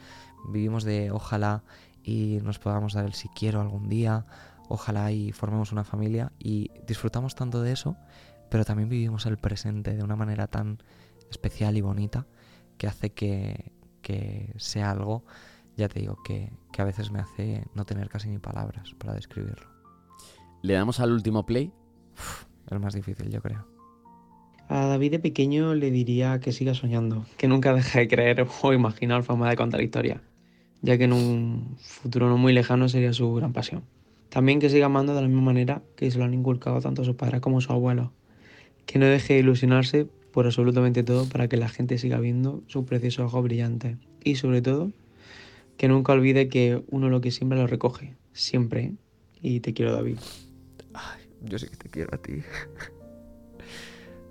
vivimos 0.49 0.83
de 0.83 1.11
ojalá 1.11 1.63
y 2.03 2.39
nos 2.43 2.59
podamos 2.59 2.93
dar 2.93 3.05
el 3.05 3.13
si 3.13 3.29
quiero 3.29 3.61
algún 3.61 3.89
día, 3.89 4.25
ojalá 4.67 5.11
y 5.11 5.31
formemos 5.31 5.71
una 5.71 5.83
familia 5.83 6.31
y 6.39 6.71
disfrutamos 6.87 7.35
tanto 7.35 7.61
de 7.61 7.71
eso, 7.71 7.97
pero 8.49 8.65
también 8.65 8.89
vivimos 8.89 9.25
el 9.25 9.37
presente 9.37 9.95
de 9.95 10.03
una 10.03 10.15
manera 10.15 10.47
tan 10.47 10.79
especial 11.29 11.77
y 11.77 11.81
bonita 11.81 12.25
que 12.77 12.87
hace 12.87 13.11
que, 13.11 13.71
que 14.01 14.53
sea 14.57 14.91
algo, 14.91 15.23
ya 15.75 15.87
te 15.89 15.99
digo, 15.99 16.17
que, 16.23 16.51
que 16.71 16.81
a 16.81 16.85
veces 16.85 17.11
me 17.11 17.19
hace 17.19 17.65
no 17.73 17.85
tener 17.85 18.09
casi 18.09 18.29
ni 18.29 18.39
palabras 18.39 18.93
para 18.97 19.13
describirlo. 19.13 19.69
Le 20.61 20.73
damos 20.73 20.99
al 20.99 21.11
último 21.11 21.45
play. 21.45 21.73
El 22.69 22.79
más 22.79 22.93
difícil, 22.93 23.29
yo 23.29 23.41
creo. 23.41 23.78
A 24.71 24.85
David 24.85 25.13
de 25.13 25.19
pequeño 25.19 25.73
le 25.73 25.89
diría 25.89 26.39
que 26.39 26.51
siga 26.51 26.75
soñando, 26.75 27.25
que 27.37 27.47
nunca 27.47 27.73
deje 27.73 28.01
de 28.01 28.07
creer 28.07 28.47
o 28.61 28.71
imaginar 28.71 29.23
forma 29.23 29.49
de 29.49 29.55
contar 29.55 29.81
historia, 29.81 30.21
ya 30.83 30.95
que 30.95 31.05
en 31.05 31.13
un 31.13 31.75
futuro 31.79 32.29
no 32.29 32.37
muy 32.37 32.53
lejano 32.53 32.87
sería 32.87 33.11
su 33.11 33.33
gran 33.33 33.51
pasión. 33.51 33.81
También 34.29 34.59
que 34.59 34.69
siga 34.69 34.85
amando 34.85 35.15
de 35.15 35.23
la 35.23 35.27
misma 35.27 35.41
manera 35.41 35.81
que 35.95 36.11
se 36.11 36.19
lo 36.19 36.25
han 36.25 36.35
inculcado 36.35 36.81
tanto 36.81 37.03
su 37.03 37.15
padre 37.15 37.41
como 37.41 37.61
su 37.61 37.71
abuelo. 37.71 38.13
Que 38.85 38.99
no 38.99 39.07
deje 39.07 39.33
de 39.33 39.39
ilusionarse 39.39 40.05
por 40.31 40.45
absolutamente 40.45 41.01
todo 41.01 41.27
para 41.27 41.47
que 41.47 41.57
la 41.57 41.67
gente 41.67 41.97
siga 41.97 42.19
viendo 42.19 42.61
su 42.67 42.85
precioso 42.85 43.25
ojo 43.25 43.41
brillante. 43.41 43.97
Y 44.23 44.35
sobre 44.35 44.61
todo, 44.61 44.91
que 45.77 45.87
nunca 45.87 46.13
olvide 46.13 46.47
que 46.47 46.83
uno 46.91 47.09
lo 47.09 47.21
que 47.21 47.31
siempre 47.31 47.57
lo 47.57 47.65
recoge, 47.65 48.13
siempre. 48.33 48.93
Y 49.41 49.61
te 49.61 49.73
quiero, 49.73 49.93
David. 49.93 50.17
Ay, 50.93 51.23
yo 51.41 51.57
sí 51.57 51.67
que 51.67 51.75
te 51.75 51.89
quiero 51.89 52.13
a 52.13 52.17
ti. 52.19 52.33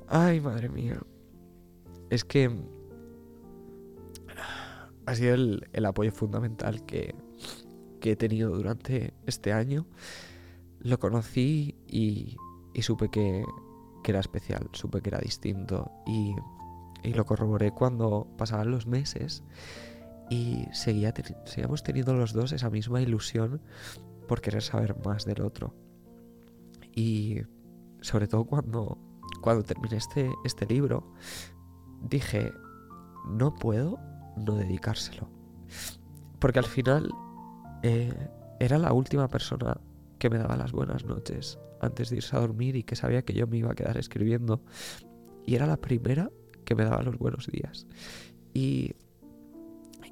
Ay, 0.09 0.41
madre 0.41 0.69
mía. 0.69 1.01
Es 2.11 2.25
que 2.25 2.51
ha 5.07 5.15
sido 5.15 5.35
el, 5.35 5.69
el 5.73 5.85
apoyo 5.85 6.13
fundamental 6.13 6.85
que, 6.87 7.15
que 8.01 8.13
he 8.13 8.17
tenido 8.17 8.51
durante 8.51 9.13
este 9.27 9.53
año. 9.53 9.87
Lo 10.81 10.99
conocí 10.99 11.77
y, 11.87 12.37
y 12.73 12.83
supe 12.83 13.11
que, 13.11 13.45
que 14.03 14.11
era 14.13 14.21
especial, 14.21 14.69
supe 14.73 15.03
que 15.03 15.11
era 15.11 15.19
distinto 15.19 15.91
y, 16.07 16.35
y 17.03 17.13
lo 17.13 17.27
corroboré 17.27 17.73
cuando 17.73 18.29
pasaban 18.37 18.71
los 18.71 18.87
meses 18.87 19.43
y 20.31 20.67
seguía 20.73 21.13
seguíamos 21.45 21.83
teniendo 21.83 22.15
los 22.15 22.33
dos 22.33 22.53
esa 22.53 22.71
misma 22.71 23.01
ilusión 23.01 23.61
por 24.27 24.41
querer 24.41 24.63
saber 24.63 24.97
más 25.05 25.25
del 25.25 25.43
otro. 25.43 25.75
Y 26.95 27.43
sobre 28.01 28.29
todo 28.29 28.45
cuando, 28.45 28.99
cuando 29.41 29.63
terminé 29.63 29.97
este, 29.97 30.31
este 30.45 30.67
libro, 30.67 31.13
dije, 32.03 32.53
no 33.29 33.55
puedo 33.55 33.99
no 34.37 34.55
dedicárselo. 34.55 35.29
Porque 36.39 36.59
al 36.59 36.67
final 36.67 37.11
eh, 37.83 38.29
era 38.61 38.79
la 38.79 38.93
última 38.93 39.29
persona 39.29 39.81
que 40.19 40.31
me 40.31 40.39
daba 40.39 40.57
las 40.57 40.73
buenas 40.73 41.05
noches 41.05 41.59
antes 41.81 42.11
de 42.11 42.17
irse 42.17 42.37
a 42.37 42.41
dormir 42.41 42.77
y 42.77 42.83
que 42.83 42.97
sabía 42.97 43.23
que 43.23 43.35
yo 43.35 43.47
me 43.47 43.59
iba 43.59 43.73
a 43.73 43.75
quedar 43.75 43.97
escribiendo. 43.99 44.63
Y 45.47 45.55
era 45.55 45.67
la 45.67 45.77
primera 45.77 46.31
que 46.65 46.75
me 46.75 46.85
daba 46.85 47.03
los 47.03 47.19
buenos 47.19 47.47
días. 47.47 47.87
Y, 48.53 48.93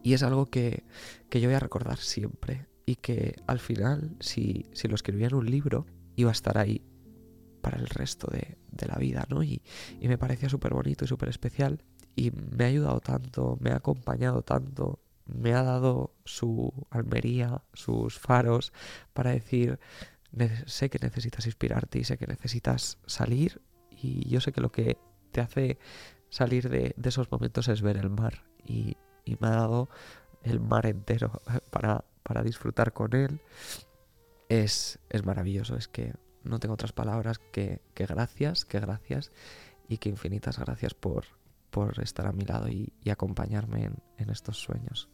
y 0.03 0.15
es 0.15 0.23
algo 0.23 0.47
que, 0.47 0.85
que 1.29 1.41
yo 1.41 1.49
voy 1.49 1.57
a 1.57 1.61
recordar 1.61 1.99
siempre. 1.99 2.67
Y 2.87 2.97
que 2.97 3.37
al 3.47 3.59
final, 3.59 4.17
si, 4.21 4.67
si 4.73 4.87
lo 4.89 4.95
escribía 4.95 5.27
en 5.27 5.35
un 5.35 5.47
libro, 5.47 5.87
iba 6.15 6.31
a 6.31 6.33
estar 6.33 6.57
ahí 6.57 6.83
para 7.61 7.79
el 7.79 7.87
resto 7.89 8.29
de, 8.31 8.59
de 8.71 8.87
la 8.87 8.97
vida, 8.97 9.27
¿no? 9.29 9.43
Y, 9.43 9.63
y 10.01 10.09
me 10.09 10.19
parecía 10.19 10.49
súper 10.49 10.75
bonito 10.75 11.05
y 11.05 11.09
súper 11.09 11.29
especial. 11.29 11.83
Y 12.15 12.31
me 12.31 12.65
ha 12.65 12.69
ayudado 12.69 13.01
tanto, 13.01 13.59
me 13.61 13.71
ha 13.71 13.77
acompañado 13.77 14.43
tanto, 14.43 15.01
me 15.27 15.53
ha 15.55 15.63
dado 15.63 16.15
su 16.25 16.73
almería, 16.91 17.63
sus 17.75 18.19
faros, 18.19 18.73
para 19.13 19.31
decir, 19.33 19.79
"Ne- 20.33 20.63
sé 20.67 20.89
que 20.91 20.99
necesitas 20.99 21.47
inspirarte 21.47 21.99
y 21.99 22.05
sé 22.05 22.17
que 22.19 22.27
necesitas 22.27 22.99
salir. 23.07 23.61
Y 23.91 24.29
yo 24.29 24.41
sé 24.41 24.53
que 24.53 24.61
lo 24.61 24.71
que 24.73 24.99
te 25.33 25.41
hace 25.41 25.79
salir 26.31 26.69
de, 26.71 26.95
de 26.97 27.09
esos 27.09 27.31
momentos 27.31 27.69
es 27.69 27.83
ver 27.83 27.97
el 27.97 28.11
mar. 28.11 28.45
Y, 28.65 28.97
y 29.25 29.37
me 29.41 29.49
ha 29.49 29.51
dado 29.51 29.89
el 30.43 30.61
mar 30.61 30.87
entero 30.87 31.43
para, 31.71 32.05
para 32.23 32.43
disfrutar 32.43 32.93
con 32.93 33.15
él. 33.15 33.41
Es, 34.49 34.99
es 35.11 35.25
maravilloso, 35.25 35.77
es 35.77 35.89
que 35.89 36.15
no 36.47 36.59
tengo 36.59 36.75
otras 36.75 36.93
palabras 36.93 37.39
que, 37.39 37.81
que 37.95 38.07
gracias, 38.07 38.65
que 38.65 38.81
gracias 38.81 39.33
y 39.89 39.99
que 39.99 40.09
infinitas 40.09 40.59
gracias 40.59 40.95
por, 40.95 41.25
por 41.71 42.01
estar 42.03 42.27
a 42.27 42.33
mi 42.33 42.45
lado 42.45 42.69
y, 42.69 42.93
y 43.03 43.11
acompañarme 43.11 43.85
en, 43.85 43.95
en 44.19 44.31
estos 44.31 44.59
sueños. 44.59 45.09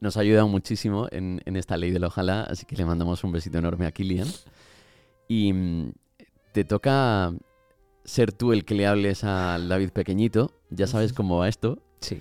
Nos 0.00 0.16
ha 0.16 0.20
ayudado 0.20 0.46
muchísimo 0.48 1.08
en, 1.10 1.42
en 1.44 1.56
esta 1.56 1.76
ley 1.76 1.90
del 1.90 2.04
ojalá, 2.04 2.44
así 2.44 2.64
que 2.64 2.76
le 2.76 2.84
mandamos 2.84 3.24
un 3.24 3.32
besito 3.32 3.58
enorme 3.58 3.86
a 3.86 3.92
Kilian. 3.92 4.28
Y 5.26 5.52
mm, 5.52 5.92
te 6.52 6.64
toca 6.64 7.32
ser 8.04 8.32
tú 8.32 8.52
el 8.52 8.64
que 8.64 8.74
le 8.74 8.86
hables 8.86 9.24
al 9.24 9.68
David 9.68 9.90
pequeñito. 9.90 10.52
Ya 10.70 10.86
sabes 10.86 11.12
cómo 11.12 11.38
va 11.38 11.48
esto. 11.48 11.82
Sí. 12.00 12.20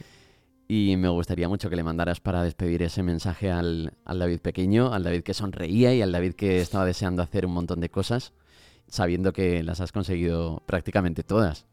Y 0.67 0.97
me 0.97 1.07
gustaría 1.07 1.47
mucho 1.47 1.69
que 1.69 1.77
le 1.77 1.83
mandaras 1.83 2.19
para 2.19 2.43
despedir 2.43 2.83
ese 2.83 3.01
mensaje 3.01 3.51
al, 3.51 3.93
al 4.03 4.19
David 4.19 4.41
pequeño, 4.41 4.93
al 4.93 5.03
David 5.03 5.23
que 5.23 5.33
sonreía 5.33 5.93
y 5.93 6.01
al 6.01 6.11
David 6.11 6.33
que 6.33 6.59
estaba 6.59 6.85
deseando 6.85 7.23
hacer 7.23 7.45
un 7.45 7.53
montón 7.53 7.79
de 7.79 7.89
cosas, 7.89 8.33
sabiendo 8.87 9.31
que 9.31 9.63
las 9.63 9.79
has 9.79 9.93
conseguido 9.93 10.61
prácticamente 10.65 11.23
todas. 11.23 11.65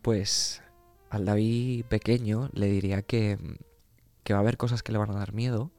Pues 0.00 0.62
al 1.10 1.26
David 1.26 1.84
pequeño 1.84 2.48
le 2.54 2.68
diría 2.68 3.02
que, 3.02 3.38
que 4.24 4.32
va 4.32 4.38
a 4.38 4.42
haber 4.42 4.56
cosas 4.56 4.82
que 4.82 4.92
le 4.92 4.98
van 4.98 5.10
a 5.10 5.18
dar 5.18 5.34
miedo, 5.34 5.70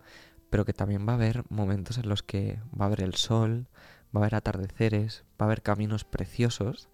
pero 0.51 0.63
que 0.63 0.73
también 0.73 1.07
va 1.07 1.13
a 1.13 1.15
haber 1.15 1.45
momentos 1.49 1.97
en 1.97 2.07
los 2.07 2.21
que 2.21 2.59
va 2.79 2.85
a 2.85 2.87
haber 2.87 3.01
el 3.01 3.15
sol, 3.15 3.67
va 4.15 4.19
a 4.19 4.23
haber 4.25 4.35
atardeceres, 4.35 5.23
va 5.41 5.45
a 5.45 5.49
haber 5.49 5.63
caminos 5.63 6.03
preciosos, 6.03 6.89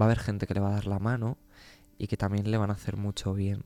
va 0.00 0.04
a 0.04 0.06
haber 0.06 0.20
gente 0.20 0.46
que 0.46 0.54
le 0.54 0.60
va 0.60 0.68
a 0.68 0.74
dar 0.74 0.86
la 0.86 1.00
mano 1.00 1.38
y 1.98 2.06
que 2.06 2.16
también 2.16 2.48
le 2.48 2.56
van 2.56 2.70
a 2.70 2.74
hacer 2.74 2.96
mucho 2.96 3.34
bien. 3.34 3.64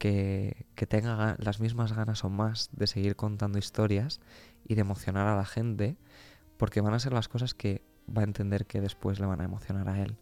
Que, 0.00 0.66
que 0.76 0.86
tenga 0.86 1.14
ga- 1.14 1.36
las 1.38 1.60
mismas 1.60 1.92
ganas 1.92 2.24
o 2.24 2.30
más 2.30 2.70
de 2.72 2.86
seguir 2.86 3.16
contando 3.16 3.58
historias 3.58 4.18
y 4.66 4.74
de 4.74 4.80
emocionar 4.80 5.26
a 5.28 5.36
la 5.36 5.44
gente, 5.44 5.98
porque 6.56 6.80
van 6.80 6.94
a 6.94 6.98
ser 6.98 7.12
las 7.12 7.28
cosas 7.28 7.52
que 7.52 7.82
va 8.08 8.22
a 8.22 8.24
entender 8.24 8.64
que 8.64 8.80
después 8.80 9.20
le 9.20 9.26
van 9.26 9.42
a 9.42 9.44
emocionar 9.44 9.90
a 9.90 10.00
él 10.00 10.16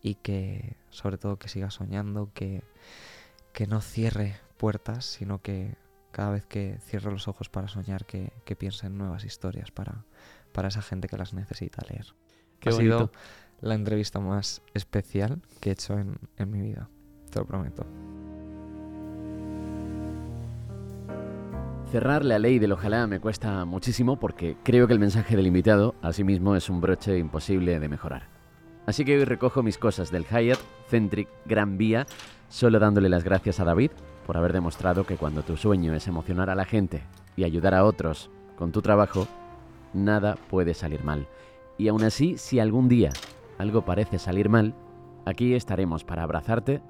y 0.00 0.14
que 0.14 0.78
sobre 0.88 1.18
todo 1.18 1.38
que 1.38 1.48
siga 1.48 1.70
soñando, 1.70 2.32
que, 2.32 2.64
que 3.52 3.66
no 3.66 3.82
cierre 3.82 4.40
puertas, 4.56 5.04
sino 5.04 5.42
que 5.42 5.76
cada 6.12 6.30
vez 6.30 6.46
que 6.46 6.78
cierre 6.80 7.12
los 7.12 7.28
ojos 7.28 7.50
para 7.50 7.68
soñar, 7.68 8.06
que, 8.06 8.32
que 8.46 8.56
piense 8.56 8.86
en 8.86 8.96
nuevas 8.96 9.24
historias 9.24 9.70
para, 9.70 10.06
para 10.52 10.68
esa 10.68 10.80
gente 10.80 11.08
que 11.08 11.18
las 11.18 11.34
necesita 11.34 11.84
leer. 11.90 12.14
Qué 12.58 12.70
ha 12.70 12.72
bonito. 12.72 12.98
sido 12.98 13.12
la 13.60 13.74
entrevista 13.74 14.18
más 14.18 14.62
especial 14.72 15.42
que 15.60 15.68
he 15.68 15.72
hecho 15.74 15.98
en, 15.98 16.18
en 16.38 16.50
mi 16.50 16.62
vida, 16.62 16.88
te 17.30 17.38
lo 17.38 17.44
prometo. 17.44 17.84
Cerrar 21.90 22.24
la 22.24 22.38
ley 22.38 22.60
del 22.60 22.70
ojalá 22.70 23.08
me 23.08 23.18
cuesta 23.18 23.64
muchísimo 23.64 24.14
porque 24.14 24.56
creo 24.62 24.86
que 24.86 24.92
el 24.92 25.00
mensaje 25.00 25.34
del 25.34 25.48
invitado, 25.48 25.96
asimismo, 26.02 26.54
es 26.54 26.70
un 26.70 26.80
broche 26.80 27.18
imposible 27.18 27.80
de 27.80 27.88
mejorar. 27.88 28.28
Así 28.86 29.04
que 29.04 29.18
hoy 29.18 29.24
recojo 29.24 29.64
mis 29.64 29.76
cosas 29.76 30.12
del 30.12 30.24
Hyatt 30.24 30.60
Centric 30.88 31.28
Gran 31.46 31.78
Vía, 31.78 32.06
solo 32.48 32.78
dándole 32.78 33.08
las 33.08 33.24
gracias 33.24 33.58
a 33.58 33.64
David 33.64 33.90
por 34.24 34.36
haber 34.36 34.52
demostrado 34.52 35.04
que 35.04 35.16
cuando 35.16 35.42
tu 35.42 35.56
sueño 35.56 35.92
es 35.92 36.06
emocionar 36.06 36.48
a 36.48 36.54
la 36.54 36.64
gente 36.64 37.02
y 37.36 37.42
ayudar 37.42 37.74
a 37.74 37.84
otros 37.84 38.30
con 38.56 38.70
tu 38.70 38.82
trabajo, 38.82 39.26
nada 39.92 40.36
puede 40.48 40.74
salir 40.74 41.02
mal. 41.02 41.26
Y 41.76 41.88
aún 41.88 42.04
así, 42.04 42.38
si 42.38 42.60
algún 42.60 42.88
día 42.88 43.10
algo 43.58 43.84
parece 43.84 44.20
salir 44.20 44.48
mal, 44.48 44.74
aquí 45.26 45.54
estaremos 45.54 46.04
para 46.04 46.22
abrazarte 46.22 46.82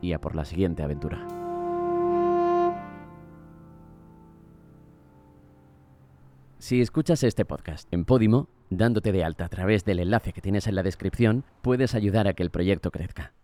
y 0.00 0.12
a 0.12 0.20
por 0.20 0.36
la 0.36 0.44
siguiente 0.44 0.84
aventura. 0.84 1.43
Si 6.64 6.80
escuchas 6.80 7.22
este 7.24 7.44
podcast 7.44 7.92
en 7.92 8.06
Podimo, 8.06 8.48
dándote 8.70 9.12
de 9.12 9.22
alta 9.22 9.44
a 9.44 9.48
través 9.50 9.84
del 9.84 9.98
enlace 9.98 10.32
que 10.32 10.40
tienes 10.40 10.66
en 10.66 10.74
la 10.74 10.82
descripción, 10.82 11.44
puedes 11.60 11.94
ayudar 11.94 12.26
a 12.26 12.32
que 12.32 12.42
el 12.42 12.48
proyecto 12.48 12.90
crezca. 12.90 13.34